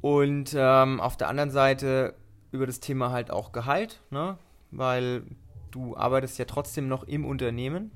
Und 0.00 0.54
ähm, 0.56 1.00
auf 1.00 1.16
der 1.16 1.28
anderen 1.28 1.50
Seite 1.50 2.14
über 2.52 2.66
das 2.66 2.80
Thema 2.80 3.10
halt 3.10 3.30
auch 3.30 3.52
Gehalt, 3.52 4.00
ne? 4.10 4.38
Weil 4.76 5.22
du 5.70 5.96
arbeitest 5.96 6.38
ja 6.38 6.44
trotzdem 6.44 6.88
noch 6.88 7.04
im 7.04 7.24
Unternehmen. 7.24 7.90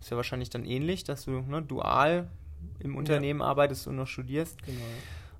Ist 0.00 0.10
ja 0.10 0.16
wahrscheinlich 0.16 0.50
dann 0.50 0.64
ähnlich, 0.64 1.04
dass 1.04 1.24
du 1.24 1.40
ne, 1.42 1.62
dual 1.62 2.28
im 2.78 2.96
Unternehmen 2.96 3.40
ja. 3.40 3.46
arbeitest 3.46 3.86
und 3.86 3.96
noch 3.96 4.06
studierst. 4.06 4.62
Genau. 4.64 4.80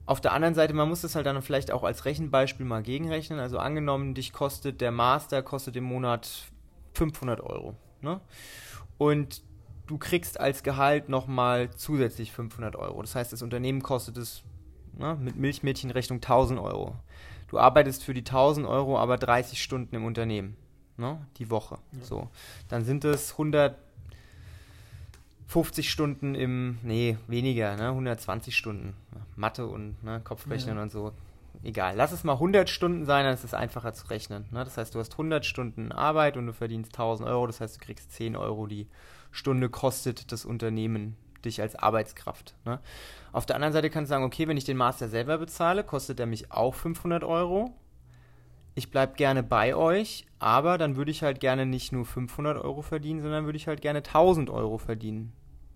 Auf 0.06 0.20
der 0.20 0.32
anderen 0.32 0.54
Seite, 0.54 0.74
man 0.74 0.88
muss 0.88 1.02
das 1.02 1.14
halt 1.14 1.26
dann 1.26 1.40
vielleicht 1.42 1.70
auch 1.70 1.84
als 1.84 2.04
Rechenbeispiel 2.04 2.66
mal 2.66 2.82
gegenrechnen. 2.82 3.38
Also 3.38 3.58
angenommen, 3.58 4.14
dich 4.14 4.32
kostet 4.32 4.80
der 4.80 4.90
Master 4.90 5.42
kostet 5.42 5.76
im 5.76 5.84
Monat 5.84 6.50
500 6.94 7.40
Euro. 7.40 7.76
Ne? 8.00 8.20
Und 8.98 9.42
du 9.86 9.98
kriegst 9.98 10.38
als 10.40 10.62
Gehalt 10.62 11.08
nochmal 11.08 11.70
zusätzlich 11.74 12.32
500 12.32 12.76
Euro. 12.76 13.00
Das 13.02 13.14
heißt, 13.14 13.32
das 13.32 13.42
Unternehmen 13.42 13.82
kostet 13.82 14.16
es 14.16 14.42
ne, 14.98 15.16
mit 15.20 15.36
Milchmädchenrechnung 15.36 16.18
1000 16.18 16.60
Euro. 16.60 16.96
Du 17.48 17.58
arbeitest 17.58 18.04
für 18.04 18.14
die 18.14 18.20
1000 18.20 18.66
Euro 18.66 18.98
aber 18.98 19.16
30 19.16 19.60
Stunden 19.60 19.94
im 19.96 20.04
Unternehmen, 20.04 20.56
ne, 21.00 21.26
die 21.38 21.50
Woche. 21.50 21.78
Ja. 21.92 22.04
So, 22.04 22.28
dann 22.68 22.84
sind 22.84 23.04
es 23.04 23.32
150 23.32 25.90
Stunden 25.90 26.34
im, 26.34 26.78
nee, 26.82 27.16
weniger, 27.26 27.76
ne, 27.76 27.88
120 27.88 28.56
Stunden. 28.56 28.94
Mathe 29.36 29.66
und 29.66 30.02
ne, 30.04 30.20
Kopfrechnen 30.22 30.76
ja. 30.76 30.82
und 30.82 30.92
so. 30.92 31.12
Egal, 31.62 31.94
lass 31.96 32.12
es 32.12 32.24
mal 32.24 32.34
100 32.34 32.70
Stunden 32.70 33.04
sein, 33.04 33.24
dann 33.24 33.34
ist 33.34 33.44
es 33.44 33.54
einfacher 33.54 33.92
zu 33.92 34.08
rechnen. 34.08 34.46
Ne? 34.50 34.64
Das 34.64 34.78
heißt, 34.78 34.94
du 34.94 35.00
hast 35.00 35.12
100 35.12 35.44
Stunden 35.44 35.92
Arbeit 35.92 36.36
und 36.36 36.46
du 36.46 36.52
verdienst 36.52 36.92
1000 36.92 37.28
Euro, 37.28 37.46
das 37.46 37.60
heißt, 37.60 37.76
du 37.76 37.84
kriegst 37.84 38.12
10 38.12 38.36
Euro 38.36 38.66
die 38.66 38.86
Stunde 39.30 39.68
kostet 39.68 40.32
das 40.32 40.44
Unternehmen 40.44 41.16
dich 41.44 41.60
als 41.60 41.76
Arbeitskraft. 41.76 42.54
Ne? 42.64 42.80
Auf 43.32 43.46
der 43.46 43.56
anderen 43.56 43.72
Seite 43.72 43.90
kannst 43.90 44.10
du 44.10 44.14
sagen, 44.14 44.24
okay, 44.24 44.48
wenn 44.48 44.56
ich 44.56 44.64
den 44.64 44.76
Master 44.76 45.08
selber 45.08 45.38
bezahle, 45.38 45.84
kostet 45.84 46.20
er 46.20 46.26
mich 46.26 46.52
auch 46.52 46.74
500 46.74 47.24
Euro. 47.24 47.74
Ich 48.74 48.90
bleibe 48.90 49.14
gerne 49.14 49.42
bei 49.42 49.74
euch, 49.74 50.26
aber 50.40 50.78
dann 50.78 50.96
würde 50.96 51.10
ich 51.10 51.22
halt 51.22 51.38
gerne 51.38 51.66
nicht 51.66 51.92
nur 51.92 52.04
500 52.04 52.56
Euro 52.56 52.82
verdienen, 52.82 53.22
sondern 53.22 53.44
würde 53.44 53.56
ich 53.56 53.68
halt 53.68 53.80
gerne 53.80 53.98
1000 53.98 54.50
Euro 54.50 54.78
verdienen. 54.78 55.32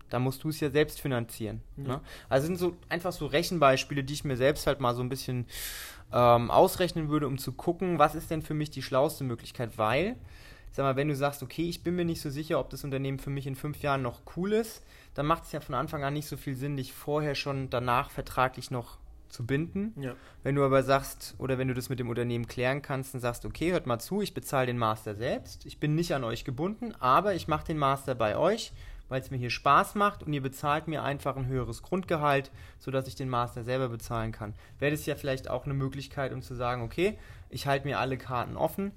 Da 0.09 0.19
musst 0.19 0.43
du 0.43 0.49
es 0.49 0.59
ja 0.59 0.69
selbst 0.69 0.99
finanzieren. 0.99 1.61
Ja. 1.77 1.83
Ne? 1.83 2.01
Also 2.29 2.47
sind 2.47 2.57
so 2.57 2.75
einfach 2.89 3.11
so 3.11 3.27
Rechenbeispiele, 3.27 4.03
die 4.03 4.13
ich 4.13 4.23
mir 4.23 4.37
selbst 4.37 4.67
halt 4.67 4.79
mal 4.79 4.93
so 4.93 5.01
ein 5.01 5.09
bisschen 5.09 5.45
ähm, 6.11 6.51
ausrechnen 6.51 7.09
würde, 7.09 7.27
um 7.27 7.37
zu 7.37 7.53
gucken, 7.53 7.99
was 7.99 8.15
ist 8.15 8.29
denn 8.31 8.41
für 8.41 8.53
mich 8.53 8.71
die 8.71 8.81
schlauste 8.81 9.23
Möglichkeit, 9.23 9.77
weil 9.77 10.15
sag 10.75 10.83
mal, 10.83 10.95
wenn 10.97 11.07
du 11.07 11.15
sagst, 11.15 11.41
okay, 11.41 11.69
ich 11.69 11.83
bin 11.83 11.95
mir 11.95 12.03
nicht 12.03 12.19
so 12.19 12.29
sicher, 12.29 12.59
ob 12.59 12.69
das 12.69 12.83
Unternehmen 12.83 13.19
für 13.19 13.29
mich 13.29 13.47
in 13.47 13.55
fünf 13.55 13.81
Jahren 13.81 14.01
noch 14.01 14.21
cool 14.35 14.51
ist, 14.51 14.83
dann 15.13 15.25
macht 15.25 15.45
es 15.45 15.53
ja 15.53 15.61
von 15.61 15.73
Anfang 15.73 16.03
an 16.03 16.13
nicht 16.13 16.27
so 16.27 16.35
viel 16.35 16.55
Sinn, 16.55 16.75
dich 16.75 16.91
vorher 16.91 17.33
schon 17.33 17.69
danach 17.69 18.09
vertraglich 18.09 18.71
noch 18.71 18.97
zu 19.29 19.45
binden. 19.45 19.93
Ja. 20.01 20.15
Wenn 20.43 20.55
du 20.55 20.63
aber 20.63 20.83
sagst, 20.83 21.35
oder 21.37 21.57
wenn 21.57 21.67
du 21.67 21.73
das 21.73 21.89
mit 21.89 21.99
dem 21.99 22.09
Unternehmen 22.09 22.47
klären 22.47 22.81
kannst 22.81 23.13
und 23.13 23.19
sagst, 23.19 23.45
okay, 23.45 23.71
hört 23.71 23.87
mal 23.87 23.99
zu, 23.99 24.21
ich 24.21 24.33
bezahle 24.33 24.67
den 24.67 24.77
Master 24.77 25.15
selbst, 25.15 25.65
ich 25.65 25.79
bin 25.79 25.95
nicht 25.95 26.13
an 26.13 26.23
euch 26.23 26.45
gebunden, 26.45 26.93
aber 26.99 27.35
ich 27.35 27.47
mache 27.47 27.65
den 27.65 27.77
Master 27.77 28.15
bei 28.15 28.37
euch, 28.37 28.71
weil 29.09 29.21
es 29.21 29.31
mir 29.31 29.37
hier 29.37 29.49
Spaß 29.49 29.95
macht 29.95 30.23
und 30.23 30.33
ihr 30.33 30.41
bezahlt 30.41 30.87
mir 30.87 31.03
einfach 31.03 31.35
ein 31.35 31.47
höheres 31.47 31.83
Grundgehalt, 31.83 32.51
sodass 32.79 33.07
ich 33.07 33.15
den 33.15 33.29
Master 33.29 33.63
selber 33.63 33.89
bezahlen 33.89 34.31
kann. 34.31 34.53
Wäre 34.79 34.91
das 34.91 35.05
ja 35.05 35.15
vielleicht 35.15 35.49
auch 35.49 35.65
eine 35.65 35.73
Möglichkeit, 35.73 36.33
um 36.33 36.41
zu 36.41 36.55
sagen, 36.55 36.81
okay, 36.81 37.17
ich 37.49 37.67
halte 37.67 37.87
mir 37.87 37.99
alle 37.99 38.17
Karten 38.17 38.57
offen 38.57 38.91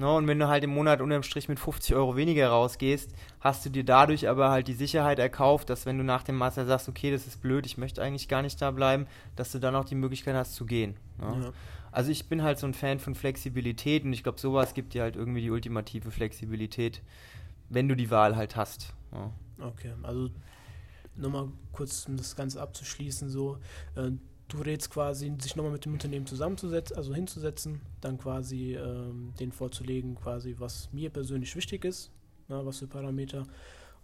No, 0.00 0.16
und 0.16 0.28
wenn 0.28 0.38
du 0.38 0.46
halt 0.46 0.62
im 0.62 0.70
Monat 0.70 1.00
unterm 1.00 1.24
Strich 1.24 1.48
mit 1.48 1.58
50 1.58 1.96
Euro 1.96 2.14
weniger 2.14 2.48
rausgehst, 2.50 3.10
hast 3.40 3.66
du 3.66 3.70
dir 3.70 3.84
dadurch 3.84 4.28
aber 4.28 4.48
halt 4.48 4.68
die 4.68 4.74
Sicherheit 4.74 5.18
erkauft, 5.18 5.70
dass 5.70 5.86
wenn 5.86 5.98
du 5.98 6.04
nach 6.04 6.22
dem 6.22 6.36
Master 6.36 6.66
sagst, 6.66 6.88
okay, 6.88 7.10
das 7.10 7.26
ist 7.26 7.42
blöd, 7.42 7.66
ich 7.66 7.78
möchte 7.78 8.00
eigentlich 8.00 8.28
gar 8.28 8.42
nicht 8.42 8.62
da 8.62 8.70
bleiben, 8.70 9.08
dass 9.34 9.50
du 9.50 9.58
dann 9.58 9.74
auch 9.74 9.84
die 9.84 9.96
Möglichkeit 9.96 10.36
hast 10.36 10.54
zu 10.54 10.66
gehen. 10.66 10.96
No? 11.18 11.32
Ja. 11.40 11.52
Also 11.90 12.12
ich 12.12 12.28
bin 12.28 12.44
halt 12.44 12.60
so 12.60 12.66
ein 12.68 12.74
Fan 12.74 13.00
von 13.00 13.16
Flexibilität 13.16 14.04
und 14.04 14.12
ich 14.12 14.22
glaube, 14.22 14.38
sowas 14.38 14.72
gibt 14.72 14.94
dir 14.94 15.02
halt 15.02 15.16
irgendwie 15.16 15.40
die 15.40 15.50
ultimative 15.50 16.12
Flexibilität, 16.12 17.02
wenn 17.68 17.88
du 17.88 17.96
die 17.96 18.12
Wahl 18.12 18.36
halt 18.36 18.54
hast. 18.54 18.94
No? 19.10 19.32
Okay, 19.60 19.94
also 20.04 20.30
nochmal 21.16 21.48
kurz, 21.72 22.06
um 22.06 22.16
das 22.16 22.36
Ganze 22.36 22.62
abzuschließen, 22.62 23.30
so, 23.30 23.58
äh, 23.96 24.12
du 24.48 24.58
rätst 24.62 24.90
quasi, 24.90 25.32
sich 25.38 25.56
nochmal 25.56 25.72
mit 25.72 25.84
dem 25.84 25.92
Unternehmen 25.92 26.26
zusammenzusetzen, 26.26 26.96
also 26.96 27.14
hinzusetzen, 27.14 27.80
dann 28.00 28.18
quasi 28.18 28.74
ähm, 28.74 29.34
den 29.38 29.52
vorzulegen, 29.52 30.16
quasi, 30.16 30.56
was 30.58 30.92
mir 30.92 31.10
persönlich 31.10 31.54
wichtig 31.54 31.84
ist, 31.84 32.10
na, 32.48 32.64
was 32.64 32.78
für 32.78 32.86
Parameter 32.86 33.46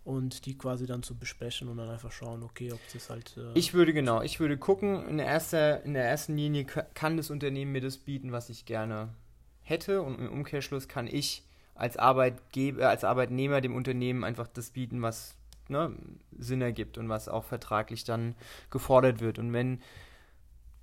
und 0.04 0.44
die 0.44 0.56
quasi 0.56 0.86
dann 0.86 1.02
zu 1.02 1.16
besprechen 1.16 1.68
und 1.68 1.78
dann 1.78 1.88
einfach 1.88 2.12
schauen, 2.12 2.42
okay, 2.42 2.72
ob 2.72 2.80
das 2.92 3.08
halt. 3.08 3.36
Äh 3.38 3.58
ich 3.58 3.72
würde 3.72 3.94
genau, 3.94 4.20
ich 4.22 4.38
würde 4.38 4.58
gucken, 4.58 5.08
in 5.08 5.16
der, 5.16 5.26
erster, 5.26 5.82
in 5.82 5.94
der 5.94 6.04
ersten 6.04 6.36
Linie 6.36 6.64
kann 6.64 7.16
das 7.16 7.30
Unternehmen 7.30 7.72
mir 7.72 7.80
das 7.80 7.96
bieten, 7.96 8.30
was 8.30 8.50
ich 8.50 8.66
gerne 8.66 9.14
hätte 9.62 10.02
und 10.02 10.18
im 10.18 10.30
Umkehrschluss 10.30 10.88
kann 10.88 11.06
ich 11.06 11.42
als 11.74 11.96
Arbeitgeber, 11.96 12.88
als 12.88 13.02
Arbeitnehmer 13.02 13.60
dem 13.60 13.74
Unternehmen 13.74 14.24
einfach 14.24 14.46
das 14.46 14.70
bieten, 14.70 15.00
was 15.00 15.36
ne, 15.68 15.94
Sinn 16.38 16.60
ergibt 16.60 16.98
und 16.98 17.08
was 17.08 17.28
auch 17.28 17.44
vertraglich 17.44 18.04
dann 18.04 18.34
gefordert 18.70 19.20
wird. 19.20 19.38
Und 19.38 19.52
wenn 19.52 19.80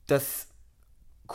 das 0.08 0.48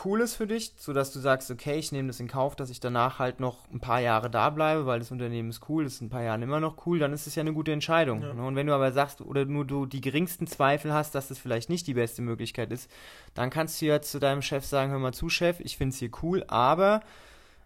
cool 0.05 0.21
ist 0.21 0.35
für 0.35 0.47
dich, 0.47 0.73
sodass 0.77 1.11
du 1.11 1.19
sagst, 1.19 1.49
okay, 1.49 1.77
ich 1.77 1.91
nehme 1.91 2.07
das 2.07 2.19
in 2.19 2.27
Kauf, 2.27 2.55
dass 2.55 2.69
ich 2.69 2.79
danach 2.79 3.19
halt 3.19 3.39
noch 3.39 3.69
ein 3.71 3.79
paar 3.79 3.99
Jahre 3.99 4.29
da 4.29 4.49
bleibe, 4.49 4.85
weil 4.85 4.99
das 4.99 5.11
Unternehmen 5.11 5.49
ist 5.49 5.67
cool, 5.69 5.85
ist 5.85 6.01
in 6.01 6.07
ein 6.07 6.09
paar 6.09 6.23
Jahren 6.23 6.41
immer 6.41 6.59
noch 6.59 6.85
cool, 6.85 6.99
dann 6.99 7.13
ist 7.13 7.27
es 7.27 7.35
ja 7.35 7.41
eine 7.41 7.53
gute 7.53 7.71
Entscheidung. 7.71 8.21
Ja. 8.21 8.33
Ne? 8.33 8.45
Und 8.45 8.55
wenn 8.55 8.67
du 8.67 8.73
aber 8.73 8.91
sagst, 8.91 9.21
oder 9.21 9.45
nur 9.45 9.65
du 9.65 9.85
die 9.85 10.01
geringsten 10.01 10.47
Zweifel 10.47 10.93
hast, 10.93 11.15
dass 11.15 11.29
das 11.29 11.39
vielleicht 11.39 11.69
nicht 11.69 11.87
die 11.87 11.95
beste 11.95 12.21
Möglichkeit 12.21 12.71
ist, 12.71 12.91
dann 13.33 13.49
kannst 13.49 13.81
du 13.81 13.85
ja 13.85 14.01
zu 14.01 14.19
deinem 14.19 14.41
Chef 14.41 14.65
sagen, 14.65 14.91
hör 14.91 14.99
mal 14.99 15.13
zu, 15.13 15.29
Chef, 15.29 15.59
ich 15.59 15.77
finde 15.77 15.93
es 15.93 15.99
hier 15.99 16.11
cool, 16.21 16.43
aber 16.47 17.01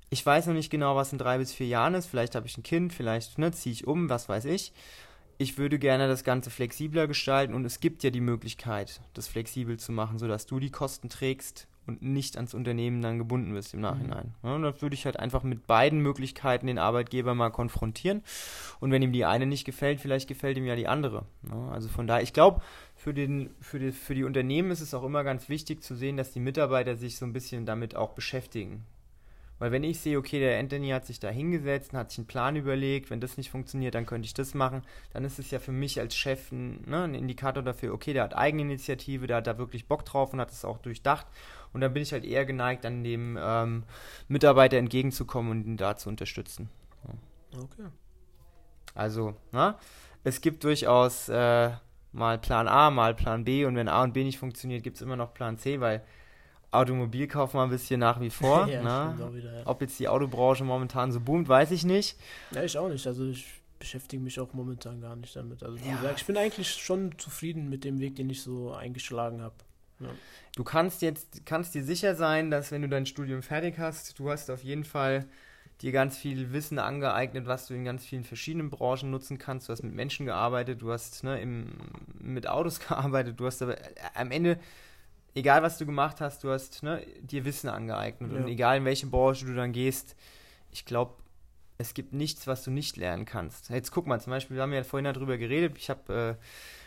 ich 0.09 0.25
weiß 0.25 0.47
noch 0.47 0.53
nicht 0.53 0.69
genau, 0.69 0.95
was 0.95 1.11
in 1.11 1.17
drei 1.17 1.37
bis 1.37 1.53
vier 1.53 1.67
Jahren 1.67 1.95
ist, 1.95 2.05
vielleicht 2.05 2.35
habe 2.35 2.47
ich 2.47 2.57
ein 2.57 2.63
Kind, 2.63 2.93
vielleicht 2.93 3.37
ne, 3.37 3.51
ziehe 3.51 3.73
ich 3.73 3.87
um, 3.87 4.09
was 4.09 4.29
weiß 4.29 4.45
ich 4.45 4.73
ich 5.41 5.57
würde 5.57 5.79
gerne 5.79 6.07
das 6.07 6.23
Ganze 6.23 6.49
flexibler 6.51 7.07
gestalten 7.07 7.53
und 7.53 7.65
es 7.65 7.79
gibt 7.79 8.03
ja 8.03 8.11
die 8.11 8.21
Möglichkeit, 8.21 9.01
das 9.13 9.27
flexibel 9.27 9.77
zu 9.77 9.91
machen, 9.91 10.19
sodass 10.19 10.45
du 10.45 10.59
die 10.59 10.69
Kosten 10.69 11.09
trägst 11.09 11.67
und 11.87 12.03
nicht 12.03 12.35
ans 12.37 12.53
Unternehmen 12.53 13.01
dann 13.01 13.17
gebunden 13.17 13.55
wirst 13.55 13.73
im 13.73 13.81
Nachhinein. 13.81 14.35
Mhm. 14.43 14.49
Ja, 14.49 14.55
und 14.55 14.61
das 14.61 14.81
würde 14.83 14.93
ich 14.93 15.05
halt 15.05 15.19
einfach 15.19 15.41
mit 15.41 15.65
beiden 15.65 15.99
Möglichkeiten 15.99 16.67
den 16.67 16.77
Arbeitgeber 16.77 17.33
mal 17.33 17.49
konfrontieren. 17.49 18.21
Und 18.79 18.91
wenn 18.91 19.01
ihm 19.01 19.11
die 19.11 19.25
eine 19.25 19.47
nicht 19.47 19.65
gefällt, 19.65 19.99
vielleicht 19.99 20.27
gefällt 20.27 20.57
ihm 20.57 20.65
ja 20.65 20.75
die 20.75 20.87
andere. 20.87 21.25
Ja, 21.49 21.69
also 21.69 21.89
von 21.89 22.05
daher, 22.05 22.21
ich 22.21 22.33
glaube, 22.33 22.61
für, 22.95 23.13
für, 23.59 23.79
die, 23.79 23.91
für 23.91 24.13
die 24.13 24.23
Unternehmen 24.23 24.69
ist 24.69 24.81
es 24.81 24.93
auch 24.93 25.03
immer 25.03 25.23
ganz 25.23 25.49
wichtig 25.49 25.81
zu 25.81 25.95
sehen, 25.95 26.17
dass 26.17 26.31
die 26.31 26.39
Mitarbeiter 26.39 26.95
sich 26.95 27.17
so 27.17 27.25
ein 27.25 27.33
bisschen 27.33 27.65
damit 27.65 27.95
auch 27.95 28.13
beschäftigen. 28.13 28.85
Weil 29.61 29.71
wenn 29.71 29.83
ich 29.83 29.99
sehe, 29.99 30.17
okay, 30.17 30.39
der 30.39 30.57
Anthony 30.57 30.89
hat 30.89 31.05
sich 31.05 31.19
da 31.19 31.29
hingesetzt 31.29 31.93
und 31.93 31.99
hat 31.99 32.09
sich 32.09 32.17
einen 32.17 32.25
Plan 32.25 32.55
überlegt, 32.55 33.11
wenn 33.11 33.21
das 33.21 33.37
nicht 33.37 33.51
funktioniert, 33.51 33.93
dann 33.93 34.07
könnte 34.07 34.25
ich 34.25 34.33
das 34.33 34.55
machen, 34.55 34.81
dann 35.13 35.23
ist 35.23 35.37
es 35.37 35.51
ja 35.51 35.59
für 35.59 35.71
mich 35.71 35.99
als 35.99 36.15
Chef 36.15 36.51
ein, 36.51 36.83
ne, 36.87 37.03
ein 37.03 37.13
Indikator 37.13 37.61
dafür, 37.61 37.93
okay, 37.93 38.11
der 38.13 38.23
hat 38.23 38.35
Eigeninitiative, 38.35 39.27
der 39.27 39.37
hat 39.37 39.45
da 39.45 39.59
wirklich 39.59 39.87
Bock 39.87 40.03
drauf 40.03 40.33
und 40.33 40.41
hat 40.41 40.49
es 40.49 40.65
auch 40.65 40.79
durchdacht. 40.79 41.27
Und 41.73 41.81
dann 41.81 41.93
bin 41.93 42.01
ich 42.01 42.11
halt 42.11 42.25
eher 42.25 42.43
geneigt, 42.43 42.87
an 42.87 43.03
dem 43.03 43.37
ähm, 43.39 43.83
Mitarbeiter 44.27 44.77
entgegenzukommen 44.77 45.51
und 45.51 45.67
ihn 45.67 45.77
da 45.77 45.95
zu 45.95 46.09
unterstützen. 46.09 46.67
Okay. 47.55 47.85
Also, 48.95 49.35
na, 49.51 49.77
es 50.23 50.41
gibt 50.41 50.63
durchaus 50.63 51.29
äh, 51.29 51.69
mal 52.13 52.39
Plan 52.39 52.67
A, 52.67 52.89
mal 52.89 53.13
Plan 53.13 53.43
B 53.43 53.65
und 53.65 53.75
wenn 53.75 53.89
A 53.89 54.01
und 54.01 54.13
B 54.13 54.23
nicht 54.23 54.39
funktioniert, 54.39 54.81
gibt 54.81 54.95
es 54.95 55.03
immer 55.03 55.17
noch 55.17 55.35
Plan 55.35 55.59
C, 55.59 55.79
weil 55.79 56.01
Automobilkauf 56.71 57.53
mal 57.53 57.65
ein 57.65 57.69
bisschen 57.69 57.99
nach 57.99 58.19
wie 58.19 58.29
vor. 58.29 58.67
ja, 58.69 58.81
ne? 58.81 59.33
wieder, 59.33 59.59
ja. 59.59 59.67
Ob 59.67 59.81
jetzt 59.81 59.99
die 59.99 60.07
Autobranche 60.07 60.63
momentan 60.63 61.11
so 61.11 61.19
boomt, 61.19 61.47
weiß 61.47 61.71
ich 61.71 61.83
nicht. 61.83 62.17
Ja, 62.51 62.63
ich 62.63 62.77
auch 62.77 62.89
nicht. 62.89 63.05
Also 63.05 63.27
ich 63.27 63.45
beschäftige 63.77 64.23
mich 64.23 64.39
auch 64.39 64.53
momentan 64.53 65.01
gar 65.01 65.15
nicht 65.15 65.35
damit. 65.35 65.63
Also 65.63 65.77
wie 65.83 65.89
ja. 65.89 65.95
gesagt, 65.95 66.21
ich 66.21 66.25
bin 66.25 66.37
eigentlich 66.37 66.69
schon 66.69 67.17
zufrieden 67.17 67.69
mit 67.69 67.83
dem 67.83 67.99
Weg, 67.99 68.15
den 68.15 68.29
ich 68.29 68.41
so 68.41 68.71
eingeschlagen 68.71 69.41
habe. 69.41 69.55
Ja. 69.99 70.09
Du 70.55 70.63
kannst 70.63 71.01
jetzt, 71.01 71.45
kannst 71.45 71.75
dir 71.75 71.83
sicher 71.83 72.15
sein, 72.15 72.51
dass 72.51 72.71
wenn 72.71 72.81
du 72.81 72.89
dein 72.89 73.05
Studium 73.05 73.41
fertig 73.41 73.77
hast, 73.77 74.17
du 74.17 74.29
hast 74.29 74.49
auf 74.49 74.63
jeden 74.63 74.83
Fall 74.83 75.27
dir 75.81 75.91
ganz 75.91 76.17
viel 76.17 76.53
Wissen 76.53 76.79
angeeignet, 76.79 77.47
was 77.47 77.67
du 77.67 77.73
in 77.73 77.83
ganz 77.83 78.05
vielen 78.05 78.23
verschiedenen 78.23 78.69
Branchen 78.69 79.09
nutzen 79.09 79.37
kannst. 79.37 79.67
Du 79.67 79.73
hast 79.73 79.83
mit 79.83 79.93
Menschen 79.93 80.25
gearbeitet, 80.25 80.81
du 80.81 80.91
hast 80.91 81.23
ne, 81.23 81.41
im, 81.41 81.73
mit 82.19 82.47
Autos 82.47 82.79
gearbeitet, 82.87 83.39
du 83.39 83.45
hast 83.45 83.61
aber 83.61 83.79
äh, 83.79 83.93
am 84.13 84.31
Ende, 84.31 84.59
egal 85.35 85.63
was 85.63 85.77
du 85.77 85.85
gemacht 85.85 86.21
hast, 86.21 86.43
du 86.43 86.51
hast 86.51 86.83
ne, 86.83 87.05
dir 87.21 87.45
Wissen 87.45 87.69
angeeignet. 87.69 88.31
Ja. 88.31 88.37
Und 88.37 88.47
egal 88.47 88.77
in 88.77 88.85
welche 88.85 89.07
Branche 89.07 89.45
du 89.45 89.53
dann 89.53 89.71
gehst, 89.71 90.15
ich 90.71 90.85
glaube, 90.85 91.15
es 91.77 91.93
gibt 91.93 92.13
nichts, 92.13 92.47
was 92.47 92.63
du 92.63 92.71
nicht 92.71 92.97
lernen 92.97 93.25
kannst. 93.25 93.69
Jetzt 93.69 93.91
guck 93.91 94.07
mal, 94.07 94.21
zum 94.21 94.31
Beispiel, 94.31 94.55
wir 94.55 94.63
haben 94.63 94.73
ja 94.73 94.83
vorhin 94.83 95.11
darüber 95.11 95.37
geredet, 95.37 95.77
ich 95.77 95.89
habe 95.89 96.37
äh, 96.37 96.43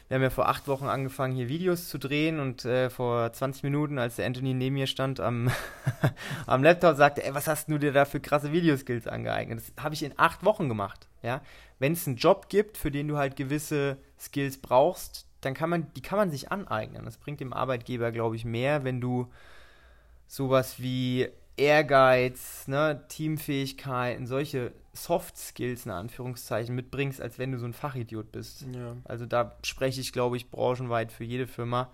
wir 0.09 0.17
haben 0.17 0.23
ja 0.23 0.31
vor 0.31 0.49
acht 0.49 0.69
Wochen 0.69 0.85
angefangen, 0.85 1.35
hier 1.35 1.49
Videos 1.49 1.89
zu 1.89 1.99
drehen 1.99 2.39
und 2.39 2.65
äh, 2.67 2.91
vor 2.91 3.33
20 3.33 3.63
Minuten, 3.63 3.99
als 3.99 4.17
der 4.17 4.27
Anthony 4.27 4.53
neben 4.53 4.75
mir 4.75 4.87
stand 4.87 5.19
am, 5.19 5.51
am 6.47 6.63
Laptop, 6.63 6.97
sagte, 6.97 7.25
ey, 7.25 7.35
was 7.35 7.47
hast 7.47 7.71
du 7.71 7.79
dir 7.79 7.93
da 7.93 8.05
für 8.05 8.21
krasse 8.21 8.53
Videoskills 8.53 9.07
angeeignet? 9.07 9.61
Das 9.61 9.83
habe 9.83 9.95
ich 9.95 10.03
in 10.03 10.13
acht 10.19 10.45
Wochen 10.45 10.69
gemacht, 10.69 11.09
ja. 11.23 11.41
Wenn 11.79 11.93
es 11.93 12.07
einen 12.07 12.17
Job 12.17 12.49
gibt, 12.51 12.77
für 12.77 12.91
den 12.91 13.09
du 13.09 13.17
halt 13.17 13.37
gewisse 13.37 13.97
Skills 14.21 14.59
brauchst, 14.59 15.24
dann 15.45 15.55
kann 15.55 15.71
man, 15.71 15.93
die 15.95 16.03
kann 16.03 16.19
man 16.19 16.31
sich 16.31 16.51
aneignen. 16.51 17.05
Das 17.05 17.19
bringt 17.19 17.41
dem 17.41 17.53
Arbeitgeber, 17.53 18.13
glaube 18.13 18.37
ich, 18.37 18.45
mehr, 18.45 18.85
wenn 18.85 19.01
du 19.01 19.31
sowas 20.27 20.81
wie 20.81 21.29
Ehrgeiz, 21.57 22.67
ne, 22.67 23.05
Teamfähigkeiten, 23.09 24.27
solche 24.27 24.73
Soft 24.93 25.37
Skills 25.37 25.87
in 25.87 25.93
Anführungszeichen 25.93 26.75
mitbringst, 26.75 27.21
als 27.21 27.39
wenn 27.39 27.53
du 27.53 27.59
so 27.59 27.67
ein 27.67 27.73
Fachidiot 27.73 28.33
bist. 28.33 28.65
Ja. 28.73 28.97
Also 29.05 29.27
da 29.27 29.57
spreche 29.63 30.01
ich, 30.01 30.13
glaube 30.13 30.37
ich, 30.37 30.51
branchenweit 30.51 31.13
für 31.13 31.25
jede 31.25 31.47
Firma. 31.47 31.91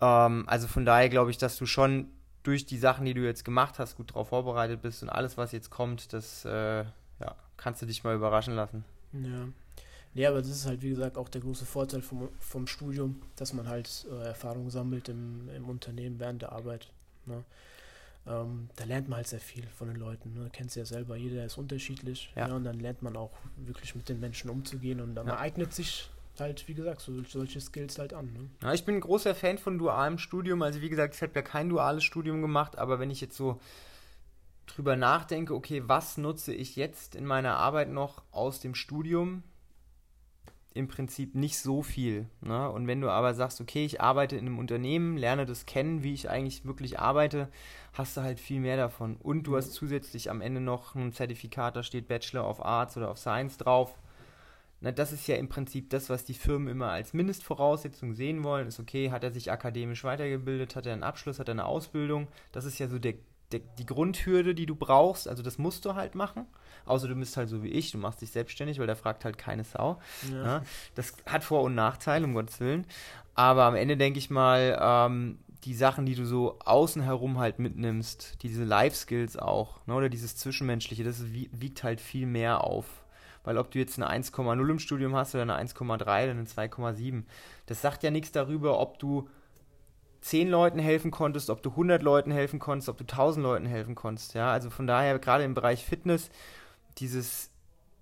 Ähm, 0.00 0.44
also 0.46 0.68
von 0.68 0.84
daher 0.84 1.08
glaube 1.08 1.30
ich, 1.30 1.38
dass 1.38 1.56
du 1.56 1.66
schon 1.66 2.08
durch 2.42 2.66
die 2.66 2.78
Sachen, 2.78 3.04
die 3.04 3.14
du 3.14 3.24
jetzt 3.24 3.44
gemacht 3.44 3.78
hast, 3.78 3.96
gut 3.96 4.10
darauf 4.10 4.28
vorbereitet 4.28 4.82
bist 4.82 5.02
und 5.02 5.08
alles, 5.08 5.36
was 5.36 5.52
jetzt 5.52 5.70
kommt, 5.70 6.12
das 6.12 6.44
äh, 6.44 6.84
ja, 7.20 7.36
kannst 7.56 7.82
du 7.82 7.86
dich 7.86 8.04
mal 8.04 8.14
überraschen 8.14 8.54
lassen. 8.54 8.84
Ja. 9.12 9.48
Ja, 10.14 10.28
aber 10.28 10.38
das 10.38 10.50
ist 10.50 10.66
halt, 10.66 10.82
wie 10.82 10.90
gesagt, 10.90 11.16
auch 11.16 11.28
der 11.28 11.40
große 11.40 11.64
Vorteil 11.64 12.02
vom, 12.02 12.28
vom 12.38 12.66
Studium, 12.66 13.22
dass 13.36 13.52
man 13.52 13.66
halt 13.66 14.06
äh, 14.10 14.26
Erfahrung 14.26 14.68
sammelt 14.70 15.08
im, 15.08 15.48
im 15.48 15.68
Unternehmen 15.68 16.20
während 16.20 16.42
der 16.42 16.52
Arbeit. 16.52 16.88
Ne? 17.24 17.44
Ähm, 18.26 18.68
da 18.76 18.84
lernt 18.84 19.08
man 19.08 19.16
halt 19.16 19.26
sehr 19.26 19.40
viel 19.40 19.66
von 19.68 19.88
den 19.88 19.96
Leuten. 19.96 20.34
Ne? 20.34 20.50
Kennst 20.52 20.76
ja 20.76 20.84
selber, 20.84 21.16
jeder 21.16 21.44
ist 21.44 21.56
unterschiedlich. 21.56 22.30
Ja. 22.36 22.48
ja. 22.48 22.54
und 22.54 22.64
dann 22.64 22.78
lernt 22.78 23.02
man 23.02 23.16
auch 23.16 23.32
wirklich 23.56 23.94
mit 23.94 24.08
den 24.08 24.20
Menschen 24.20 24.50
umzugehen 24.50 25.00
und 25.00 25.14
dann 25.14 25.28
ja. 25.28 25.38
eignet 25.38 25.72
sich 25.72 26.10
halt, 26.38 26.66
wie 26.68 26.74
gesagt, 26.74 27.00
so, 27.00 27.22
solche 27.24 27.60
Skills 27.60 27.98
halt 27.98 28.12
an. 28.12 28.32
Ne? 28.32 28.48
Ja, 28.62 28.74
ich 28.74 28.84
bin 28.84 28.96
ein 28.96 29.00
großer 29.00 29.34
Fan 29.34 29.58
von 29.58 29.78
dualem 29.78 30.18
Studium. 30.18 30.62
Also 30.62 30.82
wie 30.82 30.88
gesagt, 30.88 31.14
ich 31.14 31.22
habe 31.22 31.32
ja 31.34 31.42
kein 31.42 31.68
duales 31.70 32.04
Studium 32.04 32.42
gemacht, 32.42 32.76
aber 32.76 33.00
wenn 33.00 33.10
ich 33.10 33.20
jetzt 33.20 33.36
so 33.36 33.60
drüber 34.66 34.96
nachdenke, 34.96 35.54
okay, 35.54 35.82
was 35.86 36.16
nutze 36.18 36.54
ich 36.54 36.76
jetzt 36.76 37.14
in 37.14 37.24
meiner 37.24 37.56
Arbeit 37.56 37.90
noch 37.90 38.22
aus 38.30 38.60
dem 38.60 38.74
Studium, 38.74 39.42
im 40.74 40.88
Prinzip 40.88 41.34
nicht 41.34 41.58
so 41.58 41.82
viel. 41.82 42.26
Ne? 42.40 42.70
Und 42.70 42.86
wenn 42.86 43.00
du 43.00 43.10
aber 43.10 43.34
sagst, 43.34 43.60
okay, 43.60 43.84
ich 43.84 44.00
arbeite 44.00 44.36
in 44.36 44.46
einem 44.46 44.58
Unternehmen, 44.58 45.16
lerne 45.16 45.46
das 45.46 45.66
kennen, 45.66 46.02
wie 46.02 46.14
ich 46.14 46.28
eigentlich 46.28 46.64
wirklich 46.64 46.98
arbeite, 46.98 47.48
hast 47.92 48.16
du 48.16 48.22
halt 48.22 48.40
viel 48.40 48.60
mehr 48.60 48.76
davon. 48.76 49.16
Und 49.16 49.44
du 49.44 49.56
hast 49.56 49.72
zusätzlich 49.72 50.30
am 50.30 50.40
Ende 50.40 50.60
noch 50.60 50.94
ein 50.94 51.12
Zertifikat, 51.12 51.76
da 51.76 51.82
steht 51.82 52.08
Bachelor 52.08 52.48
of 52.48 52.64
Arts 52.64 52.96
oder 52.96 53.10
of 53.10 53.18
Science 53.18 53.56
drauf. 53.58 53.98
Na, 54.80 54.90
das 54.90 55.12
ist 55.12 55.28
ja 55.28 55.36
im 55.36 55.48
Prinzip 55.48 55.90
das, 55.90 56.10
was 56.10 56.24
die 56.24 56.34
Firmen 56.34 56.66
immer 56.66 56.90
als 56.90 57.12
Mindestvoraussetzung 57.12 58.14
sehen 58.14 58.42
wollen. 58.42 58.66
Ist 58.66 58.80
okay, 58.80 59.12
hat 59.12 59.22
er 59.22 59.30
sich 59.30 59.52
akademisch 59.52 60.02
weitergebildet, 60.02 60.74
hat 60.74 60.86
er 60.86 60.92
einen 60.92 61.04
Abschluss, 61.04 61.38
hat 61.38 61.48
er 61.48 61.52
eine 61.52 61.66
Ausbildung. 61.66 62.26
Das 62.50 62.64
ist 62.64 62.80
ja 62.80 62.88
so 62.88 62.98
der 62.98 63.14
der, 63.52 63.60
die 63.78 63.86
Grundhürde, 63.86 64.54
die 64.54 64.66
du 64.66 64.74
brauchst, 64.74 65.28
also 65.28 65.42
das 65.42 65.58
musst 65.58 65.84
du 65.84 65.94
halt 65.94 66.14
machen. 66.14 66.46
Außer 66.84 67.08
du 67.08 67.14
bist 67.14 67.36
halt 67.36 67.48
so 67.48 67.62
wie 67.62 67.68
ich, 67.68 67.92
du 67.92 67.98
machst 67.98 68.22
dich 68.22 68.32
selbstständig, 68.32 68.78
weil 68.78 68.86
der 68.86 68.96
fragt 68.96 69.24
halt 69.24 69.38
keine 69.38 69.64
Sau. 69.64 70.00
Ja. 70.30 70.44
Ja, 70.44 70.62
das 70.94 71.14
hat 71.26 71.44
Vor- 71.44 71.62
und 71.62 71.74
Nachteile, 71.74 72.24
um 72.24 72.34
Gottes 72.34 72.60
Willen. 72.60 72.86
Aber 73.34 73.64
am 73.64 73.76
Ende 73.76 73.96
denke 73.96 74.18
ich 74.18 74.30
mal, 74.30 74.78
ähm, 74.80 75.38
die 75.64 75.74
Sachen, 75.74 76.06
die 76.06 76.14
du 76.14 76.26
so 76.26 76.58
außen 76.64 77.02
herum 77.02 77.38
halt 77.38 77.58
mitnimmst, 77.58 78.42
diese 78.42 78.64
Life-Skills 78.64 79.36
auch, 79.36 79.86
ne, 79.86 79.94
oder 79.94 80.08
dieses 80.08 80.36
Zwischenmenschliche, 80.36 81.04
das 81.04 81.24
wiegt 81.32 81.84
halt 81.84 82.00
viel 82.00 82.26
mehr 82.26 82.64
auf. 82.64 83.04
Weil 83.44 83.58
ob 83.58 83.70
du 83.70 83.78
jetzt 83.78 83.98
eine 84.00 84.10
1,0 84.10 84.70
im 84.70 84.78
Studium 84.78 85.14
hast 85.14 85.34
oder 85.34 85.42
eine 85.42 85.56
1,3 85.56 86.00
oder 86.00 86.30
eine 86.30 86.44
2,7, 86.44 87.24
das 87.66 87.80
sagt 87.80 88.02
ja 88.02 88.10
nichts 88.10 88.32
darüber, 88.32 88.78
ob 88.78 88.98
du 88.98 89.28
zehn 90.22 90.48
Leuten 90.48 90.78
helfen 90.78 91.10
konntest, 91.10 91.50
ob 91.50 91.62
du 91.62 91.70
100 91.70 92.02
Leuten 92.02 92.30
helfen 92.30 92.58
konntest, 92.58 92.88
ob 92.88 92.96
du 92.96 93.04
1000 93.04 93.42
Leuten 93.42 93.66
helfen 93.66 93.94
konntest. 93.94 94.34
Ja, 94.34 94.50
also 94.50 94.70
von 94.70 94.86
daher 94.86 95.18
gerade 95.18 95.44
im 95.44 95.54
Bereich 95.54 95.84
Fitness 95.84 96.30
dieses 96.98 97.50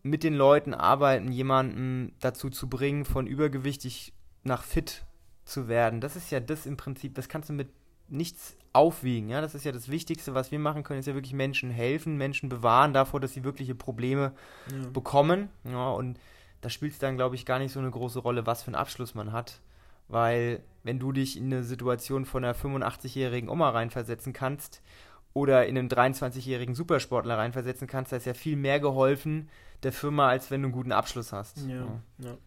mit 0.03 0.23
den 0.23 0.35
Leuten 0.35 0.75
arbeiten, 0.75 1.33
jemanden 1.33 2.13
dazu 2.21 2.51
zu 2.51 2.69
bringen, 2.69 3.05
von 3.05 3.27
übergewichtig 3.27 4.13
nach 4.45 4.63
fit 4.63 5.05
zu 5.45 5.69
werden. 5.69 6.01
Das 6.01 6.17
ist 6.17 6.31
ja 6.31 6.41
das 6.41 6.67
im 6.67 6.77
Prinzip, 6.77 7.15
das 7.15 7.29
kannst 7.29 7.49
du 7.49 7.53
mit 7.53 7.69
nichts 8.09 8.57
aufwiegen. 8.73 9.29
Ja, 9.29 9.41
das 9.41 9.55
ist 9.55 9.65
ja 9.65 9.73
das 9.73 9.89
Wichtigste, 9.89 10.35
was 10.35 10.51
wir 10.51 10.59
machen 10.59 10.83
können, 10.83 11.01
ist 11.01 11.07
ja 11.07 11.15
wirklich 11.15 11.33
Menschen 11.33 11.71
helfen, 11.71 12.17
Menschen 12.17 12.49
bewahren 12.49 12.93
davor, 12.93 13.21
dass 13.21 13.33
sie 13.33 13.45
wirkliche 13.45 13.75
Probleme 13.75 14.33
ja. 14.71 14.89
bekommen. 14.91 15.49
Ja, 15.65 15.91
und 15.91 16.19
da 16.61 16.69
spielt 16.71 16.93
es 16.93 16.99
dann, 16.99 17.17
glaube 17.17 17.35
ich, 17.35 17.47
gar 17.47 17.59
nicht 17.59 17.73
so 17.73 17.81
eine 17.81 17.91
große 17.91 18.19
Rolle, 18.19 18.47
was 18.47 18.63
für 18.63 18.69
einen 18.69 18.77
Abschluss 18.77 19.15
man 19.15 19.33
hat. 19.33 19.61
Weil 20.11 20.63
wenn 20.83 20.99
du 20.99 21.13
dich 21.13 21.37
in 21.37 21.47
eine 21.47 21.63
Situation 21.63 22.25
von 22.25 22.45
einer 22.45 22.55
85-jährigen 22.55 23.49
Oma 23.49 23.71
reinversetzen 23.71 24.33
kannst 24.33 24.83
oder 25.35 25.67
in 25.67 25.79
einen 25.79 25.89
23-jährigen 25.89 26.75
Supersportler 26.75 27.39
reinversetzen 27.39 27.87
kannst, 27.87 28.13
da 28.13 28.17
ist 28.17 28.27
ja 28.27 28.35
viel 28.35 28.57
mehr 28.57 28.81
geholfen 28.81 29.49
der 29.83 29.93
Firma, 29.93 30.29
als 30.29 30.51
wenn 30.51 30.63
du 30.63 30.67
einen 30.67 30.75
guten 30.75 30.93
Abschluss 30.93 31.33
hast. 31.33 31.59
Ja, 31.59 31.77
ja. 31.77 32.03
ja. 32.19 32.39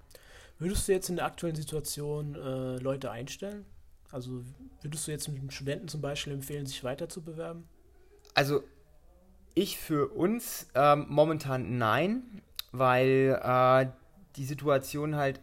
Würdest 0.59 0.87
du 0.87 0.91
jetzt 0.91 1.09
in 1.09 1.15
der 1.15 1.25
aktuellen 1.25 1.55
Situation 1.55 2.35
äh, 2.35 2.77
Leute 2.77 3.11
einstellen? 3.11 3.65
Also 4.11 4.43
würdest 4.81 5.07
du 5.07 5.11
jetzt 5.11 5.27
mit 5.27 5.39
einem 5.39 5.49
Studenten 5.49 5.87
zum 5.87 6.01
Beispiel 6.01 6.33
empfehlen, 6.33 6.65
sich 6.65 6.83
weiter 6.83 7.09
zu 7.09 7.21
bewerben? 7.21 7.63
Also 8.35 8.63
ich 9.55 9.77
für 9.77 10.09
uns 10.09 10.67
ähm, 10.75 11.05
momentan 11.09 11.77
nein, 11.77 12.41
weil 12.71 13.39
äh, 13.41 13.87
die 14.35 14.45
Situation 14.45 15.15
halt 15.15 15.39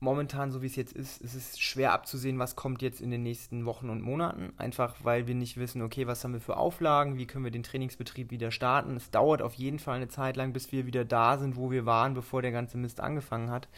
momentan, 0.00 0.50
so 0.50 0.62
wie 0.62 0.66
es 0.66 0.76
jetzt 0.76 0.92
ist, 0.92 1.20
ist 1.22 1.34
es 1.34 1.58
schwer 1.58 1.92
abzusehen, 1.92 2.38
was 2.38 2.56
kommt 2.56 2.82
jetzt 2.82 3.00
in 3.00 3.10
den 3.10 3.22
nächsten 3.22 3.64
Wochen 3.64 3.90
und 3.90 4.02
Monaten. 4.02 4.52
Einfach 4.56 4.96
weil 5.02 5.26
wir 5.26 5.34
nicht 5.34 5.56
wissen, 5.56 5.82
okay, 5.82 6.06
was 6.06 6.22
haben 6.22 6.32
wir 6.32 6.40
für 6.40 6.56
Auflagen, 6.56 7.16
wie 7.16 7.26
können 7.26 7.44
wir 7.44 7.50
den 7.50 7.62
Trainingsbetrieb 7.62 8.30
wieder 8.30 8.50
starten. 8.50 8.96
Es 8.96 9.10
dauert 9.10 9.42
auf 9.42 9.54
jeden 9.54 9.78
Fall 9.78 9.96
eine 9.96 10.08
Zeit 10.08 10.36
lang, 10.36 10.52
bis 10.52 10.72
wir 10.72 10.86
wieder 10.86 11.04
da 11.04 11.38
sind, 11.38 11.56
wo 11.56 11.70
wir 11.70 11.86
waren, 11.86 12.14
bevor 12.14 12.42
der 12.42 12.52
ganze 12.52 12.76
Mist 12.76 13.00
angefangen 13.00 13.50
hat. 13.50 13.68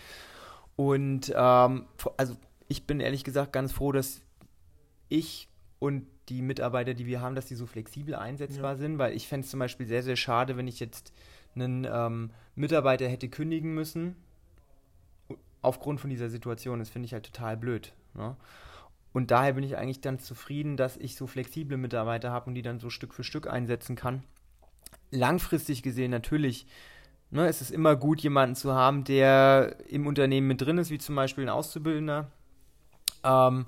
Und 0.74 1.32
ähm, 1.34 1.86
also 2.16 2.36
ich 2.68 2.86
bin 2.86 3.00
ehrlich 3.00 3.24
gesagt 3.24 3.52
ganz 3.52 3.72
froh, 3.72 3.92
dass 3.92 4.20
ich 5.08 5.48
und 5.78 6.06
die 6.28 6.42
Mitarbeiter, 6.42 6.94
die 6.94 7.06
wir 7.06 7.20
haben, 7.20 7.34
dass 7.34 7.46
die 7.46 7.54
so 7.54 7.66
flexibel 7.66 8.14
einsetzbar 8.14 8.72
ja. 8.72 8.76
sind, 8.76 8.98
weil 8.98 9.14
ich 9.14 9.28
fände 9.28 9.44
es 9.44 9.50
zum 9.50 9.60
Beispiel 9.60 9.86
sehr, 9.86 10.02
sehr 10.02 10.16
schade, 10.16 10.56
wenn 10.56 10.66
ich 10.66 10.80
jetzt 10.80 11.12
einen 11.54 11.86
ähm, 11.90 12.30
Mitarbeiter 12.54 13.08
hätte 13.08 13.28
kündigen 13.28 13.74
müssen, 13.74 14.16
aufgrund 15.66 16.00
von 16.00 16.10
dieser 16.10 16.30
Situation. 16.30 16.78
Das 16.78 16.88
finde 16.88 17.06
ich 17.06 17.12
halt 17.12 17.26
total 17.26 17.56
blöd. 17.56 17.92
Ne? 18.14 18.36
Und 19.12 19.30
daher 19.30 19.54
bin 19.54 19.64
ich 19.64 19.76
eigentlich 19.76 20.00
dann 20.00 20.18
zufrieden, 20.18 20.76
dass 20.76 20.96
ich 20.96 21.16
so 21.16 21.26
flexible 21.26 21.76
Mitarbeiter 21.76 22.30
habe 22.30 22.46
und 22.46 22.54
die 22.54 22.62
dann 22.62 22.80
so 22.80 22.90
Stück 22.90 23.14
für 23.14 23.24
Stück 23.24 23.46
einsetzen 23.46 23.96
kann. 23.96 24.22
Langfristig 25.10 25.82
gesehen 25.82 26.10
natürlich 26.10 26.66
ne, 27.30 27.48
ist 27.48 27.60
es 27.60 27.70
immer 27.70 27.96
gut, 27.96 28.20
jemanden 28.20 28.54
zu 28.54 28.74
haben, 28.74 29.04
der 29.04 29.76
im 29.88 30.06
Unternehmen 30.06 30.46
mit 30.46 30.60
drin 30.60 30.78
ist, 30.78 30.90
wie 30.90 30.98
zum 30.98 31.14
Beispiel 31.14 31.44
ein 31.44 31.50
Auszubildender. 31.50 32.30
Ähm, 33.24 33.66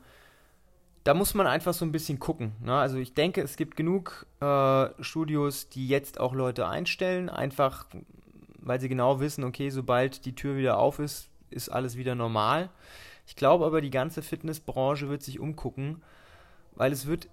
da 1.05 1.15
muss 1.15 1.35
man 1.35 1.47
einfach 1.47 1.73
so 1.73 1.85
ein 1.85 1.93
bisschen 1.93 2.19
gucken. 2.19 2.53
Ne? 2.63 2.75
Also 2.75 2.99
ich 2.99 3.15
denke, 3.15 3.41
es 3.41 3.57
gibt 3.57 3.77
genug 3.77 4.27
äh, 4.41 4.89
Studios, 5.01 5.69
die 5.71 5.89
jetzt 5.89 6.21
auch 6.21 6.35
Leute 6.35 6.69
einstellen, 6.69 7.29
einfach 7.29 7.87
weil 8.61 8.81
sie 8.81 8.91
genau 8.91 9.19
wissen, 9.19 9.45
okay, 9.45 9.71
sobald 9.71 10.27
die 10.27 10.35
Tür 10.35 10.57
wieder 10.57 10.79
auf 10.79 10.99
ist, 10.99 11.31
ist 11.51 11.69
alles 11.69 11.97
wieder 11.97 12.15
normal. 12.15 12.71
Ich 13.27 13.37
glaube 13.37 13.67
aber, 13.67 13.81
die 13.81 13.91
ganze 13.91 14.23
Fitnessbranche 14.23 15.09
wird 15.09 15.23
sich 15.23 15.39
umgucken, 15.39 16.03
weil 16.75 16.93
es 16.93 17.07
wird 17.07 17.29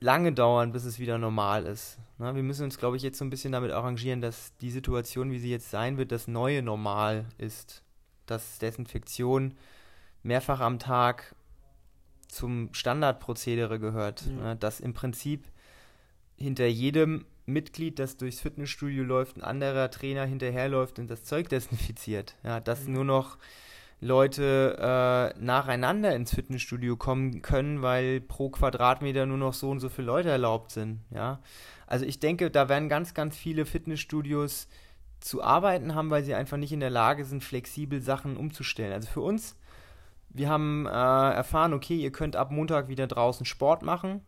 lange 0.00 0.32
dauern, 0.32 0.72
bis 0.72 0.84
es 0.84 0.98
wieder 0.98 1.18
normal 1.18 1.66
ist. 1.66 1.98
Na, 2.18 2.34
wir 2.34 2.42
müssen 2.42 2.64
uns, 2.64 2.78
glaube 2.78 2.96
ich, 2.96 3.02
jetzt 3.02 3.18
so 3.18 3.24
ein 3.24 3.30
bisschen 3.30 3.52
damit 3.52 3.70
arrangieren, 3.70 4.20
dass 4.20 4.56
die 4.58 4.70
Situation, 4.70 5.30
wie 5.30 5.38
sie 5.38 5.50
jetzt 5.50 5.70
sein 5.70 5.98
wird, 5.98 6.12
das 6.12 6.28
neue 6.28 6.62
Normal 6.62 7.26
ist. 7.38 7.82
Dass 8.26 8.58
Desinfektion 8.58 9.54
mehrfach 10.22 10.60
am 10.60 10.78
Tag 10.78 11.34
zum 12.28 12.72
Standardprozedere 12.72 13.78
gehört. 13.78 14.22
Ja. 14.22 14.32
Na, 14.38 14.54
dass 14.54 14.80
im 14.80 14.94
Prinzip 14.94 15.44
hinter 16.36 16.66
jedem 16.66 17.24
Mitglied, 17.46 17.98
das 17.98 18.16
durchs 18.16 18.40
Fitnessstudio 18.40 19.04
läuft, 19.04 19.36
ein 19.36 19.42
anderer 19.42 19.90
Trainer 19.90 20.24
hinterherläuft 20.24 20.98
und 20.98 21.08
das 21.08 21.24
Zeug 21.24 21.48
desinfiziert. 21.48 22.34
Ja, 22.42 22.60
dass 22.60 22.86
mhm. 22.86 22.94
nur 22.94 23.04
noch 23.04 23.38
Leute 24.00 24.76
äh, 24.78 25.38
nacheinander 25.42 26.14
ins 26.14 26.34
Fitnessstudio 26.34 26.96
kommen 26.96 27.40
können, 27.40 27.80
weil 27.80 28.20
pro 28.20 28.50
Quadratmeter 28.50 29.24
nur 29.24 29.38
noch 29.38 29.54
so 29.54 29.70
und 29.70 29.80
so 29.80 29.88
viele 29.88 30.08
Leute 30.08 30.28
erlaubt 30.28 30.70
sind. 30.72 31.00
Ja, 31.10 31.40
also 31.86 32.04
ich 32.04 32.20
denke, 32.20 32.50
da 32.50 32.68
werden 32.68 32.88
ganz, 32.88 33.14
ganz 33.14 33.36
viele 33.36 33.64
Fitnessstudios 33.64 34.68
zu 35.20 35.42
arbeiten 35.42 35.94
haben, 35.94 36.10
weil 36.10 36.24
sie 36.24 36.34
einfach 36.34 36.58
nicht 36.58 36.72
in 36.72 36.80
der 36.80 36.90
Lage 36.90 37.24
sind, 37.24 37.42
flexibel 37.42 38.02
Sachen 38.02 38.36
umzustellen. 38.36 38.92
Also 38.92 39.08
für 39.08 39.22
uns, 39.22 39.56
wir 40.28 40.50
haben 40.50 40.86
äh, 40.86 40.90
erfahren, 40.90 41.72
okay, 41.72 41.96
ihr 41.96 42.12
könnt 42.12 42.36
ab 42.36 42.50
Montag 42.50 42.88
wieder 42.88 43.06
draußen 43.06 43.46
Sport 43.46 43.82
machen. 43.82 44.20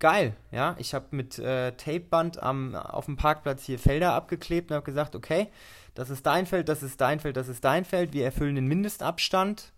Geil, 0.00 0.34
ja. 0.50 0.74
Ich 0.78 0.94
habe 0.94 1.06
mit 1.10 1.38
äh, 1.38 1.72
Tapeband 1.72 2.42
am, 2.42 2.74
auf 2.74 3.04
dem 3.04 3.16
Parkplatz 3.16 3.64
hier 3.64 3.78
Felder 3.78 4.14
abgeklebt 4.14 4.70
und 4.70 4.76
habe 4.76 4.84
gesagt, 4.84 5.14
okay, 5.14 5.48
das 5.94 6.08
ist 6.08 6.24
dein 6.24 6.46
Feld, 6.46 6.70
das 6.70 6.82
ist 6.82 7.00
dein 7.00 7.20
Feld, 7.20 7.36
das 7.36 7.48
ist 7.48 7.62
dein 7.64 7.84
Feld. 7.84 8.14
Wir 8.14 8.24
erfüllen 8.24 8.54
den 8.54 8.66
Mindestabstand. 8.66 9.72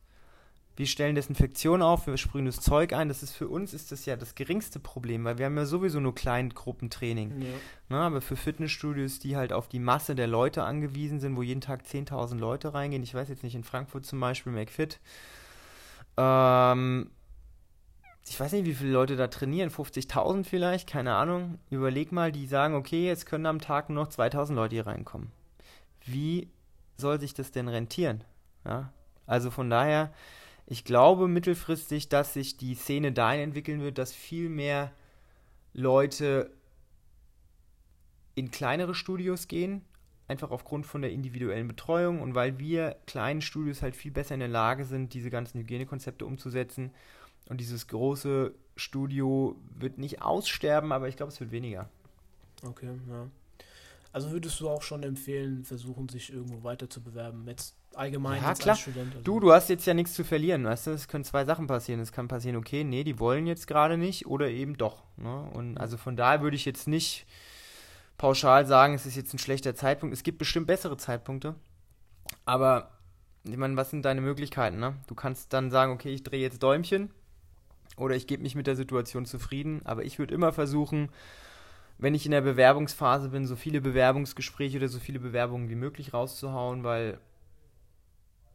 Wir 0.76 0.86
stellen 0.86 1.16
Desinfektion 1.16 1.82
auf, 1.82 2.06
wir 2.06 2.16
sprühen 2.16 2.46
das 2.46 2.60
Zeug 2.60 2.94
ein. 2.94 3.08
Das 3.08 3.22
ist 3.22 3.32
für 3.32 3.48
uns 3.48 3.74
ist 3.74 3.92
das 3.92 4.06
ja 4.06 4.16
das 4.16 4.36
geringste 4.36 4.78
Problem, 4.78 5.24
weil 5.24 5.36
wir 5.38 5.46
haben 5.46 5.56
ja 5.56 5.66
sowieso 5.66 6.00
nur 6.00 6.14
Kleingruppentraining. 6.14 7.42
Ja. 7.42 7.48
Ne, 7.90 7.98
aber 7.98 8.20
für 8.20 8.36
Fitnessstudios, 8.36 9.18
die 9.18 9.36
halt 9.36 9.52
auf 9.52 9.68
die 9.68 9.80
Masse 9.80 10.14
der 10.14 10.28
Leute 10.28 10.62
angewiesen 10.62 11.20
sind, 11.20 11.36
wo 11.36 11.42
jeden 11.42 11.60
Tag 11.60 11.82
10.000 11.82 12.38
Leute 12.38 12.72
reingehen, 12.72 13.02
ich 13.02 13.12
weiß 13.12 13.28
jetzt 13.28 13.42
nicht, 13.42 13.54
in 13.54 13.64
Frankfurt 13.64 14.06
zum 14.06 14.20
Beispiel, 14.20 14.52
McFit, 14.52 14.98
ähm, 16.16 17.10
ich 18.28 18.38
weiß 18.38 18.52
nicht, 18.52 18.66
wie 18.66 18.74
viele 18.74 18.92
Leute 18.92 19.16
da 19.16 19.28
trainieren, 19.28 19.70
50.000 19.70 20.44
vielleicht, 20.44 20.88
keine 20.88 21.14
Ahnung. 21.14 21.58
Überleg 21.70 22.12
mal, 22.12 22.32
die 22.32 22.46
sagen, 22.46 22.74
okay, 22.74 23.06
jetzt 23.06 23.26
können 23.26 23.46
am 23.46 23.60
Tag 23.60 23.90
nur 23.90 24.04
noch 24.04 24.10
2.000 24.10 24.54
Leute 24.54 24.76
hier 24.76 24.86
reinkommen 24.86 25.32
wie 26.06 26.48
soll 26.96 27.20
sich 27.20 27.34
das 27.34 27.50
denn 27.50 27.68
rentieren? 27.68 28.24
Ja? 28.64 28.92
Also 29.26 29.50
von 29.50 29.70
daher, 29.70 30.12
ich 30.66 30.84
glaube 30.84 31.28
mittelfristig, 31.28 32.08
dass 32.08 32.34
sich 32.34 32.56
die 32.56 32.74
Szene 32.74 33.12
dahin 33.12 33.40
entwickeln 33.40 33.80
wird, 33.80 33.98
dass 33.98 34.12
viel 34.12 34.48
mehr 34.48 34.92
Leute 35.72 36.50
in 38.34 38.50
kleinere 38.50 38.94
Studios 38.94 39.48
gehen, 39.48 39.84
einfach 40.28 40.50
aufgrund 40.50 40.86
von 40.86 41.02
der 41.02 41.12
individuellen 41.12 41.68
Betreuung 41.68 42.20
und 42.22 42.34
weil 42.34 42.58
wir 42.58 42.96
kleinen 43.06 43.42
Studios 43.42 43.82
halt 43.82 43.96
viel 43.96 44.10
besser 44.10 44.34
in 44.34 44.40
der 44.40 44.48
Lage 44.48 44.84
sind, 44.84 45.12
diese 45.14 45.30
ganzen 45.30 45.60
Hygienekonzepte 45.60 46.24
umzusetzen. 46.24 46.92
Und 47.48 47.60
dieses 47.60 47.86
große 47.88 48.54
Studio 48.76 49.56
wird 49.78 49.98
nicht 49.98 50.22
aussterben, 50.22 50.92
aber 50.92 51.08
ich 51.08 51.16
glaube, 51.16 51.32
es 51.32 51.40
wird 51.40 51.50
weniger. 51.50 51.88
Okay, 52.64 52.90
ja. 53.08 53.28
Also 54.12 54.30
würdest 54.30 54.60
du 54.60 54.68
auch 54.68 54.82
schon 54.82 55.02
empfehlen, 55.02 55.64
versuchen, 55.64 56.08
sich 56.08 56.32
irgendwo 56.32 56.62
weiter 56.62 56.88
zu 56.88 57.02
bewerben, 57.02 57.46
jetzt 57.48 57.74
allgemein 57.94 58.42
ja, 58.42 58.48
als, 58.48 58.58
klar. 58.58 58.74
als 58.74 58.82
Student? 58.82 59.12
Also. 59.12 59.24
Du, 59.24 59.40
du 59.40 59.52
hast 59.52 59.70
jetzt 59.70 59.86
ja 59.86 59.94
nichts 59.94 60.12
zu 60.14 60.22
verlieren, 60.22 60.64
weißt 60.64 60.86
du? 60.86 60.90
Es 60.90 61.08
können 61.08 61.24
zwei 61.24 61.44
Sachen 61.44 61.66
passieren. 61.66 62.00
Es 62.00 62.12
kann 62.12 62.28
passieren, 62.28 62.56
okay, 62.56 62.84
nee, 62.84 63.04
die 63.04 63.18
wollen 63.18 63.46
jetzt 63.46 63.66
gerade 63.66 63.96
nicht 63.96 64.26
oder 64.26 64.48
eben 64.50 64.76
doch. 64.76 65.02
Ne? 65.16 65.50
Und 65.54 65.78
also 65.78 65.96
von 65.96 66.16
daher 66.16 66.42
würde 66.42 66.56
ich 66.56 66.66
jetzt 66.66 66.88
nicht 66.88 67.26
pauschal 68.18 68.66
sagen, 68.66 68.94
es 68.94 69.06
ist 69.06 69.16
jetzt 69.16 69.32
ein 69.32 69.38
schlechter 69.38 69.74
Zeitpunkt. 69.74 70.14
Es 70.14 70.22
gibt 70.22 70.38
bestimmt 70.38 70.66
bessere 70.66 70.98
Zeitpunkte. 70.98 71.54
Aber, 72.44 72.90
ich 73.44 73.56
meine, 73.56 73.76
was 73.76 73.90
sind 73.90 74.04
deine 74.04 74.20
Möglichkeiten? 74.20 74.78
Ne? 74.78 74.94
Du 75.06 75.14
kannst 75.14 75.52
dann 75.54 75.70
sagen, 75.70 75.92
okay, 75.92 76.10
ich 76.10 76.22
drehe 76.22 76.40
jetzt 76.40 76.62
Däumchen 76.62 77.10
oder 77.96 78.16
ich 78.16 78.26
gebe 78.26 78.42
mich 78.42 78.54
mit 78.54 78.66
der 78.66 78.76
Situation 78.76 79.26
zufrieden. 79.26 79.82
Aber 79.84 80.04
ich 80.04 80.18
würde 80.18 80.34
immer 80.34 80.52
versuchen, 80.52 81.10
wenn 81.98 82.14
ich 82.14 82.24
in 82.24 82.32
der 82.32 82.40
Bewerbungsphase 82.40 83.28
bin, 83.28 83.46
so 83.46 83.56
viele 83.56 83.80
Bewerbungsgespräche 83.80 84.78
oder 84.78 84.88
so 84.88 84.98
viele 84.98 85.20
Bewerbungen 85.20 85.68
wie 85.68 85.74
möglich 85.74 86.12
rauszuhauen, 86.14 86.84
weil 86.84 87.18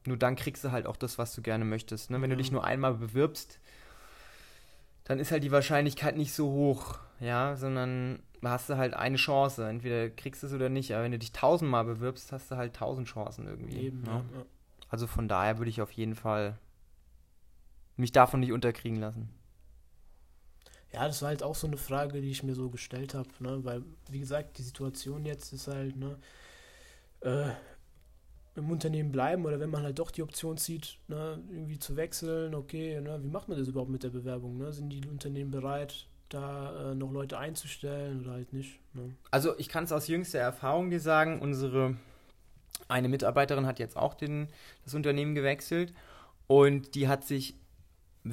nur 0.06 0.18
dann 0.18 0.36
kriegst 0.36 0.64
du 0.64 0.72
halt 0.72 0.86
auch 0.86 0.96
das, 0.96 1.18
was 1.18 1.36
du 1.36 1.42
gerne 1.42 1.66
möchtest. 1.66 2.10
Ne? 2.10 2.22
Wenn 2.22 2.30
du 2.30 2.38
dich 2.38 2.52
nur 2.52 2.64
einmal 2.64 2.94
bewirbst, 2.94 3.60
dann 5.04 5.20
ist 5.20 5.32
halt 5.32 5.44
die 5.44 5.52
Wahrscheinlichkeit 5.52 6.18
nicht 6.18 6.34
so 6.34 6.52
hoch, 6.52 7.00
ja, 7.20 7.56
sondern 7.56 8.20
hast 8.44 8.70
du 8.70 8.78
halt 8.78 8.94
eine 8.94 9.18
Chance. 9.18 9.68
Entweder 9.68 10.10
kriegst 10.10 10.44
du 10.44 10.48
es 10.48 10.54
oder 10.54 10.70
nicht, 10.70 10.94
aber 10.94 11.04
wenn 11.04 11.12
du 11.12 11.20
dich 11.20 11.32
tausendmal 11.32 11.86
bewirbst, 11.86 12.32
hast 12.32 12.52
du 12.52 12.56
halt 12.56 12.76
tausend 12.76 13.08
Chancen 13.08 13.48
irgendwie. 13.48 13.78
Eben, 13.78 14.02
ne? 14.02 14.26
ja. 14.34 14.46
Also 14.90 15.08
von 15.08 15.28
daher 15.28 15.58
würde 15.58 15.70
ich 15.70 15.82
auf 15.82 15.92
jeden 15.92 16.16
Fall 16.16 16.58
mich 17.98 18.12
davon 18.12 18.40
nicht 18.40 18.52
unterkriegen 18.52 19.00
lassen. 19.00 19.30
Ja, 20.94 21.06
das 21.06 21.22
war 21.22 21.30
halt 21.30 21.44
auch 21.44 21.56
so 21.56 21.68
eine 21.68 21.78
Frage, 21.78 22.22
die 22.22 22.32
ich 22.32 22.44
mir 22.44 22.56
so 22.56 22.70
gestellt 22.70 23.14
habe, 23.14 23.30
ne? 23.40 23.60
weil, 23.64 23.84
wie 24.10 24.20
gesagt, 24.20 24.58
die 24.58 24.64
Situation 24.64 25.26
jetzt 25.26 25.52
ist 25.52 25.68
halt, 25.68 25.98
ne, 25.98 26.18
äh, 27.22 27.50
im 28.58 28.72
Unternehmen 28.72 29.12
bleiben 29.12 29.46
oder 29.46 29.60
wenn 29.60 29.70
man 29.70 29.84
halt 29.84 30.00
doch 30.00 30.12
die 30.12 30.24
Option 30.24 30.58
zieht, 30.58 30.98
ne, 31.08 31.42
irgendwie 31.50 31.78
zu 31.78 31.96
wechseln, 31.96 32.56
okay, 32.56 33.00
ne, 33.00 33.20
wie 33.24 33.30
macht 33.30 33.48
man 33.48 33.58
das 33.58 33.68
überhaupt 33.68 33.92
mit 33.92 34.04
der 34.04 34.10
Bewerbung? 34.10 34.58
Ne? 34.58 34.74
Sind 34.74 34.90
die 34.90 35.08
Unternehmen 35.08 35.52
bereit, 35.52 36.08
da 36.30 36.92
äh, 36.92 36.96
noch 36.96 37.12
Leute 37.12 37.38
einzustellen 37.38 38.22
oder 38.22 38.32
halt 38.32 38.54
nicht? 38.54 38.80
Ne? 38.94 39.14
Also 39.30 39.58
ich 39.60 39.70
kann 39.70 39.84
es 39.84 39.92
aus 39.92 40.08
jüngster 40.08 40.40
Erfahrung 40.40 40.90
dir 40.90 41.00
sagen, 41.00 41.40
unsere 41.40 41.96
eine 42.88 43.10
Mitarbeiterin 43.10 43.68
hat 43.68 43.80
jetzt 43.80 43.98
auch 43.98 44.14
den, 44.14 44.48
das 44.84 44.94
Unternehmen 44.94 45.36
gewechselt 45.36 45.94
und 46.48 46.96
die 46.96 47.08
hat 47.08 47.26
sich 47.26 47.56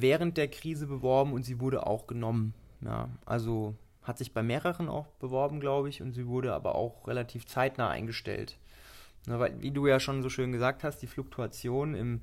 während 0.01 0.37
der 0.37 0.47
Krise 0.47 0.87
beworben 0.87 1.33
und 1.33 1.43
sie 1.43 1.59
wurde 1.59 1.85
auch 1.87 2.07
genommen. 2.07 2.53
Ja, 2.81 3.09
also 3.25 3.75
hat 4.03 4.17
sich 4.17 4.33
bei 4.33 4.43
mehreren 4.43 4.89
auch 4.89 5.07
beworben, 5.19 5.59
glaube 5.59 5.89
ich, 5.89 6.01
und 6.01 6.13
sie 6.13 6.27
wurde 6.27 6.53
aber 6.53 6.75
auch 6.75 7.07
relativ 7.07 7.47
zeitnah 7.47 7.89
eingestellt. 7.89 8.57
Ja, 9.27 9.39
weil, 9.39 9.59
wie 9.61 9.71
du 9.71 9.87
ja 9.87 9.99
schon 9.99 10.21
so 10.21 10.29
schön 10.29 10.51
gesagt 10.51 10.83
hast, 10.83 10.99
die 10.99 11.07
Fluktuation 11.07 11.95
im, 11.95 12.21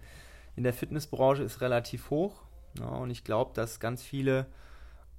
in 0.55 0.63
der 0.63 0.73
Fitnessbranche 0.73 1.43
ist 1.43 1.61
relativ 1.61 2.11
hoch. 2.11 2.43
Ja, 2.79 2.87
und 2.87 3.11
ich 3.11 3.25
glaube, 3.25 3.53
dass 3.55 3.81
ganz 3.81 4.03
viele 4.03 4.47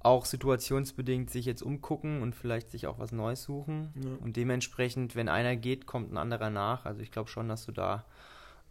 auch 0.00 0.26
situationsbedingt 0.26 1.30
sich 1.30 1.46
jetzt 1.46 1.62
umgucken 1.62 2.20
und 2.20 2.34
vielleicht 2.34 2.70
sich 2.70 2.86
auch 2.86 2.98
was 2.98 3.12
Neues 3.12 3.42
suchen. 3.42 3.92
Ja. 3.94 4.10
Und 4.22 4.36
dementsprechend, 4.36 5.16
wenn 5.16 5.28
einer 5.28 5.56
geht, 5.56 5.86
kommt 5.86 6.12
ein 6.12 6.18
anderer 6.18 6.50
nach. 6.50 6.84
Also 6.84 7.00
ich 7.00 7.10
glaube 7.10 7.30
schon, 7.30 7.48
dass 7.48 7.64
du 7.64 7.72
da 7.72 8.04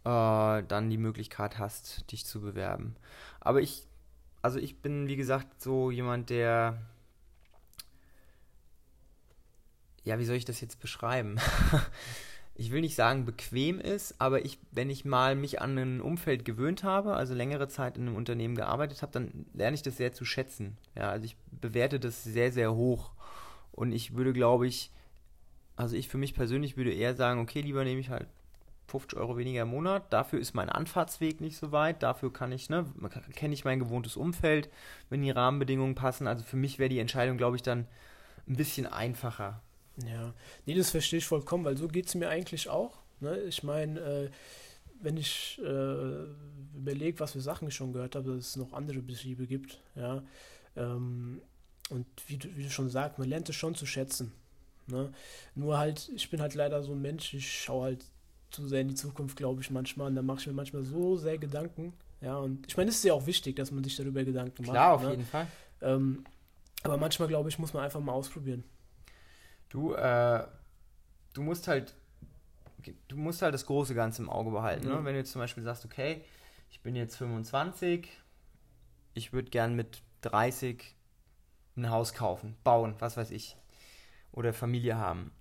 äh, 0.04 0.62
dann 0.62 0.90
die 0.90 0.98
Möglichkeit 0.98 1.58
hast, 1.58 2.10
dich 2.12 2.26
zu 2.26 2.40
bewerben. 2.40 2.96
Aber 3.40 3.60
ich, 3.60 3.86
also 4.42 4.58
ich 4.58 4.80
bin, 4.80 5.08
wie 5.08 5.16
gesagt, 5.16 5.60
so 5.60 5.90
jemand, 5.90 6.30
der, 6.30 6.78
ja, 10.04 10.18
wie 10.18 10.24
soll 10.24 10.36
ich 10.36 10.44
das 10.44 10.60
jetzt 10.60 10.80
beschreiben? 10.80 11.38
ich 12.54 12.70
will 12.70 12.82
nicht 12.82 12.94
sagen 12.94 13.24
bequem 13.24 13.80
ist, 13.80 14.20
aber 14.20 14.44
ich, 14.44 14.58
wenn 14.70 14.90
ich 14.90 15.04
mal 15.04 15.34
mich 15.34 15.60
an 15.60 15.76
ein 15.78 16.00
Umfeld 16.00 16.44
gewöhnt 16.44 16.84
habe, 16.84 17.14
also 17.14 17.34
längere 17.34 17.68
Zeit 17.68 17.96
in 17.96 18.06
einem 18.06 18.16
Unternehmen 18.16 18.54
gearbeitet 18.54 19.02
habe, 19.02 19.12
dann 19.12 19.46
lerne 19.54 19.74
ich 19.74 19.82
das 19.82 19.96
sehr 19.96 20.12
zu 20.12 20.24
schätzen. 20.24 20.76
Ja, 20.94 21.10
also 21.10 21.24
ich 21.24 21.36
bewerte 21.50 21.98
das 21.98 22.22
sehr, 22.22 22.52
sehr 22.52 22.74
hoch. 22.74 23.12
Und 23.72 23.92
ich 23.92 24.14
würde, 24.14 24.32
glaube 24.32 24.66
ich, 24.68 24.92
also 25.74 25.96
ich 25.96 26.08
für 26.08 26.18
mich 26.18 26.34
persönlich 26.34 26.76
würde 26.76 26.92
eher 26.92 27.16
sagen, 27.16 27.40
okay, 27.40 27.60
lieber 27.60 27.82
nehme 27.82 28.00
ich 28.00 28.10
halt 28.10 28.28
50 28.86 29.18
Euro 29.18 29.36
weniger 29.36 29.62
im 29.62 29.68
Monat. 29.68 30.12
Dafür 30.12 30.38
ist 30.38 30.54
mein 30.54 30.68
Anfahrtsweg 30.68 31.40
nicht 31.40 31.56
so 31.56 31.72
weit. 31.72 32.02
Dafür 32.02 32.32
kann 32.32 32.52
ich, 32.52 32.68
ne, 32.68 32.86
kenne 33.34 33.54
ich 33.54 33.64
mein 33.64 33.78
gewohntes 33.78 34.16
Umfeld, 34.16 34.68
wenn 35.10 35.22
die 35.22 35.30
Rahmenbedingungen 35.30 35.94
passen. 35.94 36.26
Also 36.26 36.44
für 36.44 36.56
mich 36.56 36.78
wäre 36.78 36.88
die 36.88 36.98
Entscheidung, 36.98 37.36
glaube 37.36 37.56
ich, 37.56 37.62
dann 37.62 37.86
ein 38.48 38.56
bisschen 38.56 38.86
einfacher. 38.86 39.62
Ja, 40.04 40.34
nee, 40.66 40.74
das 40.74 40.90
verstehe 40.90 41.18
ich 41.18 41.26
vollkommen, 41.26 41.64
weil 41.64 41.76
so 41.76 41.88
geht 41.88 42.06
es 42.06 42.14
mir 42.14 42.28
eigentlich 42.28 42.68
auch. 42.68 42.98
Ne? 43.20 43.38
Ich 43.42 43.62
meine, 43.62 44.00
äh, 44.00 44.30
wenn 45.00 45.16
ich 45.16 45.60
äh, 45.64 46.24
überlege, 46.76 47.20
was 47.20 47.32
für 47.32 47.40
Sachen 47.40 47.68
ich 47.68 47.74
schon 47.74 47.92
gehört 47.92 48.16
habe, 48.16 48.36
dass 48.36 48.48
es 48.48 48.56
noch 48.56 48.72
andere 48.72 49.00
Betriebe 49.00 49.46
gibt, 49.46 49.80
ja. 49.94 50.22
Ähm, 50.76 51.40
und 51.90 52.06
wie 52.26 52.38
du, 52.38 52.48
wie 52.56 52.64
du 52.64 52.70
schon 52.70 52.88
sagst, 52.88 53.18
man 53.18 53.28
lernt 53.28 53.48
es 53.48 53.56
schon 53.56 53.74
zu 53.74 53.84
schätzen. 53.86 54.32
Ne? 54.86 55.12
Nur 55.54 55.78
halt, 55.78 56.10
ich 56.14 56.30
bin 56.30 56.40
halt 56.40 56.54
leider 56.54 56.82
so 56.82 56.92
ein 56.92 57.02
Mensch, 57.02 57.34
ich 57.34 57.62
schaue 57.62 57.84
halt 57.84 58.04
zu 58.54 58.68
sehr 58.68 58.80
in 58.80 58.88
die 58.88 58.94
Zukunft, 58.94 59.36
glaube 59.36 59.60
ich, 59.60 59.70
manchmal. 59.70 60.08
Und 60.08 60.14
da 60.14 60.22
mache 60.22 60.40
ich 60.40 60.46
mir 60.46 60.52
manchmal 60.52 60.82
so 60.84 61.16
sehr 61.16 61.38
Gedanken. 61.38 61.92
Ja, 62.20 62.36
und 62.36 62.66
ich 62.66 62.76
meine, 62.76 62.90
es 62.90 62.96
ist 62.96 63.04
ja 63.04 63.12
auch 63.12 63.26
wichtig, 63.26 63.56
dass 63.56 63.70
man 63.70 63.84
sich 63.84 63.96
darüber 63.96 64.24
Gedanken 64.24 64.62
macht. 64.62 64.72
Klar, 64.72 64.94
auf 64.94 65.02
ne? 65.02 65.10
jeden 65.10 65.26
Fall. 65.26 65.46
Ähm, 65.82 66.24
aber 66.82 66.96
manchmal, 66.96 67.28
glaube 67.28 67.48
ich, 67.48 67.58
muss 67.58 67.72
man 67.72 67.84
einfach 67.84 68.00
mal 68.00 68.12
ausprobieren. 68.12 68.64
Du, 69.68 69.94
äh, 69.94 70.46
du 71.32 71.42
musst 71.42 71.68
halt, 71.68 71.94
du 73.08 73.16
musst 73.16 73.42
halt 73.42 73.54
das 73.54 73.66
große 73.66 73.94
Ganze 73.94 74.22
im 74.22 74.30
Auge 74.30 74.50
behalten. 74.50 74.86
Mhm. 74.86 74.94
Ne? 74.94 75.04
Wenn 75.04 75.12
du 75.14 75.18
jetzt 75.18 75.32
zum 75.32 75.40
Beispiel 75.40 75.62
sagst, 75.62 75.84
okay, 75.84 76.24
ich 76.70 76.80
bin 76.80 76.94
jetzt 76.96 77.16
25, 77.16 78.08
ich 79.14 79.32
würde 79.32 79.50
gern 79.50 79.74
mit 79.74 80.02
30 80.22 80.94
ein 81.76 81.90
Haus 81.90 82.14
kaufen, 82.14 82.56
bauen, 82.62 82.94
was 83.00 83.16
weiß 83.16 83.32
ich, 83.32 83.56
oder 84.32 84.52
Familie 84.52 84.96
haben 84.96 85.32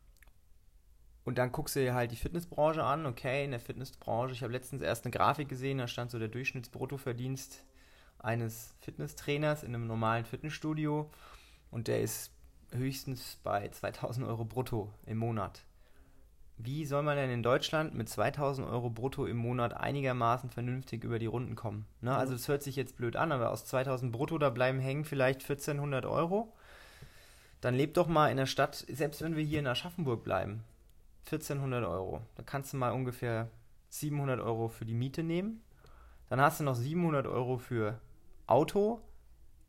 und 1.25 1.37
dann 1.37 1.51
guckst 1.51 1.75
du 1.75 1.79
dir 1.79 1.93
halt 1.93 2.11
die 2.11 2.17
Fitnessbranche 2.17 2.83
an. 2.83 3.05
Okay, 3.05 3.45
in 3.45 3.51
der 3.51 3.59
Fitnessbranche, 3.59 4.33
ich 4.33 4.43
habe 4.43 4.53
letztens 4.53 4.81
erst 4.81 5.05
eine 5.05 5.11
Grafik 5.11 5.47
gesehen, 5.47 5.77
da 5.77 5.87
stand 5.87 6.11
so 6.11 6.19
der 6.19 6.27
Durchschnittsbruttoverdienst 6.27 7.63
eines 8.19 8.75
Fitnesstrainers 8.81 9.63
in 9.63 9.75
einem 9.75 9.87
normalen 9.87 10.25
Fitnessstudio 10.25 11.09
und 11.71 11.87
der 11.87 12.01
ist 12.01 12.31
höchstens 12.71 13.37
bei 13.43 13.67
2000 13.67 14.25
Euro 14.27 14.45
brutto 14.45 14.91
im 15.05 15.17
Monat. 15.17 15.63
wie 16.57 16.85
soll 16.85 17.03
man 17.03 17.17
denn 17.17 17.29
in 17.29 17.43
Deutschland 17.43 17.93
mit 17.93 18.07
2000 18.07 18.67
Euro 18.67 18.89
brutto 18.89 19.25
im 19.25 19.37
Monat 19.37 19.73
einigermaßen 19.73 20.49
vernünftig 20.49 21.03
über 21.03 21.19
die 21.19 21.25
Runden 21.25 21.55
kommen? 21.55 21.85
Ne? 22.01 22.15
Also 22.15 22.33
das 22.33 22.47
hört 22.47 22.63
sich 22.63 22.75
jetzt 22.75 22.95
blöd 22.95 23.15
an, 23.15 23.31
aber 23.31 23.51
aus 23.51 23.65
2000 23.65 24.11
brutto, 24.11 24.37
da 24.37 24.49
bleiben 24.49 24.79
hängen 24.79 25.03
vielleicht 25.03 25.41
1400 25.41 26.05
Euro. 26.05 26.53
Dann 27.59 27.75
leb 27.75 27.93
doch 27.95 28.07
mal 28.07 28.29
in 28.29 28.37
der 28.37 28.45
Stadt, 28.45 28.85
selbst 28.87 29.21
wenn 29.21 29.35
wir 29.35 29.43
hier 29.43 29.59
in 29.59 29.67
Aschaffenburg 29.67 30.23
bleiben, 30.23 30.63
1400 31.25 31.85
Euro. 31.85 32.21
Da 32.35 32.43
kannst 32.43 32.73
du 32.73 32.77
mal 32.77 32.91
ungefähr 32.91 33.49
700 33.89 34.39
Euro 34.39 34.67
für 34.67 34.85
die 34.85 34.93
Miete 34.93 35.23
nehmen. 35.23 35.61
Dann 36.29 36.41
hast 36.41 36.59
du 36.59 36.63
noch 36.63 36.75
700 36.75 37.27
Euro 37.27 37.57
für 37.57 37.99
Auto, 38.47 39.01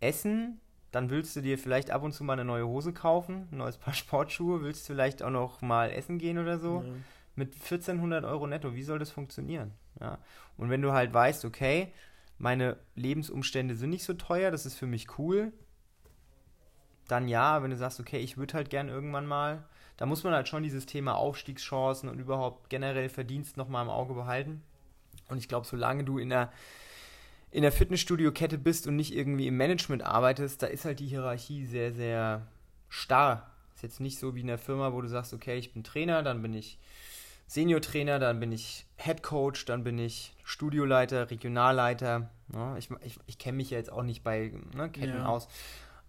Essen, 0.01 0.61
dann 0.95 1.11
willst 1.11 1.35
du 1.35 1.41
dir 1.41 1.59
vielleicht 1.59 1.91
ab 1.91 2.03
und 2.03 2.13
zu 2.13 2.23
mal 2.23 2.35
eine 2.35 2.45
neue 2.45 2.67
Hose 2.67 2.93
kaufen, 2.93 3.49
ein 3.51 3.59
neues 3.59 3.77
Paar 3.77 3.95
Sportschuhe, 3.95 4.63
willst 4.63 4.89
du 4.89 4.95
vielleicht 4.95 5.23
auch 5.23 5.31
noch 5.31 5.61
mal 5.61 5.91
essen 5.91 6.19
gehen 6.19 6.39
oder 6.39 6.59
so. 6.59 6.83
Ja. 6.87 6.93
Mit 7.37 7.55
1400 7.55 8.25
Euro 8.25 8.47
netto, 8.47 8.75
wie 8.75 8.85
soll 8.85 9.01
das 9.01 9.11
funktionieren? 9.11 9.73
Ja. 10.01 10.19
Und 10.57 10.71
wenn 10.71 10.83
du 10.83 10.93
halt 10.93 11.13
weißt, 11.13 11.45
okay, 11.45 11.93
meine 12.39 12.77
Lebensumstände 12.95 13.75
sind 13.75 13.91
nicht 13.91 14.05
so 14.05 14.15
teuer, 14.15 14.53
das 14.53 14.67
ist 14.67 14.77
für 14.77 14.87
mich 14.87 15.19
cool, 15.19 15.53
dann 17.09 17.27
ja, 17.27 17.63
wenn 17.63 17.71
du 17.71 17.77
sagst, 17.77 17.99
okay, 17.99 18.19
ich 18.19 18.37
würde 18.37 18.55
halt 18.55 18.71
gern 18.71 18.89
irgendwann 18.89 19.27
mal, 19.27 19.65
da 19.97 20.07
muss 20.07 20.25
man 20.25 20.33
halt 20.33 20.49
schon 20.49 20.63
dieses 20.63 20.87
Thema 20.87 21.15
Aufstiegschancen 21.15 22.09
und 22.09 22.19
überhaupt 22.19 22.71
generell 22.71 23.09
Verdienst 23.09 23.57
nochmal 23.57 23.85
im 23.85 23.91
Auge 23.91 24.15
behalten. 24.15 24.63
Und 25.29 25.39
ich 25.39 25.49
glaube, 25.49 25.67
solange 25.67 26.05
du 26.05 26.19
in 26.19 26.31
der 26.31 26.53
in 27.51 27.63
der 27.63 27.71
Fitnessstudio-Kette 27.71 28.59
bist 28.59 28.89
und 28.89 28.97
nicht 28.97 29.15
irgendwie 29.15 29.47
im 29.47 29.57
Management 29.57 30.03
arbeitest, 30.03 30.61
da 30.61 30.67
ist 30.67 30.85
halt 30.85 30.99
die 30.99 31.07
Hierarchie 31.07 31.65
sehr, 31.65 31.93
sehr 31.93 32.49
starr. 32.89 33.49
Ist 33.77 33.85
jetzt 33.85 34.01
nicht 34.01 34.19
so 34.19 34.35
wie 34.35 34.41
in 34.41 34.49
der 34.49 34.59
Firma, 34.59 34.93
wo 34.93 35.01
du 35.01 35.07
sagst, 35.07 35.33
okay, 35.33 35.57
ich 35.57 35.73
bin 35.73 35.85
Trainer, 35.85 36.25
dann 36.25 36.43
bin 36.43 36.53
ich 36.53 36.81
Senior-Trainer, 37.47 38.19
dann 38.19 38.41
bin 38.41 38.51
ich 38.51 38.87
Head 38.97 39.23
Coach, 39.23 39.67
dann 39.67 39.85
bin 39.85 40.01
ich 40.01 40.35
Studioleiter, 40.43 41.31
Regionalleiter. 41.31 42.29
Ja, 42.53 42.77
ich 42.77 42.89
ich, 43.05 43.21
ich 43.27 43.39
kenne 43.39 43.59
mich 43.59 43.71
ja 43.71 43.79
jetzt 43.79 43.93
auch 43.93 44.03
nicht 44.03 44.25
bei 44.25 44.53
ne, 44.75 44.91
Ketten 44.91 45.19
ja. 45.19 45.27
aus. 45.27 45.47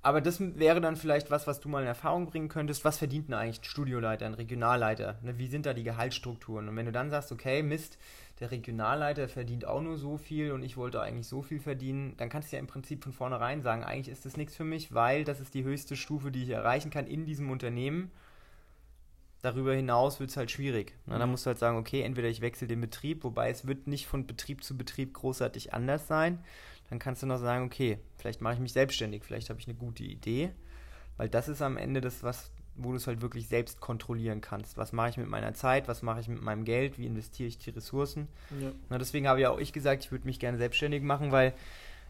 Aber 0.05 0.21
das 0.21 0.39
wäre 0.39 0.81
dann 0.81 0.97
vielleicht 0.97 1.31
was, 1.31 1.47
was 1.47 1.59
du 1.59 1.67
mal 1.67 1.81
in 1.81 1.87
Erfahrung 1.87 2.27
bringen 2.27 2.47
könntest. 2.47 2.85
Was 2.85 2.99
verdient 2.99 3.27
denn 3.27 3.33
eigentlich 3.33 3.61
ein 3.61 3.63
Studioleiter, 3.63 4.27
ein 4.27 4.35
Regionalleiter? 4.35 5.17
Ne, 5.23 5.39
wie 5.39 5.47
sind 5.47 5.65
da 5.65 5.73
die 5.73 5.83
Gehaltsstrukturen? 5.83 6.69
Und 6.69 6.75
wenn 6.75 6.85
du 6.85 6.91
dann 6.91 7.09
sagst, 7.09 7.31
okay, 7.31 7.63
Mist, 7.63 7.97
der 8.39 8.51
Regionalleiter 8.51 9.27
verdient 9.27 9.65
auch 9.65 9.81
nur 9.81 9.97
so 9.97 10.17
viel 10.17 10.51
und 10.51 10.61
ich 10.61 10.77
wollte 10.77 11.01
eigentlich 11.01 11.25
so 11.25 11.41
viel 11.41 11.59
verdienen, 11.59 12.13
dann 12.17 12.29
kannst 12.29 12.51
du 12.51 12.55
ja 12.55 12.59
im 12.59 12.67
Prinzip 12.67 13.03
von 13.03 13.13
vornherein 13.13 13.63
sagen, 13.63 13.83
eigentlich 13.83 14.09
ist 14.09 14.27
das 14.27 14.37
nichts 14.37 14.55
für 14.55 14.63
mich, 14.63 14.93
weil 14.93 15.23
das 15.23 15.39
ist 15.39 15.55
die 15.55 15.63
höchste 15.63 15.95
Stufe, 15.95 16.29
die 16.29 16.43
ich 16.43 16.49
erreichen 16.51 16.91
kann 16.91 17.07
in 17.07 17.25
diesem 17.25 17.49
Unternehmen. 17.49 18.11
Darüber 19.41 19.73
hinaus 19.73 20.19
wird 20.19 20.29
es 20.29 20.37
halt 20.37 20.51
schwierig. 20.51 20.93
Na, 21.07 21.17
dann 21.17 21.29
mhm. 21.29 21.31
musst 21.31 21.47
du 21.47 21.47
halt 21.47 21.57
sagen, 21.57 21.77
okay, 21.77 22.01
entweder 22.03 22.27
ich 22.27 22.41
wechsle 22.41 22.67
den 22.67 22.81
Betrieb, 22.81 23.23
wobei 23.23 23.49
es 23.49 23.65
wird 23.65 23.87
nicht 23.87 24.05
von 24.05 24.27
Betrieb 24.27 24.63
zu 24.63 24.77
Betrieb 24.77 25.15
großartig 25.15 25.73
anders 25.73 26.07
sein. 26.07 26.43
Dann 26.89 26.99
kannst 26.99 27.23
du 27.23 27.27
noch 27.27 27.39
sagen, 27.39 27.65
okay, 27.65 27.99
vielleicht 28.17 28.41
mache 28.41 28.55
ich 28.55 28.59
mich 28.59 28.73
selbstständig, 28.73 29.23
vielleicht 29.23 29.49
habe 29.49 29.59
ich 29.59 29.67
eine 29.67 29.75
gute 29.75 30.03
Idee, 30.03 30.51
weil 31.17 31.29
das 31.29 31.47
ist 31.47 31.61
am 31.61 31.77
Ende 31.77 32.01
das, 32.01 32.23
was 32.23 32.51
wo 32.77 32.91
du 32.91 32.97
es 32.97 33.07
halt 33.07 33.21
wirklich 33.21 33.47
selbst 33.47 33.79
kontrollieren 33.79 34.41
kannst. 34.41 34.77
Was 34.77 34.91
mache 34.91 35.09
ich 35.09 35.17
mit 35.17 35.29
meiner 35.29 35.53
Zeit, 35.53 35.87
was 35.87 36.01
mache 36.01 36.19
ich 36.19 36.27
mit 36.27 36.41
meinem 36.41 36.65
Geld, 36.65 36.97
wie 36.97 37.05
investiere 37.05 37.47
ich 37.47 37.57
die 37.57 37.69
Ressourcen. 37.69 38.27
Ja. 38.59 38.71
Na, 38.89 38.97
deswegen 38.97 39.27
habe 39.27 39.41
ja 39.41 39.49
auch 39.49 39.59
ich 39.59 39.73
gesagt, 39.73 40.03
ich 40.03 40.11
würde 40.11 40.25
mich 40.25 40.39
gerne 40.39 40.57
selbstständig 40.57 41.01
machen, 41.01 41.31
weil 41.31 41.53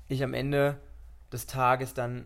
ich 0.07 0.23
am 0.23 0.34
Ende 0.34 0.78
des 1.32 1.45
Tages 1.45 1.93
dann 1.93 2.26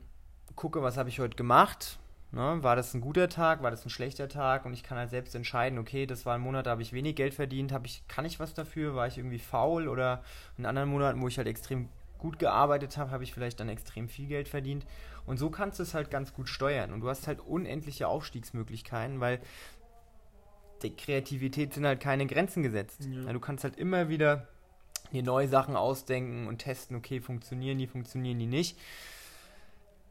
gucke, 0.56 0.82
was 0.82 0.98
habe 0.98 1.10
ich 1.10 1.20
heute 1.20 1.36
gemacht. 1.36 2.00
Ne? 2.32 2.60
War 2.62 2.76
das 2.76 2.94
ein 2.94 3.02
guter 3.02 3.28
Tag, 3.28 3.64
war 3.64 3.72
das 3.72 3.86
ein 3.86 3.90
schlechter 3.90 4.30
Tag 4.30 4.66
und 4.66 4.74
ich 4.74 4.84
kann 4.84 4.98
halt 4.98 5.10
selbst 5.10 5.36
entscheiden, 5.36 5.80
okay, 5.80 6.06
das 6.06 6.26
war 6.26 6.36
ein 6.36 6.42
Monat, 6.42 6.68
da 6.68 6.72
habe 6.72 6.82
ich 6.82 6.94
wenig 6.94 7.16
Geld 7.16 7.34
verdient, 7.34 7.74
ich, 7.84 8.08
kann 8.08 8.26
ich 8.26 8.40
was 8.40 8.54
dafür, 8.54 8.96
war 8.96 9.08
ich 9.08 9.18
irgendwie 9.18 9.40
faul 9.40 9.88
oder 9.88 10.24
in 10.58 10.66
anderen 10.66 10.90
Monaten, 10.90 11.22
wo 11.22 11.28
ich 11.28 11.38
halt 11.38 11.48
extrem 11.48 11.90
gut 12.20 12.38
gearbeitet 12.38 12.98
habe, 12.98 13.12
habe 13.12 13.24
ich 13.24 13.34
vielleicht 13.34 13.60
dann 13.60 13.70
extrem 13.70 14.08
viel 14.08 14.28
Geld 14.28 14.48
verdient. 14.48 14.86
Und 15.26 15.38
so 15.38 15.50
kannst 15.50 15.80
du 15.80 15.84
es 15.84 15.94
halt 15.94 16.12
ganz 16.12 16.34
gut 16.34 16.48
steuern. 16.50 16.94
Und 16.94 17.02
du 17.02 17.10
hast 17.10 17.28
halt 17.28 17.40
unendliche 17.40 18.08
Aufstiegsmöglichkeiten, 18.08 19.20
weil 19.20 19.40
der 20.84 20.92
Kreativität 20.92 21.74
sind 21.74 21.86
halt 21.86 22.00
keine 22.00 22.26
Grenzen 22.26 22.64
gesetzt. 22.64 23.08
Ja. 23.10 23.34
Du 23.34 23.40
kannst 23.40 23.64
halt 23.64 23.78
immer 23.78 24.10
wieder 24.10 24.48
dir 25.12 25.24
neue 25.24 25.48
Sachen 25.48 25.76
ausdenken 25.76 26.48
und 26.48 26.60
testen, 26.60 26.96
okay, 26.96 27.20
funktionieren 27.20 27.78
die, 27.78 27.88
funktionieren 27.88 28.40
die 28.40 28.46
nicht. 28.46 28.78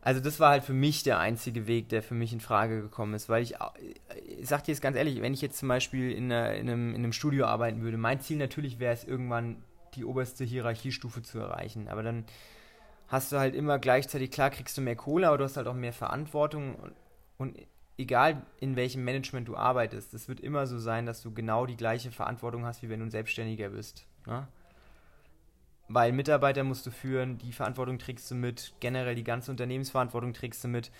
Also 0.01 0.21
das 0.21 0.41
war 0.41 0.51
halt 0.51 0.65
für 0.65 0.73
mich 0.73 1.03
der 1.03 1.19
einzige 1.19 1.67
Weg, 1.67 1.89
der 1.89 2.03
für 2.03 2.15
mich 2.15 2.33
in 2.33 2.41
Frage 2.41 2.81
gekommen 2.81 3.15
ist, 3.15 3.29
weil 3.29 3.43
ich, 3.43 3.55
ich 4.39 4.49
sag 4.49 4.65
dir 4.65 4.73
jetzt 4.73 4.81
ganz 4.81 4.97
ehrlich, 4.97 5.21
wenn 5.21 5.35
ich 5.35 5.43
jetzt 5.43 5.59
zum 5.59 5.69
Beispiel 5.69 6.13
in, 6.13 6.33
einer, 6.33 6.55
in, 6.55 6.69
einem, 6.69 6.91
in 6.91 6.97
einem 6.97 7.13
Studio 7.13 7.47
arbeiten 7.47 7.83
würde, 7.83 7.99
mein 7.99 8.21
Ziel 8.21 8.37
natürlich 8.37 8.79
wäre 8.79 8.95
es 8.95 9.05
irgendwann 9.05 9.63
die 9.95 10.05
oberste 10.05 10.45
Hierarchiestufe 10.45 11.22
zu 11.22 11.39
erreichen. 11.39 11.89
Aber 11.89 12.03
dann 12.03 12.24
hast 13.09 13.32
du 13.32 13.39
halt 13.39 13.55
immer 13.55 13.78
gleichzeitig, 13.78 14.30
klar 14.30 14.51
kriegst 14.51 14.76
du 14.76 14.82
mehr 14.82 14.97
Kohle, 14.97 15.28
aber 15.28 15.39
du 15.39 15.45
hast 15.45 15.57
halt 15.57 15.66
auch 15.66 15.74
mehr 15.74 15.93
Verantwortung 15.93 16.76
und, 16.76 16.93
und 17.39 17.59
egal 17.99 18.43
in 18.61 18.76
welchem 18.76 19.05
Management 19.05 19.49
du 19.49 19.57
arbeitest, 19.57 20.14
es 20.14 20.28
wird 20.28 20.41
immer 20.41 20.66
so 20.66 20.78
sein, 20.78 21.05
dass 21.05 21.22
du 21.22 21.32
genau 21.32 21.66
die 21.66 21.76
gleiche 21.76 22.11
Verantwortung 22.11 22.64
hast, 22.64 22.82
wie 22.82 22.89
wenn 22.89 23.01
du 23.01 23.07
ein 23.07 23.11
Selbstständiger 23.11 23.70
bist. 23.70 24.07
Ne? 24.26 24.47
Weil 25.89 26.12
Mitarbeiter 26.12 26.64
musst 26.64 26.86
du 26.86 26.91
führen, 26.91 27.39
die 27.39 27.53
Verantwortung 27.53 27.99
trägst 27.99 28.30
du 28.30 28.34
mit, 28.34 28.74
generell 28.78 29.14
die 29.14 29.24
ganze 29.24 29.51
Unternehmensverantwortung 29.51 30.34
trägst 30.34 30.62
du 30.62 30.68
mit. 30.68 30.93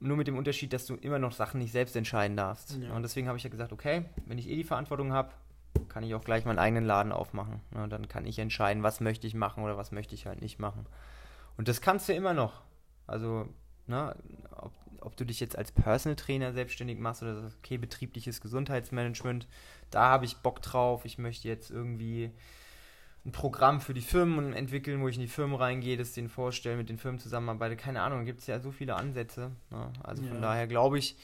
Nur 0.00 0.16
mit 0.16 0.26
dem 0.26 0.36
Unterschied, 0.36 0.72
dass 0.72 0.84
du 0.86 0.94
immer 0.96 1.18
noch 1.18 1.32
Sachen 1.32 1.58
nicht 1.58 1.72
selbst 1.72 1.96
entscheiden 1.96 2.36
darfst. 2.36 2.78
Ja. 2.78 2.92
Und 2.92 3.02
deswegen 3.02 3.28
habe 3.28 3.38
ich 3.38 3.44
ja 3.44 3.50
gesagt, 3.50 3.72
okay, 3.72 4.04
wenn 4.26 4.38
ich 4.38 4.48
eh 4.48 4.56
die 4.56 4.64
Verantwortung 4.64 5.12
habe, 5.12 5.30
kann 5.88 6.04
ich 6.04 6.14
auch 6.14 6.24
gleich 6.24 6.44
meinen 6.44 6.58
eigenen 6.58 6.84
Laden 6.84 7.12
aufmachen. 7.12 7.60
Ja, 7.74 7.86
dann 7.86 8.08
kann 8.08 8.26
ich 8.26 8.38
entscheiden, 8.38 8.82
was 8.82 9.00
möchte 9.00 9.26
ich 9.26 9.34
machen 9.34 9.62
oder 9.62 9.76
was 9.76 9.92
möchte 9.92 10.14
ich 10.14 10.26
halt 10.26 10.40
nicht 10.40 10.58
machen. 10.58 10.86
Und 11.56 11.68
das 11.68 11.80
kannst 11.80 12.08
du 12.08 12.14
immer 12.14 12.34
noch. 12.34 12.62
Also, 13.06 13.48
ne, 13.86 14.14
ob, 14.56 14.72
ob 15.00 15.16
du 15.16 15.24
dich 15.24 15.40
jetzt 15.40 15.56
als 15.56 15.72
Personal 15.72 16.16
Trainer 16.16 16.52
selbstständig 16.52 16.98
machst 16.98 17.22
oder 17.22 17.40
sagst, 17.40 17.58
okay, 17.58 17.78
betriebliches 17.78 18.40
Gesundheitsmanagement, 18.40 19.46
da 19.90 20.10
habe 20.10 20.24
ich 20.24 20.38
Bock 20.38 20.62
drauf. 20.62 21.04
Ich 21.04 21.18
möchte 21.18 21.48
jetzt 21.48 21.70
irgendwie 21.70 22.30
ein 23.24 23.32
Programm 23.32 23.80
für 23.80 23.94
die 23.94 24.00
Firmen 24.00 24.52
entwickeln, 24.52 25.00
wo 25.00 25.08
ich 25.08 25.16
in 25.16 25.22
die 25.22 25.28
Firmen 25.28 25.56
reingehe, 25.56 25.96
das 25.96 26.12
denen 26.12 26.28
vorstelle, 26.28 26.76
mit 26.76 26.88
den 26.88 26.98
Firmen 26.98 27.18
zusammenarbeite. 27.18 27.76
Keine 27.76 28.02
Ahnung, 28.02 28.24
gibt 28.24 28.40
es 28.40 28.46
ja 28.46 28.60
so 28.60 28.70
viele 28.70 28.94
Ansätze. 28.94 29.50
Ne? 29.70 29.92
Also 30.02 30.22
von 30.22 30.36
ja. 30.36 30.40
daher 30.40 30.66
glaube 30.66 30.98
ich, 30.98 31.16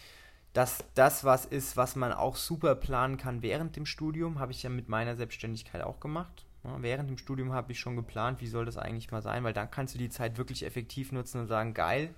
dass 0.52 0.84
das 0.94 1.24
was 1.24 1.46
ist, 1.46 1.76
was 1.76 1.96
man 1.96 2.12
auch 2.12 2.36
super 2.36 2.74
planen 2.74 3.16
kann 3.16 3.42
während 3.42 3.76
dem 3.76 3.86
Studium. 3.86 4.38
Habe 4.38 4.52
ich 4.52 4.62
ja 4.62 4.70
mit 4.70 4.88
meiner 4.88 5.16
Selbstständigkeit 5.16 5.82
auch 5.82 5.98
gemacht. 5.98 6.46
Ja, 6.64 6.80
während 6.80 7.08
dem 7.08 7.18
Studium 7.18 7.52
habe 7.52 7.72
ich 7.72 7.80
schon 7.80 7.96
geplant, 7.96 8.40
wie 8.40 8.46
soll 8.46 8.64
das 8.64 8.76
eigentlich 8.76 9.10
mal 9.10 9.22
sein, 9.22 9.42
weil 9.44 9.54
dann 9.54 9.70
kannst 9.70 9.94
du 9.94 9.98
die 9.98 10.10
Zeit 10.10 10.38
wirklich 10.38 10.64
effektiv 10.64 11.10
nutzen 11.10 11.40
und 11.40 11.48
sagen, 11.48 11.74
geil, 11.74 12.14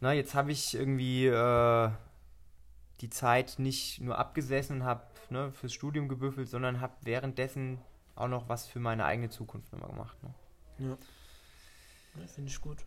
na, 0.00 0.12
jetzt 0.12 0.34
habe 0.34 0.52
ich 0.52 0.74
irgendwie 0.74 1.26
äh, 1.26 1.90
die 3.00 3.08
Zeit 3.08 3.58
nicht 3.58 4.00
nur 4.00 4.18
abgesessen 4.18 4.80
und 4.80 4.84
habe 4.84 5.04
ne, 5.30 5.52
fürs 5.52 5.72
Studium 5.72 6.08
gebüffelt, 6.08 6.48
sondern 6.48 6.80
habe 6.80 6.92
währenddessen 7.02 7.78
auch 8.14 8.28
noch 8.28 8.48
was 8.48 8.66
für 8.66 8.80
meine 8.80 9.06
eigene 9.06 9.30
Zukunft 9.30 9.72
nochmal 9.72 9.90
gemacht. 9.90 10.22
Ne? 10.22 10.34
Ja. 10.78 10.98
ja 12.20 12.26
Finde 12.26 12.50
ich 12.50 12.60
gut. 12.60 12.84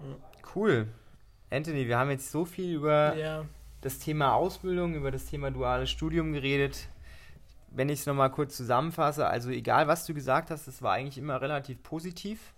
Ja. 0.00 0.16
Cool. 0.54 0.88
Anthony, 1.48 1.86
wir 1.86 1.98
haben 1.98 2.10
jetzt 2.10 2.30
so 2.30 2.44
viel 2.44 2.74
über 2.74 3.16
ja 3.16 3.46
das 3.82 3.98
Thema 3.98 4.34
Ausbildung, 4.34 4.94
über 4.94 5.10
das 5.10 5.26
Thema 5.26 5.50
duales 5.50 5.90
Studium 5.90 6.32
geredet. 6.32 6.88
Wenn 7.70 7.88
ich 7.88 8.00
es 8.00 8.06
nochmal 8.06 8.30
kurz 8.30 8.56
zusammenfasse, 8.56 9.26
also 9.26 9.50
egal 9.50 9.88
was 9.88 10.06
du 10.06 10.14
gesagt 10.14 10.50
hast, 10.50 10.66
es 10.66 10.82
war 10.82 10.92
eigentlich 10.92 11.18
immer 11.18 11.40
relativ 11.40 11.82
positiv. 11.82 12.54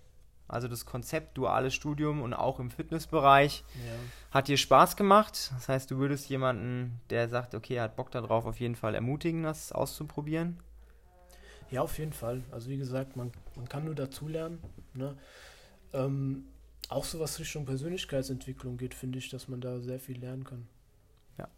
Also 0.47 0.69
das 0.69 0.85
Konzept 0.85 1.39
duales 1.39 1.75
Studium 1.75 2.21
und 2.21 2.35
auch 2.35 2.61
im 2.61 2.71
Fitnessbereich 2.71 3.65
ja. 3.75 3.93
hat 4.31 4.49
dir 4.49 4.59
Spaß 4.59 4.97
gemacht. 4.97 5.53
Das 5.55 5.69
heißt, 5.69 5.91
du 5.91 5.97
würdest 5.97 6.29
jemanden, 6.29 7.01
der 7.09 7.29
sagt, 7.29 7.55
okay, 7.55 7.77
er 7.77 7.85
hat 7.85 7.97
Bock 7.97 8.11
darauf, 8.11 8.45
auf 8.45 8.61
jeden 8.61 8.77
Fall 8.77 8.95
ermutigen, 8.95 9.43
das 9.43 9.73
auszuprobieren. 9.73 10.59
Ja, 11.71 11.81
auf 11.81 11.99
jeden 11.99 12.13
Fall. 12.13 12.43
Also 12.51 12.69
wie 12.69 12.77
gesagt, 12.77 13.17
man, 13.17 13.33
man 13.57 13.69
kann 13.69 13.87
nur 13.87 13.95
dazulernen. 13.95 14.59
Ne? 14.93 15.17
Ähm, 15.95 16.45
auch 16.91 17.05
so 17.05 17.19
was 17.21 17.39
Richtung 17.39 17.65
Persönlichkeitsentwicklung 17.65 18.77
geht, 18.77 18.93
finde 18.93 19.19
ich, 19.19 19.31
dass 19.31 19.49
man 19.49 19.63
da 19.63 19.81
sehr 19.81 19.99
viel 19.99 20.19
lernen 20.19 20.45
kann. 20.45 20.69
Ja. 21.39 21.49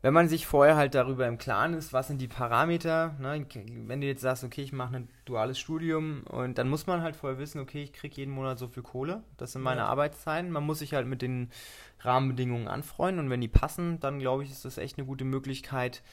Wenn 0.00 0.14
man 0.14 0.28
sich 0.28 0.46
vorher 0.46 0.76
halt 0.76 0.94
darüber 0.94 1.26
im 1.26 1.38
Klaren 1.38 1.74
ist, 1.74 1.92
was 1.92 2.06
sind 2.06 2.20
die 2.20 2.28
Parameter, 2.28 3.16
ne? 3.18 3.44
wenn 3.86 4.00
du 4.00 4.06
jetzt 4.06 4.20
sagst, 4.20 4.44
okay, 4.44 4.62
ich 4.62 4.72
mache 4.72 4.94
ein 4.94 5.08
duales 5.24 5.58
Studium 5.58 6.22
und 6.28 6.56
dann 6.56 6.68
muss 6.68 6.86
man 6.86 7.02
halt 7.02 7.16
vorher 7.16 7.40
wissen, 7.40 7.60
okay, 7.60 7.82
ich 7.82 7.92
kriege 7.92 8.14
jeden 8.14 8.32
Monat 8.32 8.60
so 8.60 8.68
viel 8.68 8.84
Kohle, 8.84 9.24
das 9.38 9.52
sind 9.52 9.62
meine 9.62 9.80
ja. 9.80 9.86
Arbeitszeiten, 9.88 10.52
man 10.52 10.64
muss 10.64 10.78
sich 10.78 10.94
halt 10.94 11.08
mit 11.08 11.20
den 11.20 11.50
Rahmenbedingungen 11.98 12.68
anfreunden 12.68 13.24
und 13.24 13.30
wenn 13.30 13.40
die 13.40 13.48
passen, 13.48 13.98
dann 13.98 14.20
glaube 14.20 14.44
ich, 14.44 14.52
ist 14.52 14.64
das 14.64 14.78
echt 14.78 14.98
eine 14.98 15.06
gute 15.06 15.24
Möglichkeit, 15.24 16.04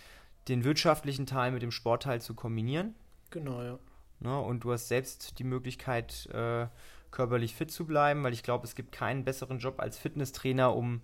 den 0.47 0.63
wirtschaftlichen 0.63 1.27
Teil 1.27 1.51
mit 1.51 1.61
dem 1.61 1.71
Sportteil 1.71 2.21
zu 2.21 2.33
kombinieren. 2.33 2.95
Genau, 3.29 3.61
ja. 3.61 3.77
Ne? 4.19 4.39
Und 4.39 4.63
du 4.63 4.71
hast 4.71 4.87
selbst 4.87 5.37
die 5.37 5.43
Möglichkeit, 5.43 6.27
äh, 6.33 6.67
körperlich 7.11 7.55
fit 7.55 7.71
zu 7.71 7.85
bleiben, 7.85 8.23
weil 8.23 8.33
ich 8.33 8.43
glaube, 8.43 8.65
es 8.65 8.75
gibt 8.75 8.91
keinen 8.91 9.23
besseren 9.23 9.59
Job 9.59 9.79
als 9.79 9.97
Fitnesstrainer, 9.97 10.75
um 10.75 11.01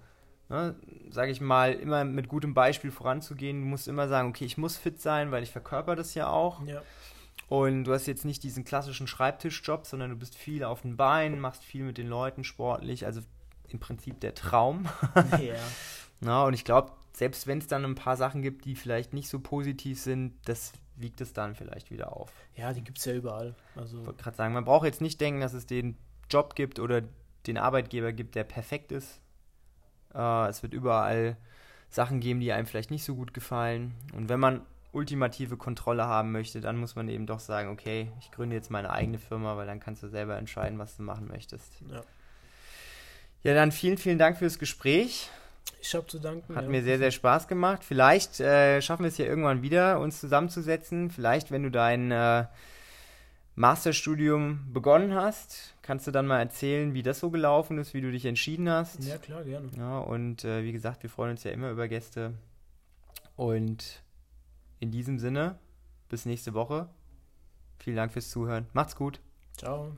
ne, 0.52 0.76
sage 1.10 1.32
ich 1.32 1.42
mal, 1.42 1.74
immer 1.74 2.04
mit 2.04 2.28
gutem 2.28 2.54
Beispiel 2.54 2.92
voranzugehen. 2.92 3.62
Du 3.62 3.68
musst 3.68 3.88
immer 3.88 4.08
sagen, 4.08 4.30
okay, 4.30 4.46
ich 4.46 4.58
muss 4.58 4.78
fit 4.78 5.02
sein, 5.02 5.32
weil 5.32 5.44
ich 5.44 5.52
verkörper 5.52 5.96
das 5.96 6.14
ja 6.14 6.28
auch. 6.30 6.64
Ja. 6.68 6.82
Und 7.50 7.86
du 7.86 7.94
hast 7.94 8.06
jetzt 8.06 8.24
nicht 8.26 8.44
diesen 8.44 8.64
klassischen 8.64 9.08
Schreibtischjob, 9.08 9.86
sondern 9.86 10.12
du 10.12 10.16
bist 10.16 10.36
viel 10.36 10.64
auf 10.64 10.82
den 10.82 10.96
Beinen, 10.96 11.40
machst 11.40 11.64
viel 11.64 11.84
mit 11.84 11.98
den 11.98 12.08
Leuten 12.08 12.44
sportlich, 12.44 13.06
also 13.06 13.22
im 13.70 13.80
Prinzip 13.80 14.20
der 14.20 14.36
Traum. 14.36 14.88
Ja. 15.42 15.56
Na, 16.24 16.44
und 16.44 16.54
ich 16.54 16.64
glaube, 16.66 16.92
selbst 17.14 17.48
wenn 17.48 17.58
es 17.58 17.66
dann 17.68 17.84
ein 17.84 17.96
paar 17.96 18.16
Sachen 18.16 18.44
gibt, 18.44 18.66
die 18.66 18.76
vielleicht 18.76 19.12
nicht 19.12 19.28
so 19.28 19.40
positiv 19.40 20.00
sind, 20.00 20.34
das 20.46 20.72
wiegt 20.96 21.20
es 21.20 21.34
dann 21.34 21.56
vielleicht 21.56 21.90
wieder 21.90 22.16
auf. 22.16 22.32
ja, 22.56 22.74
die 22.74 22.84
gibt 22.84 23.00
es 23.00 23.06
ja 23.06 23.14
überall. 23.14 23.56
Also, 23.76 24.00
Ich 24.02 24.06
wollte 24.06 24.22
gerade 24.22 24.38
sagen, 24.38 24.54
man 24.54 24.66
braucht 24.66 24.86
jetzt 24.86 25.02
nicht 25.02 25.20
denken, 25.20 25.42
dass 25.42 25.54
es 25.54 25.66
den 25.66 25.98
Job 26.30 26.56
gibt 26.56 26.80
oder 26.80 27.02
den 27.48 27.58
Arbeitgeber 27.58 28.14
gibt, 28.14 28.36
der 28.36 28.44
perfekt 28.44 28.92
ist. 28.92 29.20
Äh, 30.16 30.48
es 30.50 30.64
wird 30.64 30.74
überall 30.74 31.38
Sachen 31.90 32.20
geben, 32.20 32.40
die 32.40 32.52
einem 32.52 32.68
vielleicht 32.68 32.92
nicht 32.92 33.04
so 33.04 33.16
gut 33.16 33.34
gefallen. 33.34 33.94
Und 34.16 34.30
wenn 34.30 34.40
man 34.40 34.62
ultimative 34.94 35.58
Kontrolle 35.58 36.06
haben 36.06 36.32
möchte, 36.32 36.62
dann 36.62 36.78
muss 36.78 36.96
man 36.96 37.08
eben 37.08 37.26
doch 37.26 37.40
sagen, 37.40 37.70
okay, 37.70 38.12
ich 38.20 38.32
gründe 38.32 38.56
jetzt 38.56 38.70
meine 38.70 38.92
eigene 38.92 39.20
Firma, 39.20 39.56
weil 39.56 39.68
dann 39.68 39.80
kannst 39.80 40.04
du 40.04 40.10
selber 40.10 40.38
entscheiden, 40.38 40.80
was 40.80 40.98
du 40.98 41.04
machen 41.04 41.28
möchtest. 41.28 41.82
ja. 41.90 42.04
Ja, 43.44 43.56
dann 43.56 43.72
vielen, 43.72 43.98
vielen 43.98 44.20
Dank 44.20 44.38
fürs 44.38 44.60
Gespräch. 44.60 45.30
Ich 45.82 45.96
habe 45.96 46.06
zu 46.06 46.20
danken. 46.20 46.56
Hat 46.56 46.66
ja. 46.66 46.70
mir 46.70 46.84
sehr, 46.84 47.00
sehr 47.00 47.10
Spaß 47.10 47.48
gemacht. 47.48 47.84
Vielleicht 47.84 48.40
äh, 48.40 48.82
schaffen 48.82 49.04
wir 49.04 49.10
es 49.10 49.18
ja 49.18 49.26
irgendwann 49.26 49.64
wieder, 49.64 50.00
uns 50.00 50.20
zusammenzusetzen. 50.20 51.10
Vielleicht, 51.10 51.50
wenn 51.50 51.64
du 51.64 51.72
dein 51.72 52.12
äh, 52.12 52.46
Masterstudium 53.56 54.72
begonnen 54.72 55.14
hast, 55.14 55.76
kannst 55.82 56.08
du 56.08 56.12
dann 56.12 56.28
mal 56.28 56.40
erzählen, 56.40 56.94
wie 56.94 57.04
das 57.04 57.20
so 57.20 57.32
gelaufen 57.32 57.78
ist, 57.78 57.94
wie 57.94 58.02
du 58.02 58.12
dich 58.12 58.26
entschieden 58.26 58.70
hast. 58.70 59.04
Ja, 59.04 59.18
klar, 59.18 59.44
gerne. 59.44 59.70
Ja, 59.78 60.00
und 60.00 60.46
äh, 60.46 60.64
wie 60.64 60.72
gesagt, 60.72 61.04
wir 61.04 61.10
freuen 61.10 61.32
uns 61.32 61.44
ja 61.44 61.52
immer 61.52 61.70
über 61.72 61.88
Gäste. 61.88 62.34
Und 63.36 64.04
in 64.80 64.92
diesem 64.92 65.20
Sinne, 65.20 65.60
bis 66.10 66.26
nächste 66.26 66.54
Woche. 66.54 66.90
Vielen 67.78 67.96
Dank 67.98 68.14
fürs 68.14 68.30
Zuhören. 68.30 68.68
Macht's 68.74 68.96
gut. 68.96 69.20
Ciao. 69.58 69.96